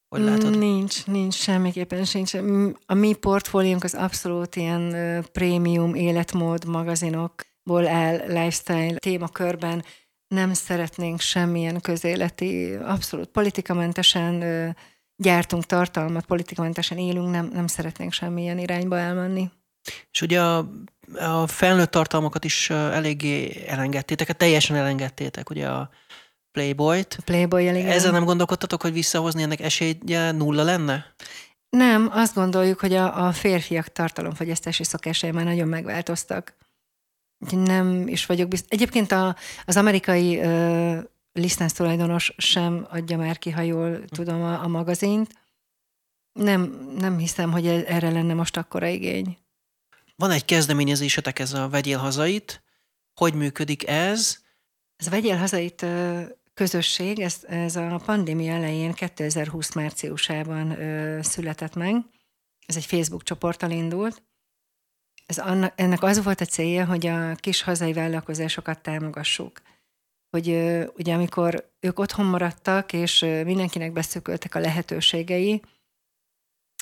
Hogy 0.09 0.21
látod? 0.21 0.57
Nincs, 0.57 1.05
nincs, 1.05 1.33
semmiképpen 1.33 2.05
sincs. 2.05 2.33
A 2.85 2.93
mi 2.93 3.13
portfóliónk 3.13 3.83
az 3.83 3.93
abszolút 3.93 4.55
ilyen 4.55 4.95
prémium 5.31 5.95
életmód 5.95 6.65
magazinokból 7.63 7.87
áll, 7.87 8.17
lifestyle 8.27 8.97
témakörben. 8.97 9.83
Nem 10.27 10.53
szeretnénk 10.53 11.19
semmilyen 11.19 11.81
közéleti, 11.81 12.73
abszolút 12.73 13.27
politikamentesen 13.27 14.75
gyártunk 15.15 15.65
tartalmat, 15.65 16.25
politikamentesen 16.25 16.97
élünk, 16.97 17.29
nem, 17.29 17.49
nem 17.53 17.67
szeretnénk 17.67 18.13
semmilyen 18.13 18.57
irányba 18.57 18.97
elmenni. 18.97 19.49
És 20.11 20.21
ugye 20.21 20.41
a, 20.41 20.69
a 21.19 21.47
felnőtt 21.47 21.91
tartalmakat 21.91 22.43
is 22.45 22.69
eléggé 22.69 23.65
elengedtétek, 23.67 24.37
teljesen 24.37 24.75
elengedtétek, 24.75 25.49
ugye 25.49 25.67
a 25.67 25.89
Playboy-t. 26.51 27.17
Playboy. 27.25 27.67
Ezzel 27.67 28.11
nem 28.11 28.25
gondolkodtatok, 28.25 28.81
hogy 28.81 28.93
visszahozni 28.93 29.41
ennek 29.41 29.59
esélye 29.59 30.31
nulla 30.31 30.63
lenne? 30.63 31.13
Nem, 31.69 32.09
azt 32.11 32.33
gondoljuk, 32.35 32.79
hogy 32.79 32.93
a, 32.93 33.27
a 33.27 33.31
férfiak 33.31 33.87
tartalomfogyasztási 33.87 34.83
szokásai 34.83 35.31
már 35.31 35.43
nagyon 35.45 35.67
megváltoztak. 35.67 36.55
Nem 37.49 38.07
is 38.07 38.25
vagyok 38.25 38.47
biztos. 38.47 38.69
Egyébként 38.69 39.11
a, 39.11 39.35
az 39.65 39.77
amerikai 39.77 40.39
uh, 40.39 41.03
lisztánc 41.33 41.73
tulajdonos 41.73 42.33
sem 42.37 42.87
adja 42.89 43.17
már 43.17 43.37
ki, 43.37 43.49
ha 43.49 43.61
jól 43.61 44.05
tudom, 44.05 44.41
a, 44.41 44.63
a 44.63 44.67
magazint. 44.67 45.29
Nem, 46.33 46.61
nem 46.97 47.17
hiszem, 47.17 47.51
hogy 47.51 47.67
e, 47.67 47.83
erre 47.87 48.09
lenne 48.09 48.33
most 48.33 48.57
akkora 48.57 48.87
igény. 48.87 49.37
Van 50.15 50.31
egy 50.31 50.45
kezdeményezésetek, 50.45 51.39
ez 51.39 51.53
a 51.53 51.69
Vegyél 51.69 51.97
hazait. 51.97 52.63
Hogy 53.13 53.33
működik 53.33 53.87
ez? 53.87 54.37
Ez 54.95 55.07
a 55.07 55.09
Vegyél 55.09 55.37
hazait 55.37 55.85
közösség, 56.53 57.19
ez, 57.19 57.43
ez 57.47 57.75
a 57.75 58.01
pandémia 58.05 58.53
elején 58.53 58.93
2020 58.93 59.73
márciusában 59.73 60.79
ö, 60.79 61.19
született 61.21 61.75
meg. 61.75 61.95
Ez 62.65 62.75
egy 62.75 62.85
Facebook 62.85 63.23
csoporttal 63.23 63.71
indult. 63.71 64.21
Ez 65.31 65.37
annak, 65.37 65.73
ennek 65.75 66.03
az 66.03 66.23
volt 66.23 66.41
a 66.41 66.45
célja, 66.45 66.85
hogy 66.85 67.07
a 67.07 67.35
kis 67.35 67.61
hazai 67.61 67.93
vállalkozásokat 67.93 68.81
támogassuk. 68.81 69.61
Hogy 70.29 70.47
ugye 70.97 71.13
amikor 71.13 71.71
ők 71.79 71.99
otthon 71.99 72.25
maradtak, 72.25 72.93
és 72.93 73.19
mindenkinek 73.19 73.91
beszököltek 73.93 74.55
a 74.55 74.59
lehetőségei, 74.59 75.61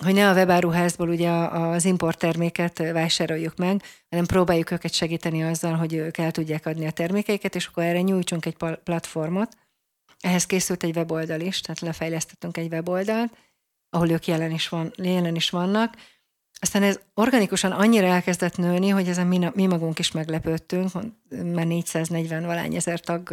hogy 0.04 0.14
ne 0.14 0.30
a 0.30 0.34
webáruházból 0.34 1.10
ugye 1.10 1.30
az 1.30 1.86
importterméket 1.86 2.78
vásároljuk 2.78 3.56
meg, 3.56 3.84
hanem 4.10 4.26
próbáljuk 4.26 4.72
őket 4.72 4.93
segíteni 4.93 5.43
azzal, 5.43 5.76
hogy 5.76 5.93
ők 5.93 6.18
el 6.18 6.32
tudják 6.32 6.66
adni 6.66 6.86
a 6.86 6.91
termékeiket, 6.91 7.56
és 7.56 7.68
akkor 7.68 7.84
erre 7.84 8.02
nyújtsunk 8.02 8.45
egy 8.45 8.58
platformot. 8.84 9.58
Ehhez 10.20 10.45
készült 10.45 10.84
egy 10.84 10.95
weboldal 10.95 11.39
is, 11.39 11.62
tehát 11.62 11.80
lefejlesztettünk 11.80 12.58
egy 12.58 12.72
weboldalt, 12.72 13.38
ahol 13.89 14.10
ők 14.10 14.28
jelen 14.28 14.52
is, 14.52 14.70
van, 14.70 14.93
jelen 14.95 15.36
is 15.36 15.50
vannak. 15.50 15.95
Aztán 16.60 16.84
ez 16.84 16.99
organikusan 17.14 17.72
annyira 17.72 18.07
elkezdett 18.07 18.57
nőni, 18.57 18.89
hogy 18.89 19.07
ezen 19.07 19.28
mi, 19.28 19.49
mi 19.53 19.66
magunk 19.66 19.99
is 19.99 20.12
meglepődtünk, 20.12 20.91
mert 21.30 21.68
440 21.68 22.45
valány 22.45 22.76
ezer 22.76 22.99
tag 22.99 23.30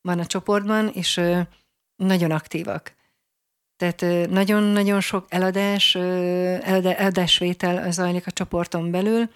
van 0.00 0.18
a 0.18 0.26
csoportban, 0.26 0.88
és 0.88 1.20
nagyon 1.96 2.30
aktívak. 2.30 2.94
Tehát 3.76 4.28
nagyon-nagyon 4.28 5.00
sok 5.00 5.26
eladás, 5.28 5.94
eladásvétel 5.94 7.92
zajlik 7.92 8.26
a 8.26 8.30
csoporton 8.30 8.90
belül, 8.90 9.30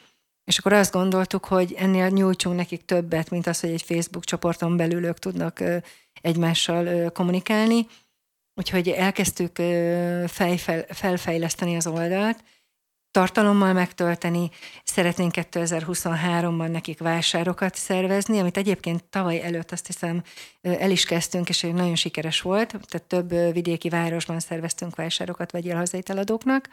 és 0.45 0.59
akkor 0.59 0.73
azt 0.73 0.93
gondoltuk, 0.93 1.45
hogy 1.45 1.75
ennél 1.79 2.09
nyújtsunk 2.09 2.57
nekik 2.57 2.85
többet, 2.85 3.31
mint 3.31 3.47
az, 3.47 3.61
hogy 3.61 3.71
egy 3.71 3.83
Facebook 3.83 4.25
csoporton 4.25 4.77
belül 4.77 5.05
ők 5.05 5.19
tudnak 5.19 5.63
egymással 6.21 7.11
kommunikálni. 7.11 7.87
Úgyhogy 8.55 8.89
elkezdtük 8.89 9.57
felfejleszteni 10.89 11.77
az 11.77 11.87
oldalt, 11.87 12.45
tartalommal 13.11 13.73
megtölteni. 13.73 14.51
Szeretnénk 14.85 15.33
2023-ban 15.37 16.71
nekik 16.71 16.99
vásárokat 16.99 17.75
szervezni, 17.75 18.39
amit 18.39 18.57
egyébként 18.57 19.05
tavaly 19.05 19.43
előtt 19.43 19.73
azt 19.73 19.87
hiszem 19.87 20.23
el 20.61 20.91
is 20.91 21.05
kezdtünk, 21.05 21.49
és 21.49 21.61
nagyon 21.61 21.95
sikeres 21.95 22.41
volt. 22.41 22.69
Tehát 22.69 23.07
több 23.07 23.53
vidéki 23.53 23.89
városban 23.89 24.41
szerveztünk 24.41 24.97
vásárokat 24.97 25.51
vegyél 25.51 25.77
hazai 25.77 26.03
eladóknak, 26.07 26.69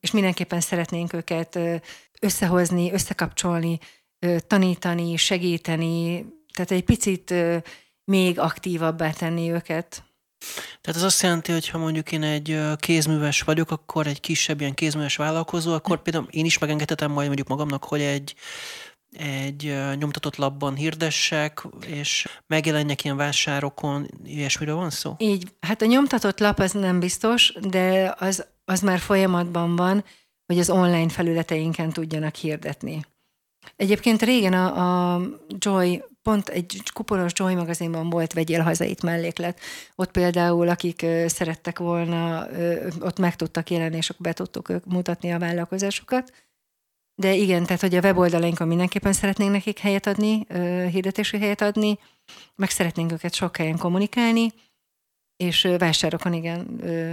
és 0.00 0.10
mindenképpen 0.10 0.60
szeretnénk 0.60 1.12
őket 1.12 1.58
összehozni, 2.20 2.92
összekapcsolni, 2.92 3.78
tanítani, 4.46 5.16
segíteni, 5.16 6.26
tehát 6.54 6.70
egy 6.70 6.84
picit 6.84 7.34
még 8.04 8.38
aktívabbá 8.38 9.10
tenni 9.10 9.50
őket. 9.50 10.04
Tehát 10.80 11.00
ez 11.00 11.02
azt 11.02 11.22
jelenti, 11.22 11.52
hogy 11.52 11.68
ha 11.68 11.78
mondjuk 11.78 12.12
én 12.12 12.22
egy 12.22 12.60
kézműves 12.76 13.42
vagyok, 13.42 13.70
akkor 13.70 14.06
egy 14.06 14.20
kisebb 14.20 14.60
ilyen 14.60 14.74
kézműves 14.74 15.16
vállalkozó, 15.16 15.72
akkor 15.74 16.02
például 16.02 16.26
én 16.30 16.44
is 16.44 16.58
megengedhetem 16.58 17.10
majd 17.10 17.26
mondjuk 17.26 17.48
magamnak, 17.48 17.84
hogy 17.84 18.00
egy 18.00 18.34
egy 19.18 19.74
nyomtatott 19.96 20.36
labban 20.36 20.74
hirdessek, 20.74 21.66
és 21.86 22.28
megjelenjek 22.46 23.04
ilyen 23.04 23.16
vásárokon, 23.16 24.10
ilyesmiről 24.24 24.74
van 24.74 24.90
szó? 24.90 25.14
Így, 25.18 25.52
hát 25.60 25.82
a 25.82 25.86
nyomtatott 25.86 26.38
lap 26.38 26.58
az 26.58 26.72
nem 26.72 27.00
biztos, 27.00 27.52
de 27.60 28.14
az, 28.18 28.46
az 28.64 28.80
már 28.80 28.98
folyamatban 28.98 29.76
van, 29.76 30.04
hogy 30.46 30.58
az 30.58 30.70
online 30.70 31.08
felületeinken 31.08 31.92
tudjanak 31.92 32.34
hirdetni. 32.34 33.04
Egyébként 33.76 34.22
régen 34.22 34.52
a, 34.52 35.14
a 35.14 35.22
Joy 35.58 36.02
pont 36.22 36.48
egy 36.48 36.82
kuporos 36.92 37.32
Joy 37.34 37.54
magazinban 37.54 38.10
volt 38.10 38.32
vegyél 38.32 38.60
hazait 38.60 39.02
melléklet. 39.02 39.60
Ott 39.94 40.10
például, 40.10 40.68
akik 40.68 41.06
szerettek 41.26 41.78
volna, 41.78 42.46
ott 43.00 43.18
meg 43.18 43.36
tudtak 43.36 43.70
jelenni, 43.70 43.96
és 43.96 44.12
be 44.18 44.32
tudtuk 44.32 44.72
mutatni 44.84 45.32
a 45.32 45.38
vállalkozásokat. 45.38 46.32
De 47.14 47.34
igen, 47.34 47.64
tehát 47.64 47.80
hogy 47.80 47.94
a 47.94 48.00
weboldalainkon 48.00 48.68
mindenképpen 48.68 49.12
szeretnénk 49.12 49.50
nekik 49.50 49.78
helyet 49.78 50.06
adni, 50.06 50.46
hirdetési 50.90 51.38
helyet 51.38 51.60
adni, 51.60 51.98
meg 52.54 52.70
szeretnénk 52.70 53.12
őket 53.12 53.34
sok 53.34 53.56
helyen 53.56 53.78
kommunikálni, 53.78 54.52
és 55.40 55.68
vásárokon 55.78 56.32
igen 56.32 56.58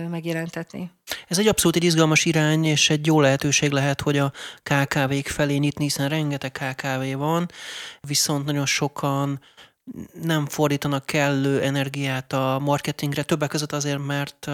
megjelentetni. 0.09 0.91
Ez 1.27 1.39
egy 1.39 1.47
abszolút 1.47 1.75
egy 1.75 1.83
izgalmas 1.83 2.25
irány, 2.25 2.65
és 2.65 2.89
egy 2.89 3.05
jó 3.05 3.21
lehetőség 3.21 3.71
lehet, 3.71 4.01
hogy 4.01 4.17
a 4.17 4.31
KKV-k 4.63 5.27
felé 5.27 5.55
nyitni, 5.55 5.83
hiszen 5.83 6.09
rengeteg 6.09 6.51
KKV 6.51 7.17
van, 7.17 7.49
viszont 8.07 8.45
nagyon 8.45 8.65
sokan 8.65 9.39
nem 10.21 10.45
fordítanak 10.45 11.05
kellő 11.05 11.61
energiát 11.61 12.33
a 12.33 12.59
marketingre, 12.61 13.23
többek 13.23 13.49
között 13.49 13.71
azért, 13.71 14.05
mert 14.05 14.49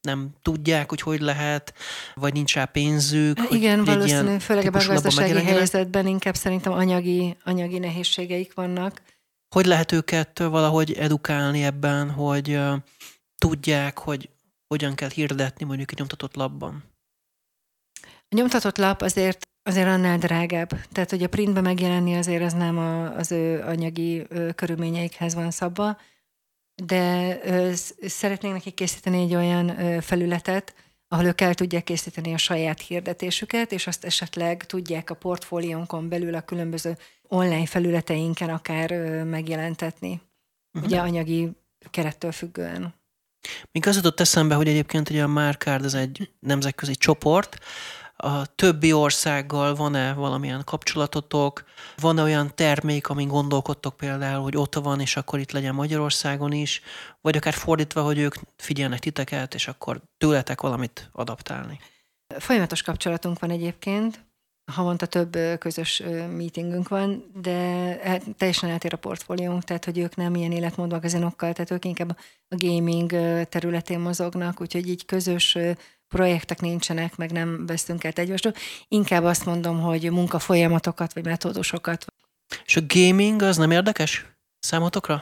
nem 0.00 0.28
tudják, 0.42 0.88
hogy 0.88 1.00
hogy 1.00 1.20
lehet, 1.20 1.74
vagy 2.14 2.32
nincs 2.32 2.54
rá 2.54 2.64
pénzük. 2.64 3.38
Igen, 3.50 3.84
valószínű, 3.84 4.38
főleg 4.38 4.74
a 4.74 4.86
gazdasági 4.86 5.42
helyzetben 5.42 6.06
inkább 6.06 6.34
szerintem 6.34 6.72
anyagi, 6.72 7.36
anyagi 7.44 7.78
nehézségeik 7.78 8.54
vannak. 8.54 9.02
Hogy 9.54 9.66
lehet 9.66 9.92
őket 9.92 10.38
valahogy 10.38 10.92
edukálni 10.92 11.64
ebben, 11.64 12.10
hogy 12.10 12.58
tudják, 13.38 13.98
hogy 13.98 14.30
hogyan 14.66 14.94
kell 14.94 15.10
hirdetni 15.10 15.64
mondjuk 15.64 15.90
egy 15.90 15.98
nyomtatott 15.98 16.34
labban? 16.34 16.84
A 18.02 18.34
nyomtatott 18.36 18.76
lap 18.76 19.02
azért 19.02 19.46
azért 19.66 19.86
annál 19.86 20.18
drágább. 20.18 20.70
Tehát, 20.92 21.10
hogy 21.10 21.22
a 21.22 21.28
printbe 21.28 21.60
megjelenni 21.60 22.16
azért 22.16 22.42
az 22.42 22.52
nem 22.52 22.78
a, 22.78 23.16
az 23.16 23.32
ő 23.32 23.60
anyagi 23.60 24.26
ö, 24.28 24.52
körülményeikhez 24.54 25.34
van 25.34 25.50
szabva, 25.50 25.98
de 26.82 27.38
ö, 27.44 27.72
szeretnénk 28.00 28.54
nekik 28.54 28.74
készíteni 28.74 29.22
egy 29.22 29.34
olyan 29.34 29.80
ö, 29.80 30.00
felületet, 30.00 30.74
ahol 31.08 31.24
ők 31.24 31.40
el 31.40 31.54
tudják 31.54 31.84
készíteni 31.84 32.32
a 32.32 32.38
saját 32.38 32.80
hirdetésüket, 32.80 33.72
és 33.72 33.86
azt 33.86 34.04
esetleg 34.04 34.66
tudják 34.66 35.10
a 35.10 35.14
portfóliónkon 35.14 36.08
belül 36.08 36.34
a 36.34 36.40
különböző 36.40 36.96
online 37.22 37.66
felületeinken 37.66 38.50
akár 38.50 38.90
ö, 38.92 39.24
megjelentetni. 39.24 40.20
Uh-huh. 40.72 40.90
Ugye 40.90 41.00
anyagi 41.00 41.50
kerettől 41.90 42.32
függően. 42.32 42.94
Még 43.72 43.86
az 43.86 43.96
jutott 43.96 44.20
eszembe, 44.20 44.54
hogy 44.54 44.68
egyébként 44.68 45.10
ugye 45.10 45.22
a 45.22 45.26
Márkárd 45.26 45.84
az 45.84 45.94
egy 45.94 46.30
nemzetközi 46.40 46.94
csoport, 46.94 47.58
a 48.16 48.46
többi 48.46 48.92
országgal 48.92 49.74
van-e 49.74 50.12
valamilyen 50.12 50.62
kapcsolatotok, 50.64 51.64
van-e 51.96 52.22
olyan 52.22 52.52
termék, 52.54 53.08
amin 53.08 53.28
gondolkodtok 53.28 53.96
például, 53.96 54.42
hogy 54.42 54.56
ott 54.56 54.74
van, 54.74 55.00
és 55.00 55.16
akkor 55.16 55.38
itt 55.38 55.52
legyen 55.52 55.74
Magyarországon 55.74 56.52
is, 56.52 56.80
vagy 57.20 57.36
akár 57.36 57.54
fordítva, 57.54 58.02
hogy 58.02 58.18
ők 58.18 58.34
figyelnek 58.56 58.98
titeket, 58.98 59.54
és 59.54 59.68
akkor 59.68 60.00
tőletek 60.18 60.60
valamit 60.60 61.10
adaptálni? 61.12 61.80
Folyamatos 62.38 62.82
kapcsolatunk 62.82 63.38
van 63.38 63.50
egyébként, 63.50 64.25
havonta 64.72 65.06
több 65.06 65.38
közös 65.58 66.02
meetingünk 66.36 66.88
van, 66.88 67.30
de 67.34 68.20
teljesen 68.36 68.70
eltér 68.70 68.92
a 68.92 68.96
portfóliónk, 68.96 69.64
tehát 69.64 69.84
hogy 69.84 69.98
ők 69.98 70.16
nem 70.16 70.34
ilyen 70.34 70.52
életmódmagazinokkal, 70.52 71.52
tehát 71.52 71.70
ők 71.70 71.84
inkább 71.84 72.18
a 72.48 72.56
gaming 72.56 73.10
területén 73.48 74.00
mozognak, 74.00 74.60
úgyhogy 74.60 74.88
így 74.88 75.04
közös 75.04 75.58
projektek 76.08 76.60
nincsenek, 76.60 77.16
meg 77.16 77.32
nem 77.32 77.66
vesztünk 77.66 78.04
el 78.04 78.12
egymástól. 78.14 78.52
Inkább 78.88 79.24
azt 79.24 79.44
mondom, 79.44 79.80
hogy 79.80 80.10
munkafolyamatokat, 80.10 81.12
vagy 81.12 81.24
metódusokat. 81.24 82.04
És 82.64 82.76
a 82.76 82.80
gaming 82.86 83.42
az 83.42 83.56
nem 83.56 83.70
érdekes 83.70 84.26
számotokra? 84.58 85.14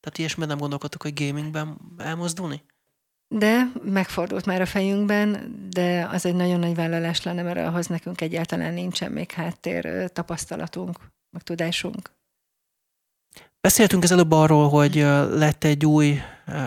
Tehát 0.00 0.18
ilyesmiben 0.18 0.48
nem 0.48 0.58
gondolkodtok, 0.58 1.02
hogy 1.02 1.24
gamingben 1.24 1.78
elmozdulni? 1.98 2.62
De 3.28 3.72
megfordult 3.82 4.46
már 4.46 4.60
a 4.60 4.66
fejünkben, 4.66 5.54
de 5.70 6.08
az 6.10 6.26
egy 6.26 6.34
nagyon 6.34 6.58
nagy 6.58 6.74
vállalás 6.74 7.22
lenne, 7.22 7.42
mert 7.42 7.58
ahhoz 7.58 7.86
nekünk 7.86 8.20
egyáltalán 8.20 8.74
nincsen 8.74 9.12
még 9.12 9.30
háttér 9.30 10.10
tapasztalatunk, 10.12 10.98
meg 11.30 11.42
tudásunk. 11.42 12.10
Beszéltünk 13.64 14.02
az 14.02 14.12
előbb 14.12 14.32
arról, 14.32 14.68
hogy 14.68 14.94
lett 15.30 15.64
egy 15.64 15.86
új 15.86 16.20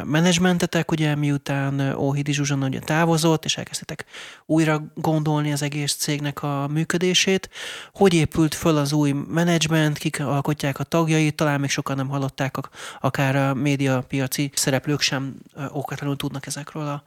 menedzsmentetek, 0.03 0.91
ugye 0.91 1.15
miután 1.15 1.95
Óhidi 1.95 2.33
Zsuzsana 2.33 2.65
ugye 2.65 2.79
távozott, 2.79 3.45
és 3.45 3.57
elkezdtetek 3.57 4.05
újra 4.45 4.91
gondolni 4.95 5.51
az 5.51 5.61
egész 5.61 5.95
cégnek 5.95 6.43
a 6.43 6.67
működését. 6.67 7.49
Hogy 7.93 8.13
épült 8.13 8.55
föl 8.55 8.77
az 8.77 8.93
új 8.93 9.11
menedzsment, 9.11 9.97
kik 9.97 10.19
alkotják 10.19 10.79
a 10.79 10.83
tagjait, 10.83 11.35
talán 11.35 11.59
még 11.59 11.69
sokan 11.69 11.95
nem 11.95 12.07
hallották, 12.07 12.55
akár 12.99 13.35
a 13.35 13.53
médiapiaci 13.53 14.51
szereplők 14.53 15.01
sem 15.01 15.35
okatlanul 15.69 16.15
tudnak 16.15 16.45
ezekről 16.45 16.87
a 16.87 17.03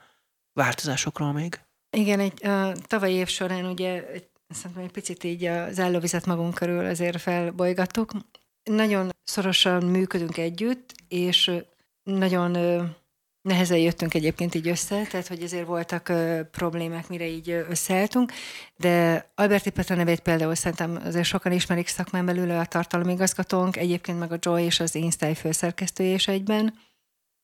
változásokról 0.52 1.32
még. 1.32 1.60
Igen, 1.96 2.20
egy 2.20 2.46
a 2.46 2.72
tavalyi 2.86 3.14
év 3.14 3.28
során 3.28 3.64
ugye 3.64 4.04
szerintem 4.48 4.84
egy 4.84 4.92
picit 4.92 5.24
így 5.24 5.44
az 5.44 5.80
állóvizet 5.80 6.26
magunk 6.26 6.54
körül 6.54 6.86
azért 6.86 7.20
felbolygattuk. 7.20 8.12
Nagyon 8.62 9.10
szorosan 9.24 9.84
működünk 9.84 10.36
együtt, 10.36 10.94
és 11.08 11.50
nagyon 12.02 12.50
nehezen 13.42 13.78
jöttünk 13.78 14.14
egyébként 14.14 14.54
így 14.54 14.68
össze, 14.68 15.06
tehát 15.06 15.26
hogy 15.26 15.42
azért 15.42 15.66
voltak 15.66 16.12
problémák, 16.50 17.08
mire 17.08 17.26
így 17.26 17.50
összeálltunk, 17.50 18.32
de 18.76 19.24
Alberti 19.34 19.70
Petra 19.70 19.94
nevét 19.94 20.20
például 20.20 20.54
szerintem 20.54 21.00
azért 21.04 21.24
sokan 21.24 21.52
ismerik 21.52 21.88
szakmán 21.88 22.26
belül 22.26 22.50
a 22.50 22.66
tartalomigazgatónk, 22.66 23.76
egyébként 23.76 24.18
meg 24.18 24.32
a 24.32 24.38
Joy 24.40 24.62
és 24.62 24.80
az 24.80 24.94
Instyle 24.94 25.34
főszerkesztője 25.34 26.14
is 26.14 26.28
egyben. 26.28 26.78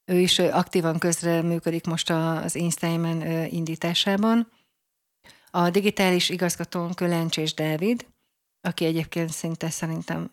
Ő 0.05 0.19
is 0.19 0.39
aktívan 0.39 0.99
közre 0.99 1.43
működik 1.43 1.87
most 1.87 2.11
az 2.11 2.55
Instagram 2.55 3.21
indításában. 3.51 4.53
A 5.51 5.71
digitális 5.71 6.29
igazgatónk 6.29 7.01
Lencsés 7.01 7.55
Dávid, 7.55 8.07
aki 8.61 8.85
egyébként 8.85 9.31
szinte 9.31 9.71
szerintem 9.71 10.31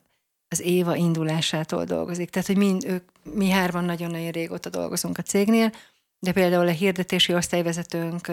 az 0.54 0.62
Éva 0.62 0.96
indulásától 0.96 1.84
dolgozik. 1.84 2.30
Tehát, 2.30 2.48
hogy 2.48 2.58
mind, 2.58 2.84
ők, 2.86 3.04
mi 3.34 3.50
hárman 3.50 3.86
nagyon-nagyon 3.86 4.32
régóta 4.32 4.70
dolgozunk 4.70 5.18
a 5.18 5.22
cégnél, 5.22 5.72
de 6.20 6.32
például 6.32 6.68
a 6.68 6.72
hirdetési 6.72 7.34
osztályvezetőnk 7.34 8.32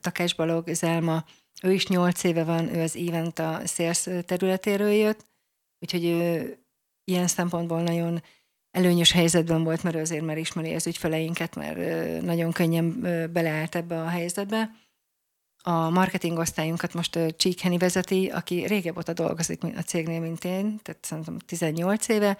Takás 0.00 0.34
Balog 0.34 0.68
Zelma, 0.68 1.24
ő 1.62 1.72
is 1.72 1.86
nyolc 1.86 2.24
éve 2.24 2.44
van, 2.44 2.74
ő 2.74 2.82
az 2.82 2.96
event 2.96 3.38
a 3.38 3.60
sales 3.66 4.08
területéről 4.24 4.90
jött, 4.90 5.24
úgyhogy 5.80 6.04
ő 6.04 6.56
ilyen 7.04 7.26
szempontból 7.26 7.82
nagyon 7.82 8.22
előnyös 8.70 9.12
helyzetben 9.12 9.64
volt, 9.64 9.82
mert 9.82 9.96
ő 9.96 10.00
azért 10.00 10.24
már 10.24 10.38
ismeri 10.38 10.74
az 10.74 10.86
ügyfeleinket, 10.86 11.54
mert 11.54 12.22
nagyon 12.22 12.52
könnyen 12.52 13.00
beleállt 13.32 13.74
ebbe 13.74 14.00
a 14.00 14.08
helyzetbe. 14.08 14.70
A 15.62 15.90
marketing 15.90 16.38
osztályunkat 16.38 16.94
most 16.94 17.18
Csíkheni 17.36 17.78
vezeti, 17.78 18.26
aki 18.26 18.66
régebb 18.66 18.96
óta 18.96 19.12
dolgozik 19.12 19.64
a 19.64 19.82
cégnél, 19.82 20.20
mint 20.20 20.44
én, 20.44 20.78
tehát 20.82 21.04
szerintem 21.04 21.38
18 21.38 22.08
éve. 22.08 22.38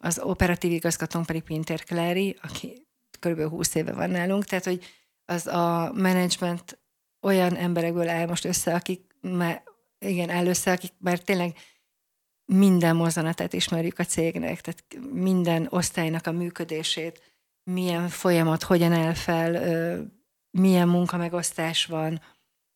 Az 0.00 0.18
operatív 0.18 0.72
igazgatónk 0.72 1.26
pedig 1.26 1.42
Pinter 1.42 1.84
Klári, 1.84 2.36
aki 2.42 2.86
kb. 3.20 3.40
20 3.40 3.74
éve 3.74 3.92
van 3.92 4.10
nálunk, 4.10 4.44
tehát 4.44 4.64
hogy 4.64 4.84
az 5.24 5.46
a 5.46 5.92
menedzsment 5.94 6.78
olyan 7.20 7.56
emberekből 7.56 8.08
áll 8.08 8.26
most 8.26 8.44
össze, 8.44 8.74
akik 8.74 9.00
már, 9.20 9.62
igen, 9.98 10.30
áll 10.30 10.46
össze, 10.46 10.72
akik 10.72 10.92
már 10.98 11.18
tényleg 11.18 11.56
minden 12.44 12.96
mozzanatát 12.96 13.52
ismerjük 13.52 13.98
a 13.98 14.04
cégnek, 14.04 14.60
tehát 14.60 15.12
minden 15.12 15.66
osztálynak 15.70 16.26
a 16.26 16.32
működését, 16.32 17.22
milyen 17.70 18.08
folyamat, 18.08 18.62
hogyan 18.62 18.92
áll 18.92 19.14
fel, 19.14 19.50
milyen 20.50 20.88
munkamegosztás 20.88 21.86
van, 21.86 22.20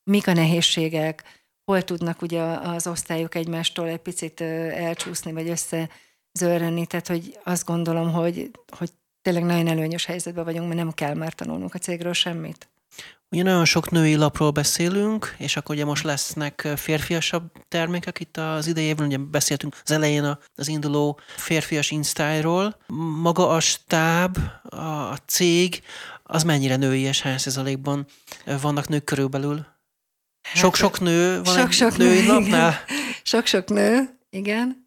mik 0.04 0.26
a 0.26 0.32
nehézségek, 0.32 1.22
hol 1.64 1.82
tudnak 1.82 2.22
ugye 2.22 2.42
az 2.42 2.86
osztályok 2.86 3.34
egymástól 3.34 3.88
egy 3.88 3.98
picit 3.98 4.40
elcsúszni, 4.40 5.32
vagy 5.32 5.48
összezörrenni, 5.48 6.86
tehát 6.86 7.08
hogy 7.08 7.38
azt 7.44 7.64
gondolom, 7.64 8.12
hogy, 8.12 8.50
hogy 8.76 8.90
tényleg 9.22 9.44
nagyon 9.44 9.68
előnyös 9.68 10.04
helyzetben 10.04 10.44
vagyunk, 10.44 10.66
mert 10.66 10.78
nem 10.78 10.92
kell 10.92 11.14
már 11.14 11.32
tanulnunk 11.32 11.74
a 11.74 11.78
cégről 11.78 12.12
semmit. 12.12 12.72
Ugye 13.30 13.42
nagyon 13.42 13.64
sok 13.64 13.90
női 13.90 14.14
lapról 14.14 14.50
beszélünk, 14.50 15.34
és 15.38 15.56
akkor 15.56 15.74
ugye 15.74 15.84
most 15.84 16.04
lesznek 16.04 16.68
férfiasabb 16.76 17.52
termékek 17.68 18.20
itt 18.20 18.36
az 18.36 18.66
idejében, 18.66 19.06
ugye 19.06 19.18
beszéltünk 19.18 19.76
az 19.84 19.90
elején 19.90 20.38
az 20.54 20.68
induló 20.68 21.18
férfias 21.36 21.90
instyle 21.90 22.76
Maga 23.22 23.48
a 23.48 23.60
stáb, 23.60 24.38
a 24.62 25.16
cég, 25.26 25.82
az 26.22 26.42
mennyire 26.42 26.76
női, 26.76 27.00
és 27.00 27.20
hány 27.20 27.38
százalékban 27.38 28.06
vannak 28.60 28.88
nők 28.88 29.04
körülbelül? 29.04 29.66
Sok-sok 30.54 31.00
nő 31.00 31.42
van 31.42 31.58
sok-sok 31.58 31.96
női 31.96 32.20
nő, 32.20 32.26
napnál? 32.26 32.84
Sok-sok 33.22 33.68
nő, 33.68 34.18
igen. 34.30 34.80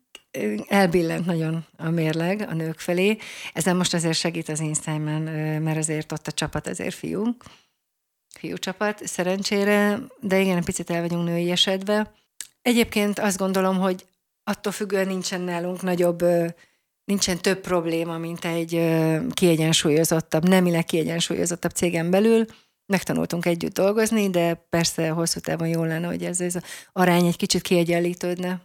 Elbillent 0.68 1.26
nagyon 1.26 1.66
a 1.78 1.90
mérleg 1.90 2.46
a 2.50 2.54
nők 2.54 2.80
felé. 2.80 3.18
Ezen 3.54 3.76
most 3.76 3.94
azért 3.94 4.18
segít 4.18 4.50
az 4.50 4.60
Instagram, 4.60 5.24
mert 5.64 5.78
azért 5.78 6.12
ott 6.12 6.28
a 6.28 6.32
csapat 6.32 6.68
azért 6.68 6.96
fiú. 6.96 7.38
Fiú 8.40 8.58
csapat, 8.58 9.08
szerencsére, 9.08 10.00
de 10.20 10.40
igen, 10.40 10.64
picit 10.64 10.90
el 10.90 11.02
vagyunk 11.02 11.28
női 11.28 11.52
esetben. 11.52 12.10
Egyébként 12.62 13.20
azt 13.20 13.38
gondolom, 13.38 13.78
hogy 13.78 14.06
attól 14.44 14.72
függően 14.72 15.08
nincsen 15.08 15.42
nálunk 15.42 15.82
nagyobb, 15.82 16.26
nincsen 17.06 17.38
több 17.38 17.60
probléma, 17.60 18.18
mint 18.18 18.46
egy 18.46 18.82
kiegyensúlyozottabb, 19.34 20.48
nemileg 20.48 20.86
kiegyensúlyozottabb 20.86 21.72
cégen 21.72 22.10
belül 22.10 22.46
megtanultunk 22.86 23.46
együtt 23.46 23.74
dolgozni, 23.74 24.30
de 24.30 24.54
persze 24.54 25.10
hosszú 25.10 25.40
távon 25.40 25.68
jó 25.68 25.84
lenne, 25.84 26.08
hogy 26.08 26.24
ez, 26.24 26.42
ez 26.42 26.56
a 26.56 26.62
arány 26.92 27.26
egy 27.26 27.36
kicsit 27.36 27.62
kiegyenlítődne. 27.62 28.62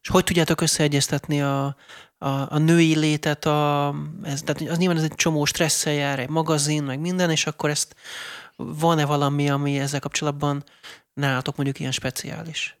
És 0.00 0.08
hogy 0.08 0.24
tudjátok 0.24 0.60
összeegyeztetni 0.60 1.42
a, 1.42 1.64
a, 2.18 2.28
a 2.28 2.58
női 2.58 2.96
létet, 2.96 3.44
a, 3.44 3.94
ez, 4.22 4.42
tehát 4.42 4.70
az 4.70 4.78
nyilván 4.78 4.96
ez 4.96 5.02
egy 5.02 5.14
csomó 5.14 5.44
stresszel 5.44 5.92
jár, 5.92 6.18
egy 6.18 6.28
magazin, 6.28 6.82
meg 6.82 7.00
minden, 7.00 7.30
és 7.30 7.46
akkor 7.46 7.70
ezt 7.70 7.94
van-e 8.56 9.04
valami, 9.04 9.50
ami 9.50 9.78
ezzel 9.78 10.00
kapcsolatban 10.00 10.64
nálatok 11.14 11.56
mondjuk 11.56 11.80
ilyen 11.80 11.92
speciális? 11.92 12.78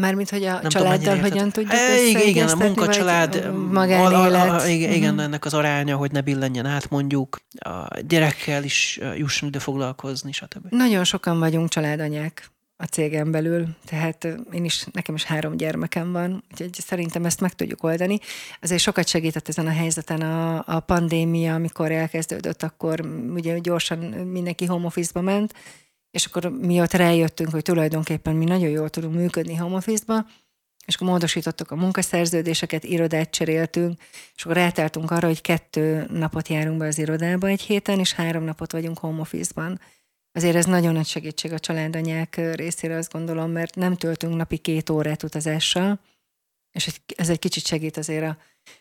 Mármint, 0.00 0.30
hogy 0.30 0.44
a 0.44 0.52
nem 0.52 0.70
családdal 0.70 0.98
tudom, 0.98 1.30
hogyan 1.30 1.50
tudjuk 1.50 1.72
Igen, 2.08 2.26
igen 2.26 2.48
a 2.48 2.54
munkacsalád, 2.54 3.52
magánélet. 3.70 4.48
A, 4.48 4.54
a, 4.54 4.60
a, 4.60 4.66
igen, 4.66 4.80
uh-huh. 4.80 4.96
igen, 4.96 5.20
ennek 5.20 5.44
az 5.44 5.54
aránya, 5.54 5.96
hogy 5.96 6.12
ne 6.12 6.20
billenjen 6.20 6.66
át 6.66 6.90
mondjuk, 6.90 7.40
a 7.58 8.00
gyerekkel 8.00 8.64
is 8.64 9.00
jusson 9.16 9.48
ide 9.48 9.58
foglalkozni, 9.58 10.32
stb. 10.32 10.66
Nagyon 10.70 11.04
sokan 11.04 11.38
vagyunk 11.38 11.68
családanyák 11.68 12.52
a 12.76 12.84
cégen 12.84 13.30
belül, 13.30 13.66
tehát 13.84 14.28
én 14.52 14.64
is, 14.64 14.84
nekem 14.92 15.14
is 15.14 15.24
három 15.24 15.56
gyermekem 15.56 16.12
van, 16.12 16.44
úgyhogy 16.50 16.72
szerintem 16.72 17.24
ezt 17.24 17.40
meg 17.40 17.52
tudjuk 17.52 17.82
oldani. 17.82 18.18
Azért 18.60 18.80
sokat 18.80 19.08
segített 19.08 19.48
ezen 19.48 19.66
a 19.66 19.72
helyzeten 19.72 20.20
a, 20.20 20.64
a 20.66 20.80
pandémia, 20.80 21.54
amikor 21.54 21.90
elkezdődött, 21.90 22.62
akkor 22.62 23.00
ugye 23.34 23.58
gyorsan 23.58 23.98
mindenki 24.08 24.64
home 24.64 24.86
office-ba 24.86 25.20
ment, 25.20 25.54
és 26.14 26.26
akkor 26.26 26.50
mi 26.50 26.80
ott 26.80 26.92
rájöttünk, 26.92 27.50
hogy 27.50 27.62
tulajdonképpen 27.62 28.34
mi 28.34 28.44
nagyon 28.44 28.68
jól 28.68 28.90
tudunk 28.90 29.14
működni 29.14 29.54
home 29.54 29.76
office-ba, 29.76 30.26
és 30.86 30.94
akkor 30.94 31.08
módosítottuk 31.08 31.70
a 31.70 31.76
munkaszerződéseket, 31.76 32.84
irodát 32.84 33.30
cseréltünk, 33.30 34.00
és 34.34 34.44
akkor 34.44 34.56
rátáltunk 34.56 35.10
arra, 35.10 35.26
hogy 35.26 35.40
kettő 35.40 36.06
napot 36.10 36.48
járunk 36.48 36.78
be 36.78 36.86
az 36.86 36.98
irodába 36.98 37.46
egy 37.46 37.60
héten, 37.60 37.98
és 37.98 38.12
három 38.12 38.44
napot 38.44 38.72
vagyunk 38.72 38.98
home 38.98 39.20
office-ban. 39.20 39.80
Azért 40.32 40.56
ez 40.56 40.64
nagyon 40.64 40.92
nagy 40.92 41.06
segítség 41.06 41.52
a 41.52 41.58
családanyák 41.58 42.40
részére, 42.54 42.96
azt 42.96 43.12
gondolom, 43.12 43.50
mert 43.50 43.74
nem 43.74 43.96
töltünk 43.96 44.34
napi 44.34 44.56
két 44.56 44.90
órát 44.90 45.22
utazással, 45.22 46.00
és 46.70 47.00
ez 47.16 47.28
egy 47.28 47.38
kicsit 47.38 47.66
segít 47.66 47.96
azért 47.96 48.24
a 48.24 48.36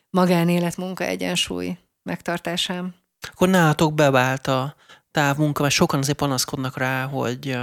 magánélet 0.09 0.77
munka 0.77 1.03
egyensúly 1.03 1.77
megtartásán. 2.03 2.95
Akkor 3.31 3.49
nálatok 3.49 3.93
bevált 3.93 4.47
a 4.47 4.75
távmunka, 5.13 5.61
mert 5.61 5.73
sokan 5.73 5.99
azért 5.99 6.17
panaszkodnak 6.17 6.77
rá, 6.77 7.05
hogy 7.05 7.57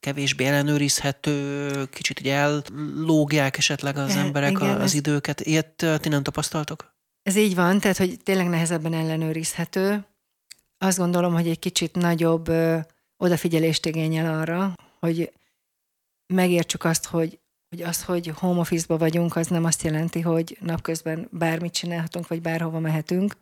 kevésbé 0.00 0.44
ellenőrizhető, 0.44 1.68
kicsit 1.84 2.20
így 2.20 2.28
ellógják 2.28 3.56
esetleg 3.56 3.96
az 3.96 4.16
emberek 4.16 4.50
Igen, 4.50 4.74
az 4.74 4.82
ez... 4.82 4.94
időket. 4.94 5.40
Ilyet 5.40 5.86
ti 6.00 6.08
nem 6.08 6.22
tapasztaltok? 6.22 6.92
Ez 7.22 7.36
így 7.36 7.54
van, 7.54 7.80
tehát 7.80 7.96
hogy 7.96 8.18
tényleg 8.22 8.48
nehezebben 8.48 8.94
ellenőrizhető. 8.94 10.04
Azt 10.78 10.98
gondolom, 10.98 11.32
hogy 11.32 11.48
egy 11.48 11.58
kicsit 11.58 11.94
nagyobb 11.94 12.48
ö, 12.48 12.78
odafigyelést 13.16 13.86
igényel 13.86 14.40
arra, 14.40 14.74
hogy 15.00 15.32
megértsük 16.26 16.84
azt, 16.84 17.06
hogy 17.06 17.38
hogy 17.68 17.82
az, 17.82 18.02
hogy 18.02 18.32
home 18.34 18.60
office-ba 18.60 18.98
vagyunk, 18.98 19.36
az 19.36 19.46
nem 19.46 19.64
azt 19.64 19.82
jelenti, 19.82 20.20
hogy 20.20 20.58
napközben 20.60 21.28
bármit 21.30 21.72
csinálhatunk, 21.72 22.28
vagy 22.28 22.40
bárhova 22.40 22.78
mehetünk, 22.78 23.36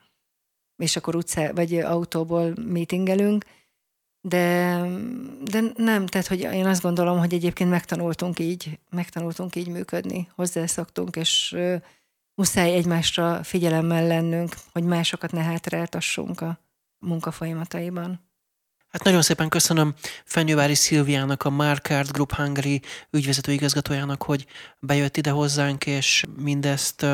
és 0.76 0.96
akkor 0.96 1.16
utcá, 1.16 1.52
vagy 1.52 1.74
autóból 1.74 2.54
meetingelünk, 2.66 3.44
de, 4.20 4.80
de 5.40 5.60
nem, 5.76 6.06
tehát 6.06 6.26
hogy 6.26 6.40
én 6.40 6.66
azt 6.66 6.82
gondolom, 6.82 7.18
hogy 7.18 7.34
egyébként 7.34 7.70
megtanultunk 7.70 8.38
így, 8.38 8.78
megtanultunk 8.90 9.56
így 9.56 9.68
működni, 9.68 10.28
hozzászoktunk, 10.34 11.16
és 11.16 11.56
muszáj 12.34 12.72
egymásra 12.72 13.42
figyelemmel 13.42 14.06
lennünk, 14.06 14.54
hogy 14.72 14.84
másokat 14.84 15.32
ne 15.32 15.42
hátráltassunk 15.42 16.40
a 16.40 16.58
munka 16.98 17.30
folyamataiban. 17.30 18.30
Hát 18.88 19.04
nagyon 19.04 19.22
szépen 19.22 19.48
köszönöm 19.48 19.94
Fenyővári 20.24 20.74
Szilviának, 20.74 21.42
a 21.42 21.50
Markard 21.50 22.10
Group 22.10 22.32
Hungary 22.32 22.82
ügyvezető 23.10 23.52
igazgatójának, 23.52 24.22
hogy 24.22 24.46
bejött 24.78 25.16
ide 25.16 25.30
hozzánk, 25.30 25.86
és 25.86 26.24
mindezt 26.36 27.06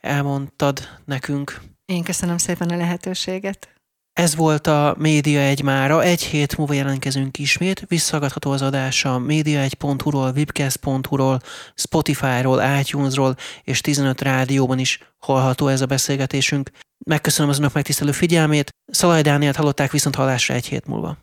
elmondtad 0.00 0.88
nekünk. 1.04 1.60
Én 1.84 2.02
köszönöm 2.02 2.38
szépen 2.38 2.68
a 2.68 2.76
lehetőséget. 2.76 3.72
Ez 4.12 4.36
volt 4.36 4.66
a 4.66 4.94
Média 4.98 5.40
egy 5.40 5.62
mára, 5.62 6.02
egy 6.02 6.22
hét 6.22 6.56
múlva 6.56 6.72
jelentkezünk 6.72 7.38
ismét, 7.38 7.84
visszagadható 7.88 8.50
az 8.50 8.62
adás 8.62 9.04
a 9.04 9.18
média1.hu-ról, 9.18 10.32
webcast.hu-ról, 10.36 11.40
Spotify-ról, 11.74 12.62
iTunes-ról 12.80 13.36
és 13.62 13.80
15 13.80 14.20
rádióban 14.20 14.78
is 14.78 14.98
hallható 15.18 15.68
ez 15.68 15.80
a 15.80 15.86
beszélgetésünk. 15.86 16.70
Megköszönöm 17.06 17.50
az 17.50 17.58
önök 17.58 17.72
megtisztelő 17.72 18.12
figyelmét, 18.12 18.70
Szalaj 18.86 19.22
Dániát 19.22 19.56
hallották 19.56 19.90
viszont 19.90 20.14
hallásra 20.14 20.54
egy 20.54 20.66
hét 20.66 20.86
múlva. 20.86 21.16